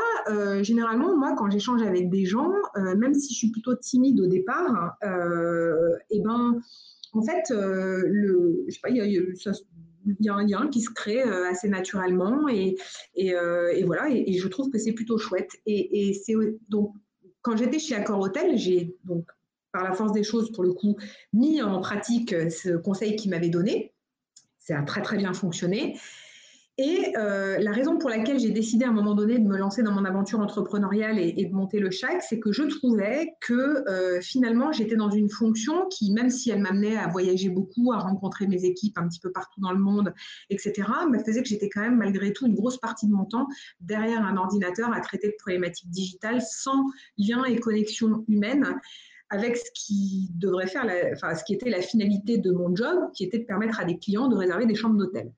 généralement, 0.64 1.16
moi, 1.16 1.36
quand 1.38 1.52
j'échange 1.52 1.84
avec 1.84 2.10
des 2.10 2.26
gens, 2.26 2.52
même 2.76 3.14
si 3.14 3.32
je 3.36 3.38
suis 3.38 3.52
plutôt 3.52 3.76
timide 3.76 4.20
au 4.22 4.26
départ, 4.26 4.96
et 5.04 6.18
eh 6.18 6.20
ben, 6.22 6.60
en 7.14 7.22
fait, 7.22 7.54
il 8.90 9.00
y, 10.20 10.30
a, 10.30 10.34
un 10.34 10.46
lien 10.46 10.68
qui 10.70 10.82
se 10.82 10.90
crée 10.90 11.22
euh, 11.22 11.50
assez 11.50 11.70
naturellement 11.70 12.48
et, 12.48 12.76
euh, 13.34 13.74
voilà, 13.86 14.10
et, 14.10 14.34
je 14.34 14.48
trouve 14.48 14.70
que 14.70 14.78
c'est 14.78 14.94
plutôt 14.94 15.18
chouette. 15.18 15.52
Et, 15.66 16.20
donc 16.70 16.94
quand 17.42 17.58
j'étais 17.58 17.80
chez 17.80 17.96
Accor 17.96 18.20
Hotel, 18.20 18.58
j'ai 18.58 18.96
par 19.72 19.84
la 19.84 19.94
force 19.94 20.12
des 20.12 20.24
choses, 20.24 20.52
pour 20.52 20.64
le 20.64 20.74
coup, 20.74 20.98
mis 21.34 21.62
en 21.62 21.80
pratique 21.80 22.36
ce 22.52 22.76
conseil 22.76 23.16
qu'il 23.16 23.32
m'avait 23.32 23.50
donné. 23.50 23.94
Ça 24.60 24.80
a 24.80 24.84
très 24.84 25.02
très 25.02 25.18
bien 25.18 25.34
fonctionné. 25.34 25.98
Et 26.84 27.16
euh, 27.16 27.60
la 27.60 27.72
raison 27.72 28.00
pour 28.00 28.10
laquelle 28.10 28.40
j'ai 28.40 28.50
décidé 28.50 28.86
à 28.86 28.90
un 28.90 28.92
moment 28.92 29.14
donné 29.14 29.38
de 29.38 29.48
me 29.48 29.56
lancer 29.56 29.84
dans 29.84 29.92
mon 29.92 30.04
aventure 30.04 30.40
entrepreneuriale 30.40 31.20
et, 31.20 31.46
de 31.46 31.54
monter 31.54 31.80
le 31.80 31.92
CHAC, 31.92 32.24
c'est 32.24 32.40
que 32.40 32.52
je 32.52 32.64
trouvais 32.64 33.36
que 33.40 33.88
euh, 33.88 34.20
finalement 34.20 34.72
j'étais 34.72 34.96
dans 34.96 35.12
une 35.12 35.30
fonction 35.30 35.88
qui, 35.90 36.12
même 36.12 36.32
si 36.32 36.50
elle 36.50 36.60
m'amenait 36.60 36.98
à 36.98 37.08
voyager 37.08 37.50
beaucoup, 37.50 37.94
à 37.94 38.00
rencontrer 38.00 38.48
mes 38.48 38.66
équipes 38.66 38.98
un 38.98 39.08
petit 39.08 39.20
peu 39.20 39.32
partout 39.32 39.62
dans 39.62 39.72
le 39.72 39.78
monde, 39.78 40.12
etc., 40.50 40.74
me 41.08 41.20
faisait 41.20 41.44
que 41.44 41.50
j'étais 41.50 41.70
quand 41.70 41.82
même 41.82 41.98
malgré 41.98 42.34
tout 42.34 42.48
une 42.48 42.56
grosse 42.56 42.80
partie 42.80 43.06
de 43.06 43.14
mon 43.14 43.26
temps 43.26 43.46
derrière 43.80 44.26
un 44.26 44.36
ordinateur 44.38 44.92
à 44.92 45.02
traiter 45.02 45.28
de 45.28 45.36
problématiques 45.38 45.92
digitales 45.92 46.42
sans 46.42 46.86
lien 47.16 47.44
et 47.44 47.60
connexion 47.60 48.26
humaine 48.28 48.66
avec 49.30 49.56
ce 49.56 49.70
qui 49.76 50.32
devrait 50.34 50.66
faire, 50.66 50.88
enfin, 51.14 51.36
ce 51.36 51.44
qui 51.44 51.54
était 51.54 51.70
la 51.70 51.82
finalité 51.82 52.40
de 52.40 52.52
mon 52.52 52.76
job, 52.76 53.12
qui 53.14 53.24
était 53.24 53.38
de 53.38 53.46
permettre 53.46 53.80
à 53.80 53.86
des 53.86 54.00
clients 54.00 54.30
de 54.30 54.36
réserver 54.36 54.66
des 54.66 54.76
chambres 54.76 54.98
d'hôtel. 54.98 55.32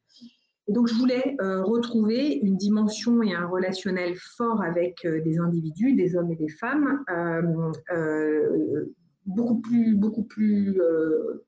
Et 0.68 0.72
donc, 0.72 0.88
je 0.88 0.94
voulais 0.94 1.36
euh, 1.42 1.62
retrouver 1.62 2.36
une 2.38 2.56
dimension 2.56 3.22
et 3.22 3.34
un 3.34 3.48
relationnel 3.48 4.16
fort 4.16 4.62
avec 4.62 5.04
euh, 5.06 5.22
des 5.22 5.38
individus, 5.40 5.94
des 5.94 6.16
hommes 6.16 6.32
et 6.32 6.38
des 6.38 6.48
femmes, 6.48 7.04
euh, 7.10 8.86
beaucoup 9.26 9.60
plus, 9.60 9.96
beaucoup 9.96 10.24
plus 10.24 10.78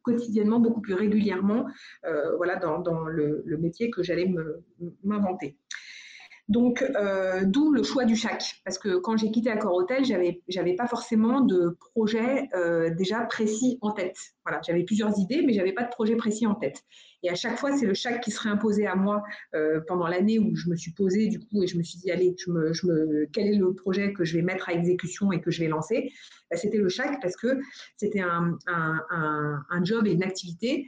quotidiennement, 0.02 0.62
beaucoup 0.62 0.80
plus 0.80 0.94
régulièrement, 0.94 1.66
voilà, 2.38 2.56
dans, 2.56 3.06
le, 3.06 3.44
métier 3.60 3.90
que 3.90 4.02
j'allais 4.02 4.34
m'inventer. 5.04 5.58
Donc, 6.48 6.84
euh, 6.84 7.44
d'où 7.44 7.72
le 7.72 7.82
choix 7.82 8.06
du 8.06 8.16
chac. 8.16 8.62
Parce 8.64 8.78
que 8.78 8.98
quand 8.98 9.18
j'ai 9.18 9.32
quitté 9.32 9.50
Accor 9.50 9.74
Hotel, 9.74 10.06
j'avais, 10.06 10.42
j'avais 10.48 10.76
pas 10.76 10.86
forcément 10.86 11.42
de 11.42 11.76
projet 11.94 12.50
euh, 12.54 12.94
déjà 12.94 13.22
précis 13.22 13.80
en 13.82 13.92
tête. 13.92 14.18
Voilà, 14.46 14.62
j'avais 14.66 14.84
plusieurs 14.84 15.18
idées, 15.20 15.42
mais 15.42 15.54
j'avais 15.54 15.74
pas 15.74 15.84
de 15.84 15.90
projet 15.90 16.16
précis 16.16 16.46
en 16.46 16.54
tête. 16.54 16.84
Et 17.24 17.30
à 17.32 17.36
chaque 17.36 17.58
fois, 17.58 17.76
c'est 17.76 17.88
le 17.88 17.96
chac 17.96 18.22
qui 18.22 18.30
serait 18.30 18.50
imposé 18.50 18.86
à 18.86 18.96
moi 18.96 19.24
euh, 19.56 19.82
pendant 19.88 20.08
l'année 20.08 20.38
où 20.38 20.56
je 20.56 20.70
me 20.70 20.76
suis 20.76 20.92
posée, 20.92 21.28
du 21.28 21.40
coup, 21.40 21.64
et 21.64 21.68
je 21.68 21.78
me 21.78 21.84
suis 21.84 21.98
dit, 21.98 22.12
allez, 22.12 22.36
je 22.38 22.52
me, 22.52 22.72
je 22.74 22.86
me, 22.86 23.26
quel 23.34 23.48
est 23.48 23.56
le 23.56 23.74
projet 23.74 24.14
que 24.14 24.24
je 24.24 24.38
vais 24.38 24.44
mettre 24.44 24.70
à 24.70 24.74
exécution 24.74 25.32
et 25.32 25.42
que 25.42 25.50
je 25.50 25.62
vais 25.62 25.68
lancer? 25.68 26.12
Bah, 26.52 26.58
C'était 26.58 26.78
le 26.78 26.90
chac 26.90 27.20
parce 27.24 27.36
que 27.36 27.58
c'était 27.98 28.22
un, 28.22 28.56
un, 28.68 29.66
un, 29.68 29.84
job 29.84 30.06
et 30.06 30.12
une 30.12 30.24
activité 30.24 30.88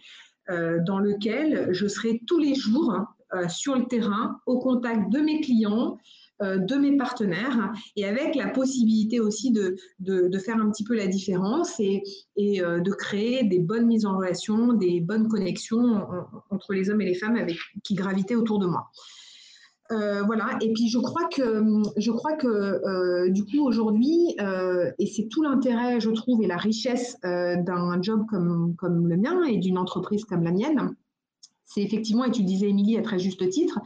euh, 0.52 0.78
dans 0.86 1.00
lequel 1.00 1.70
je 1.72 1.88
serai 1.88 2.22
tous 2.28 2.38
les 2.38 2.54
jours 2.54 2.94
euh, 2.94 3.17
sur 3.50 3.76
le 3.76 3.86
terrain, 3.86 4.40
au 4.46 4.60
contact 4.60 5.12
de 5.12 5.20
mes 5.20 5.42
clients, 5.42 5.98
euh, 6.42 6.58
de 6.58 6.76
mes 6.76 6.96
partenaires 6.96 7.74
et 7.96 8.06
avec 8.06 8.36
la 8.36 8.48
possibilité 8.48 9.20
aussi 9.20 9.52
de, 9.52 9.76
de, 10.00 10.38
faire 10.38 10.58
un 10.58 10.70
petit 10.70 10.84
peu 10.84 10.96
la 10.96 11.08
différence 11.08 11.80
et, 11.80 12.04
et 12.36 12.62
de 12.62 12.92
créer 12.92 13.44
des 13.44 13.60
bonnes 13.60 13.88
mises 13.88 14.06
en 14.06 14.18
relation, 14.18 14.74
des 14.74 15.02
bonnes 15.02 15.28
connexions 15.28 16.06
entre 16.52 16.74
les 16.74 16.90
hommes 16.90 17.02
et 17.02 17.06
les 17.06 17.16
femmes 17.16 17.36
avec, 17.36 17.58
qui 17.84 17.96
gravitaient 17.96 18.36
autour 18.36 18.60
de 18.60 18.68
moi. 18.68 18.92
Euh, 19.92 20.22
voilà. 20.24 20.58
Et 20.62 20.74
puis 20.74 20.90
je 20.90 20.98
crois 21.00 21.28
que 21.30 21.64
je 21.96 22.12
crois 22.12 22.34
que 22.34 22.48
euh, 22.48 23.30
du 23.30 23.46
coup 23.46 23.66
aujourd'hui 23.66 24.36
euh, 24.42 24.92
et 25.00 25.06
c'est 25.06 25.28
tout 25.30 25.42
l'intérêt 25.42 26.02
je 26.02 26.10
trouve 26.10 26.44
et 26.44 26.48
la 26.48 26.58
richesse 26.58 27.18
d'un 27.24 28.02
job 28.02 28.26
comme 28.30 28.76
comme 28.76 29.08
le 29.08 29.18
mien 29.18 29.44
et 29.44 29.58
d'une 29.58 29.78
entreprise 29.78 30.26
comme 30.26 30.44
la 30.44 30.52
mienne, 30.52 30.96
c'est 31.68 31.82
effectivement 31.82 32.26
et 32.26 32.32
tu 32.32 32.44
disais 32.44 32.70
Émilie 32.70 32.98
à 32.98 33.02
très 33.02 33.20
juste 33.20 33.48
titre, 33.50 33.80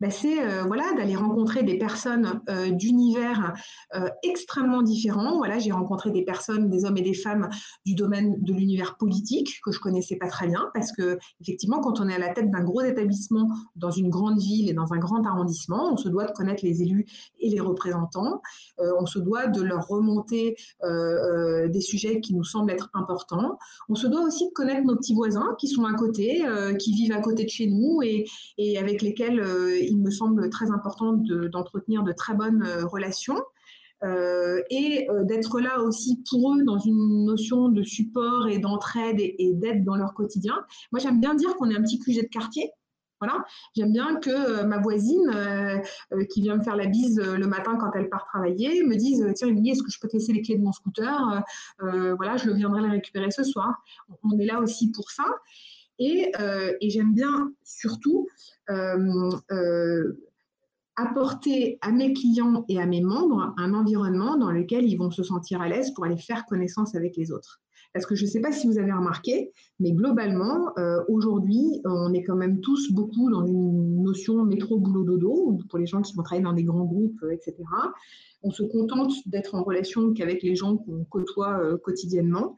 bah, 0.00 0.10
c'est 0.10 0.42
euh, 0.42 0.64
voilà, 0.64 0.92
d'aller 0.96 1.16
rencontrer 1.16 1.62
des 1.62 1.78
personnes 1.78 2.40
euh, 2.48 2.70
d'univers 2.70 3.54
euh, 3.94 4.08
extrêmement 4.22 4.82
différents. 4.82 5.36
Voilà, 5.38 5.58
j'ai 5.58 5.72
rencontré 5.72 6.10
des 6.10 6.22
personnes, 6.22 6.68
des 6.68 6.84
hommes 6.84 6.96
et 6.96 7.02
des 7.02 7.14
femmes 7.14 7.48
du 7.84 7.94
domaine 7.94 8.36
de 8.42 8.52
l'univers 8.52 8.96
politique 8.96 9.60
que 9.64 9.72
je 9.72 9.80
connaissais 9.80 10.16
pas 10.16 10.28
très 10.28 10.46
bien 10.46 10.70
parce 10.74 10.92
que 10.92 11.18
effectivement, 11.40 11.80
quand 11.80 12.00
on 12.00 12.08
est 12.08 12.14
à 12.14 12.18
la 12.18 12.30
tête 12.30 12.50
d'un 12.50 12.62
gros 12.62 12.82
établissement 12.82 13.48
dans 13.76 13.90
une 13.90 14.10
grande 14.10 14.38
ville 14.38 14.68
et 14.68 14.72
dans 14.72 14.92
un 14.92 14.98
grand 14.98 15.24
arrondissement, 15.26 15.92
on 15.92 15.96
se 15.96 16.08
doit 16.08 16.26
de 16.26 16.32
connaître 16.32 16.64
les 16.64 16.82
élus 16.82 17.06
et 17.40 17.50
les 17.50 17.60
représentants. 17.60 18.40
on 18.78 19.06
se 19.06 19.18
doit 19.18 19.46
de 19.46 19.62
leur 19.62 19.86
remonter 19.86 20.56
des 20.82 21.80
sujets 21.80 22.20
qui 22.20 22.34
nous 22.34 22.44
semblent 22.44 22.70
être 22.70 22.90
importants. 22.94 23.58
On 23.88 23.94
se 23.94 24.06
doit 24.06 24.22
aussi 24.22 24.48
de 24.48 24.52
connaître 24.52 24.86
nos 24.86 24.96
petits 24.96 25.14
voisins 25.14 25.54
qui 25.58 25.68
sont 25.68 25.84
à 25.84 25.94
côté, 25.94 26.44
qui 26.78 26.94
vivent 26.94 27.12
à 27.12 27.20
côté 27.20 27.44
de 27.44 27.48
chez 27.48 27.66
nous 27.66 28.02
et, 28.02 28.26
et 28.58 28.78
avec 28.78 29.02
lesquels 29.02 29.40
il 29.88 30.00
me 30.00 30.10
semble 30.10 30.50
très 30.50 30.70
important 30.70 31.12
d'entretenir 31.12 32.02
de, 32.02 32.12
très 32.12 32.34
bonnes 32.34 32.62
euh, 32.62 32.86
relations. 32.86 33.40
Euh, 34.02 34.60
et 34.70 35.08
euh, 35.08 35.24
d'être 35.24 35.60
là 35.60 35.80
aussi 35.80 36.22
pour 36.28 36.52
eux 36.52 36.62
dans 36.62 36.78
une 36.78 37.24
notion 37.24 37.68
de 37.68 37.82
support 37.82 38.48
et 38.48 38.58
d'entraide 38.58 39.16
et, 39.18 39.52
d'aide 39.54 39.82
dans 39.82 39.96
leur 39.96 40.12
quotidien. 40.12 40.54
Moi, 40.92 41.00
j'aime 41.00 41.20
bien 41.20 41.34
dire 41.34 41.54
qu'on 41.56 41.70
est 41.70 41.76
un 41.76 41.82
petit 41.82 41.98
QG 41.98 42.22
de 42.22 42.28
quartier. 42.28 42.70
Voilà. 43.20 43.44
J'aime 43.74 43.92
bien 43.92 44.16
que 44.16 44.64
ma 44.64 44.78
voisine 44.78 45.30
qui 46.30 46.42
vient 46.42 46.56
me 46.56 46.62
faire 46.62 46.76
la 46.76 46.86
bise 46.86 47.18
le 47.18 47.46
matin 47.46 47.78
quand 47.80 47.92
elle 47.94 48.10
part 48.10 48.26
travailler 48.26 48.82
me 48.82 48.96
dise 48.96 49.24
Tiens, 49.36 49.48
Émilie, 49.48 49.70
est-ce 49.70 49.82
que 49.82 49.90
je 49.90 49.98
peux 49.98 50.08
te 50.08 50.14
laisser 50.14 50.34
les 50.34 50.42
clés 50.42 50.58
de 50.58 50.62
mon 50.62 50.72
scooter? 50.72 51.42
Voilà, 51.78 52.36
je 52.36 52.50
viendrai 52.50 52.82
les 52.82 52.90
récupérer 52.90 53.30
ce 53.30 53.44
soir. 53.44 53.82
On 54.24 54.38
est 54.38 54.44
là 54.44 54.60
aussi 54.60 54.90
pour 54.90 55.10
ça. 55.10 55.24
Et, 55.98 56.32
et 56.80 56.90
j'aime 56.90 57.14
bien 57.14 57.52
surtout 57.62 58.26
euh, 58.70 59.30
euh, 59.52 60.18
apporter 60.96 61.76
à 61.80 61.90
mes 61.90 62.12
clients 62.12 62.64
et 62.68 62.80
à 62.80 62.86
mes 62.86 63.02
membres 63.02 63.52
un 63.58 63.74
environnement 63.74 64.36
dans 64.36 64.52
lequel 64.52 64.84
ils 64.84 64.96
vont 64.96 65.10
se 65.10 65.24
sentir 65.24 65.60
à 65.60 65.68
l'aise 65.68 65.90
pour 65.92 66.04
aller 66.04 66.16
faire 66.16 66.46
connaissance 66.46 66.94
avec 66.94 67.16
les 67.16 67.32
autres. 67.32 67.60
Parce 67.92 68.06
que 68.06 68.14
je 68.14 68.24
ne 68.24 68.30
sais 68.30 68.40
pas 68.40 68.52
si 68.52 68.68
vous 68.68 68.78
avez 68.78 68.92
remarqué, 68.92 69.50
mais 69.80 69.90
globalement, 69.90 70.72
euh, 70.78 71.02
aujourd'hui, 71.08 71.80
on 71.84 72.12
est 72.12 72.22
quand 72.22 72.36
même 72.36 72.60
tous 72.60 72.92
beaucoup 72.92 73.28
dans 73.28 73.44
une 73.44 74.04
notion 74.04 74.44
métro-boulot-dodo, 74.44 75.58
pour 75.68 75.78
les 75.80 75.86
gens 75.86 76.00
qui 76.00 76.14
vont 76.14 76.22
travailler 76.22 76.44
dans 76.44 76.52
des 76.52 76.64
grands 76.64 76.84
groupes, 76.84 77.24
etc. 77.32 77.56
On 78.42 78.52
se 78.52 78.62
contente 78.62 79.12
d'être 79.26 79.56
en 79.56 79.64
relation 79.64 80.12
qu'avec 80.12 80.44
les 80.44 80.54
gens 80.54 80.76
qu'on 80.76 81.04
côtoie 81.04 81.60
quotidiennement. 81.78 82.54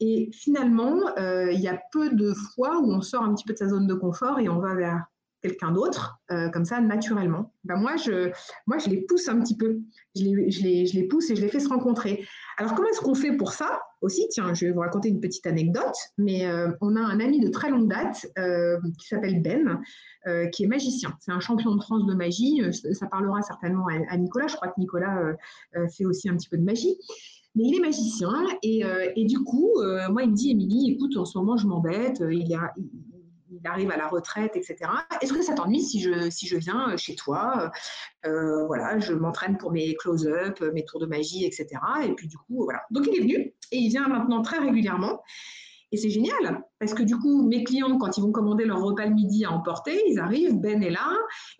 Et 0.00 0.30
finalement, 0.32 1.14
il 1.16 1.60
y 1.60 1.68
a 1.68 1.80
peu 1.92 2.10
de 2.10 2.32
fois 2.34 2.78
où 2.80 2.92
on 2.92 3.00
sort 3.00 3.22
un 3.22 3.34
petit 3.34 3.44
peu 3.44 3.52
de 3.52 3.58
sa 3.58 3.68
zone 3.68 3.86
de 3.86 3.94
confort 3.94 4.38
et 4.40 4.48
on 4.48 4.58
va 4.58 4.74
vers 4.74 5.04
quelqu'un 5.44 5.72
d'autre, 5.72 6.18
euh, 6.30 6.48
comme 6.48 6.64
ça, 6.64 6.80
naturellement. 6.80 7.52
Ben 7.64 7.76
moi, 7.76 7.96
je, 7.96 8.32
moi, 8.66 8.78
je 8.78 8.88
les 8.88 9.02
pousse 9.02 9.28
un 9.28 9.38
petit 9.40 9.56
peu. 9.56 9.78
Je 10.16 10.22
les, 10.24 11.06
pousse 11.06 11.28
et 11.28 11.36
je 11.36 11.42
les 11.42 11.48
fais 11.48 11.60
se 11.60 11.68
rencontrer. 11.68 12.26
Alors, 12.56 12.74
comment 12.74 12.88
est-ce 12.88 13.02
qu'on 13.02 13.14
fait 13.14 13.36
pour 13.36 13.52
ça 13.52 13.82
aussi? 14.00 14.26
Tiens, 14.30 14.54
je 14.54 14.64
vais 14.64 14.72
vous 14.72 14.80
raconter 14.80 15.10
une 15.10 15.20
petite 15.20 15.46
anecdote, 15.46 15.94
mais 16.16 16.46
euh, 16.46 16.70
on 16.80 16.96
a 16.96 17.00
un 17.00 17.20
ami 17.20 17.40
de 17.40 17.48
très 17.48 17.68
longue 17.68 17.90
date 17.90 18.26
euh, 18.38 18.78
qui 18.98 19.06
s'appelle 19.06 19.42
Ben, 19.42 19.82
qui 20.50 20.64
est 20.64 20.66
magicien. 20.66 21.14
C'est 21.20 21.32
un 21.32 21.40
champion 21.40 21.74
de 21.76 21.82
France 21.82 22.06
de 22.06 22.14
magie. 22.14 22.62
Ça 22.92 23.06
parlera 23.06 23.42
certainement 23.42 23.86
à, 24.08 24.16
Nicolas. 24.16 24.46
Je 24.46 24.56
crois 24.56 24.68
que 24.68 24.80
Nicolas 24.80 25.36
fait 25.94 26.06
aussi 26.06 26.30
un 26.30 26.36
petit 26.36 26.48
peu 26.48 26.56
de 26.56 26.64
magie. 26.64 26.96
Mais 27.54 27.64
il 27.64 27.76
est 27.76 27.80
magicien 27.80 28.32
et, 28.62 28.82
et 29.16 29.24
du 29.24 29.38
coup, 29.38 29.70
moi, 30.10 30.24
il 30.24 30.30
me 30.30 30.34
dit, 30.34 30.50
Émilie, 30.50 30.90
écoute, 30.92 31.16
en 31.16 31.24
ce 31.24 31.38
moment, 31.38 31.56
je 31.56 31.66
m'embête. 31.66 32.20
A, 32.20 32.30
il 33.64 33.66
arrive 33.66 33.90
à 33.90 33.96
la 33.96 34.08
retraite, 34.08 34.56
etc. 34.56 34.76
Est-ce 35.20 35.32
que 35.32 35.42
ça 35.42 35.54
t'ennuie 35.54 35.82
si 35.82 36.00
je, 36.00 36.30
si 36.30 36.46
je 36.46 36.56
viens 36.56 36.90
euh, 36.90 36.96
chez 36.96 37.14
toi? 37.14 37.70
Euh, 38.26 38.66
Voilà, 38.66 38.98
je 38.98 39.12
m'entraîne 39.12 39.56
pour 39.56 39.72
mes 39.72 39.94
close-up, 39.94 40.60
mes 40.72 40.84
tours 40.84 41.00
de 41.00 41.06
magie, 41.06 41.44
etc. 41.44 41.68
Et 42.04 42.12
puis 42.14 42.28
du 42.28 42.36
coup, 42.36 42.64
voilà. 42.64 42.82
Donc 42.90 43.06
il 43.06 43.16
est 43.16 43.20
venu 43.20 43.54
et 43.72 43.76
il 43.76 43.88
vient 43.88 44.08
maintenant 44.08 44.42
très 44.42 44.58
régulièrement. 44.58 45.22
Et 45.94 45.96
c'est 45.96 46.10
génial, 46.10 46.64
parce 46.80 46.92
que 46.92 47.04
du 47.04 47.16
coup, 47.16 47.46
mes 47.46 47.62
clients, 47.62 47.98
quand 47.98 48.18
ils 48.18 48.20
vont 48.20 48.32
commander 48.32 48.64
leur 48.64 48.82
repas 48.82 49.06
le 49.06 49.14
midi 49.14 49.44
à 49.44 49.52
emporter, 49.52 50.02
ils 50.08 50.18
arrivent, 50.18 50.58
Ben 50.58 50.82
est 50.82 50.90
là, 50.90 51.08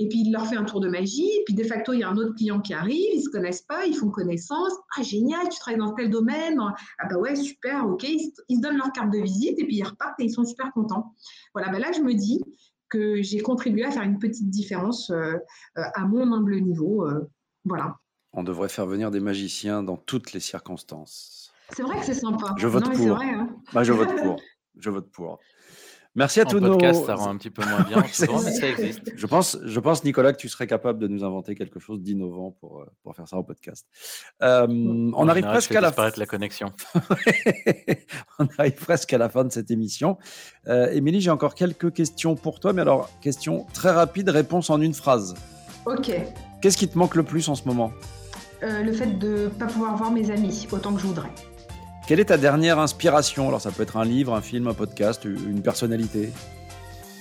et 0.01 0.09
puis 0.09 0.22
il 0.22 0.32
leur 0.32 0.45
fait 0.49 0.57
un 0.57 0.64
tour 0.64 0.80
de 0.80 0.89
magie, 0.89 1.28
et 1.28 1.45
puis 1.47 1.55
de 1.55 1.62
facto, 1.62 1.93
il 1.93 2.01
y 2.01 2.03
a 2.03 2.09
un 2.09 2.16
autre 2.16 2.35
client 2.35 2.61
qui 2.61 2.74
arrive, 2.74 3.12
ils 3.12 3.18
ne 3.18 3.22
se 3.22 3.28
connaissent 3.28 3.62
pas, 3.62 3.87
ils 3.87 3.95
font 3.95 4.11
connaissance. 4.11 4.72
Ah, 4.99 5.03
génial, 5.03 5.49
tu 5.51 5.61
travailles 5.61 5.78
dans 5.78 5.93
tel 5.93 6.11
domaine. 6.11 6.59
Ah, 6.99 7.07
bah 7.09 7.16
ouais, 7.16 7.37
super, 7.37 7.87
ok. 7.87 8.03
Ils, 8.03 8.57
se 8.57 8.61
donnent 8.61 8.76
leur 8.76 8.91
carte 8.91 9.12
de 9.12 9.20
visite, 9.20 9.57
et 9.57 9.66
puis 9.66 9.76
ils 9.76 9.85
repartent, 9.85 10.18
et 10.18 10.24
ils 10.24 10.32
sont 10.32 10.45
super 10.45 10.72
contents. 10.72 11.14
Voilà, 11.55 11.70
bah 11.70 11.78
là, 11.78 11.93
je 11.93 12.01
me 12.01 12.12
dis 12.12 12.41
que 12.89 13.22
j'ai 13.22 13.39
contribué 13.39 13.85
à 13.85 13.93
faire 13.93 14.03
une 14.03 14.18
petite 14.18 14.51
différence 14.51 15.11
euh, 15.11 15.35
euh, 15.78 15.82
à 15.95 16.07
mon 16.07 16.32
humble 16.32 16.61
niveau. 16.61 17.07
Euh, 17.07 17.30
voilà. 17.64 17.99
On 18.32 18.43
devrait 18.43 18.68
faire 18.68 18.87
venir 18.87 19.12
des 19.12 19.20
magiciens 19.20 19.85
dans 19.85 19.97
toutes 19.97 20.32
les 20.32 20.41
circonstances. 20.41 21.44
C'est 21.77 21.83
vrai 21.83 21.99
que 21.99 22.07
c'est 22.07 22.14
sympa. 22.14 22.55
Je 22.57 22.66
vote 22.66 22.85
pour. 22.85 23.20
Hein. 23.20 23.49
Bah, 23.72 23.85
je 23.85 23.93
vote 23.93 24.14
pour. 24.16 24.37
Je 24.77 24.91
vote 24.91 25.09
pour. 25.12 25.39
Merci 26.16 26.41
à 26.41 26.45
tous 26.45 26.61
nos. 26.61 26.72
podcast, 26.72 27.07
ça 27.07 27.16
rend 27.16 27.31
un 27.31 27.37
petit 27.37 27.51
peu 27.51 27.64
moins 27.64 27.83
bien, 27.83 28.01
mais 28.01 28.09
ça 28.09 28.27
existe. 28.68 29.12
Je 29.16 29.27
pense, 29.27 29.59
je 29.64 29.81
pense, 29.81 30.05
Nicolas, 30.05 30.33
que 30.33 30.39
tu 30.39 30.49
serais 30.49 30.68
capable 30.68 31.01
de 31.01 31.09
nous 31.09 31.25
inventer 31.25 31.57
quelque 31.57 31.81
chose 31.81 32.01
d'innovant 32.01 32.53
pour, 32.61 32.81
euh, 32.81 32.87
pour 33.03 33.16
faire 33.16 33.29
ça 33.29 33.37
au 33.37 33.43
podcast. 33.43 33.87
Euh, 34.43 34.66
on 34.68 35.29
arrive 35.29 35.45
presque 35.45 35.75
à 35.75 35.81
la 35.81 35.91
fin. 35.91 36.11
la 36.16 36.27
connexion. 36.27 36.72
on 38.39 38.47
arrive 38.59 38.75
presque 38.75 39.12
à 39.12 39.18
la 39.18 39.29
fin 39.29 39.45
de 39.45 39.51
cette 39.51 39.72
émission. 39.72 40.18
Euh, 40.68 40.91
Émilie, 40.91 41.20
j'ai 41.20 41.31
encore 41.31 41.55
quelques 41.57 41.93
questions 41.93 42.37
pour 42.37 42.61
toi, 42.61 42.72
mais 42.72 42.83
alors, 42.83 43.11
question 43.20 43.66
très 43.72 43.91
rapide, 43.91 44.29
réponse 44.29 44.70
en 44.70 44.81
une 44.81 44.95
phrase. 44.95 45.35
Ok. 45.87 46.12
Qu'est-ce 46.62 46.77
qui 46.77 46.89
te 46.89 46.97
manque 46.97 47.16
le 47.16 47.25
plus 47.25 47.49
en 47.49 47.55
ce 47.57 47.66
moment? 47.66 47.93
Le 48.62 48.93
fait 48.93 49.18
de 49.18 49.45
ne 49.45 49.49
pas 49.49 49.66
pouvoir 49.66 49.97
voir 49.97 50.11
mes 50.11 50.31
amis 50.31 50.66
autant 50.72 50.95
que 50.95 51.01
je 51.01 51.07
voudrais. 51.07 51.31
Quelle 52.07 52.21
est 52.21 52.27
ta 52.27 52.37
dernière 52.37 52.79
inspiration? 52.79 53.49
Alors 53.49 53.61
ça 53.61 53.71
peut 53.71 53.83
être 53.83 53.97
un 53.97 54.05
livre, 54.05 54.35
un 54.35 54.43
film, 54.43 54.67
un 54.69 54.75
podcast, 54.75 55.25
une 55.25 55.63
personnalité 55.63 56.31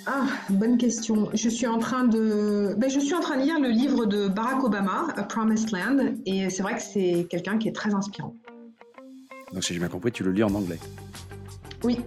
Ah, 0.05 0.25
bonne 0.49 0.77
question. 0.77 1.29
Je 1.33 1.47
suis 1.49 1.67
en 1.67 1.79
train 1.79 2.03
de, 2.03 2.75
ben, 2.77 2.89
je 2.89 2.99
suis 2.99 3.13
en 3.13 3.21
train 3.21 3.37
de 3.37 3.43
lire 3.43 3.59
le 3.61 3.69
livre 3.69 4.05
de 4.05 4.27
Barack 4.27 4.63
Obama, 4.63 5.07
A 5.15 5.23
Promised 5.23 5.71
Land, 5.71 6.15
et 6.25 6.49
c'est 6.49 6.63
vrai 6.63 6.75
que 6.75 6.81
c'est 6.81 7.27
quelqu'un 7.29 7.57
qui 7.57 7.69
est 7.69 7.73
très 7.73 7.93
inspirant. 7.93 8.35
Donc 9.53 9.63
si 9.63 9.73
j'ai 9.73 9.79
bien 9.79 9.87
compris, 9.87 10.11
tu 10.11 10.23
le 10.23 10.31
lis 10.31 10.43
en 10.43 10.53
anglais. 10.53 10.79
Oui, 11.83 11.99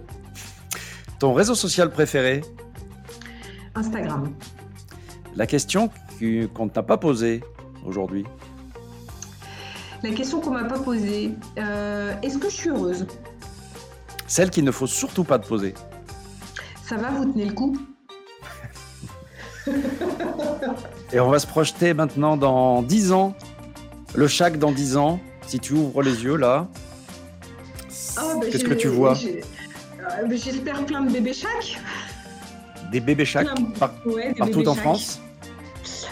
Ton 1.19 1.33
réseau 1.33 1.55
social 1.55 1.89
préféré? 1.89 2.41
Instagram. 3.73 4.33
La 5.35 5.47
question 5.47 5.89
que- 6.19 6.45
qu'on 6.45 6.65
ne 6.65 6.69
t'a 6.69 6.83
pas 6.83 6.97
posée 6.97 7.43
aujourd'hui. 7.85 8.23
La 10.07 10.13
question 10.13 10.39
qu'on 10.39 10.51
m'a 10.51 10.63
pas 10.63 10.79
posée, 10.79 11.33
euh, 11.57 12.13
est-ce 12.23 12.37
que 12.37 12.49
je 12.49 12.55
suis 12.55 12.69
heureuse? 12.69 13.05
Celle 14.25 14.49
qu'il 14.49 14.63
ne 14.63 14.71
faut 14.71 14.87
surtout 14.87 15.25
pas 15.25 15.37
te 15.37 15.45
poser. 15.45 15.73
Ça 16.85 16.95
va, 16.95 17.09
vous 17.11 17.25
tenez 17.25 17.43
le 17.43 17.51
coup? 17.53 17.75
Et 21.11 21.19
on 21.19 21.29
va 21.29 21.39
se 21.39 21.47
projeter 21.47 21.93
maintenant 21.93 22.37
dans 22.37 22.83
10 22.83 23.11
ans. 23.11 23.35
Le 24.15 24.29
chac 24.29 24.57
dans 24.57 24.71
10 24.71 24.95
ans. 24.95 25.19
Si 25.45 25.59
tu 25.59 25.73
ouvres 25.73 26.01
les 26.01 26.23
yeux 26.23 26.37
là, 26.37 26.67
Ah, 28.15 28.21
ben, 28.39 28.49
qu'est-ce 28.49 28.63
que 28.63 28.73
tu 28.75 28.87
vois? 28.87 29.13
euh, 29.13 30.25
ben, 30.25 30.37
J'espère 30.37 30.85
plein 30.85 31.01
de 31.01 31.11
bébés 31.11 31.33
chacs. 31.33 31.81
Des 32.93 33.01
bébés 33.01 33.25
chacs 33.25 33.47
par- 33.77 33.91
ouais, 34.05 34.33
partout 34.37 34.65
en 34.69 34.73
chacs. 34.73 34.83
France? 34.83 35.19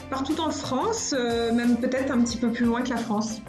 Partout 0.09 0.39
en 0.41 0.51
France, 0.51 1.15
euh, 1.17 1.53
même 1.53 1.77
peut-être 1.77 2.11
un 2.11 2.19
petit 2.19 2.37
peu 2.37 2.51
plus 2.51 2.65
loin 2.65 2.81
que 2.81 2.89
la 2.89 2.97
France. 2.97 3.39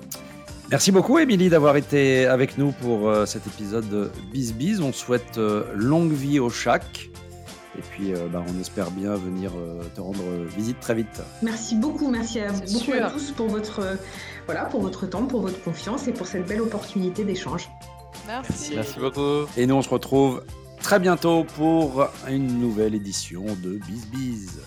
Merci 0.71 0.91
beaucoup, 0.91 1.19
Émilie, 1.19 1.49
d'avoir 1.49 1.77
été 1.77 2.27
avec 2.27 2.59
nous 2.59 2.73
pour 2.73 3.09
euh, 3.09 3.25
cet 3.25 3.47
épisode 3.47 3.89
de 3.89 4.11
Biz 4.33 4.53
Biz. 4.55 4.81
On 4.81 4.93
souhaite 4.93 5.39
euh, 5.39 5.65
longue 5.75 6.13
vie 6.13 6.41
au 6.41 6.51
chac. 6.51 7.09
Et 7.79 7.83
puis, 7.91 8.13
euh, 8.13 8.27
bah, 8.33 8.43
on 8.49 8.61
espère 8.61 8.91
bien 8.91 9.15
venir 9.15 9.53
euh, 9.57 9.83
te 9.95 10.01
rendre 10.01 10.25
visite 10.57 10.81
très 10.81 10.95
vite. 10.95 11.23
Merci 11.43 11.77
beaucoup, 11.77 12.11
merci 12.11 12.41
à, 12.41 12.51
beaucoup 12.51 12.93
à 12.93 13.11
tous 13.11 13.31
pour 13.33 13.49
votre, 13.49 13.81
euh, 13.81 13.95
voilà, 14.47 14.65
pour 14.65 14.81
votre 14.81 15.07
temps, 15.07 15.27
pour 15.27 15.43
votre 15.43 15.63
confiance 15.63 16.09
et 16.09 16.13
pour 16.13 16.27
cette 16.27 16.47
belle 16.47 16.63
opportunité 16.63 17.25
d'échange. 17.25 17.69
Merci. 18.27 18.73
Merci 18.75 18.99
beaucoup. 18.99 19.47
Et 19.57 19.67
nous, 19.67 19.75
on 19.75 19.83
se 19.83 19.91
retrouve 19.91 20.43
très 20.81 20.99
bientôt 20.99 21.45
pour 21.45 22.09
une 22.29 22.59
nouvelle 22.59 22.95
édition 22.95 23.45
de 23.63 23.79
Biz 23.87 24.07
Biz. 24.07 24.61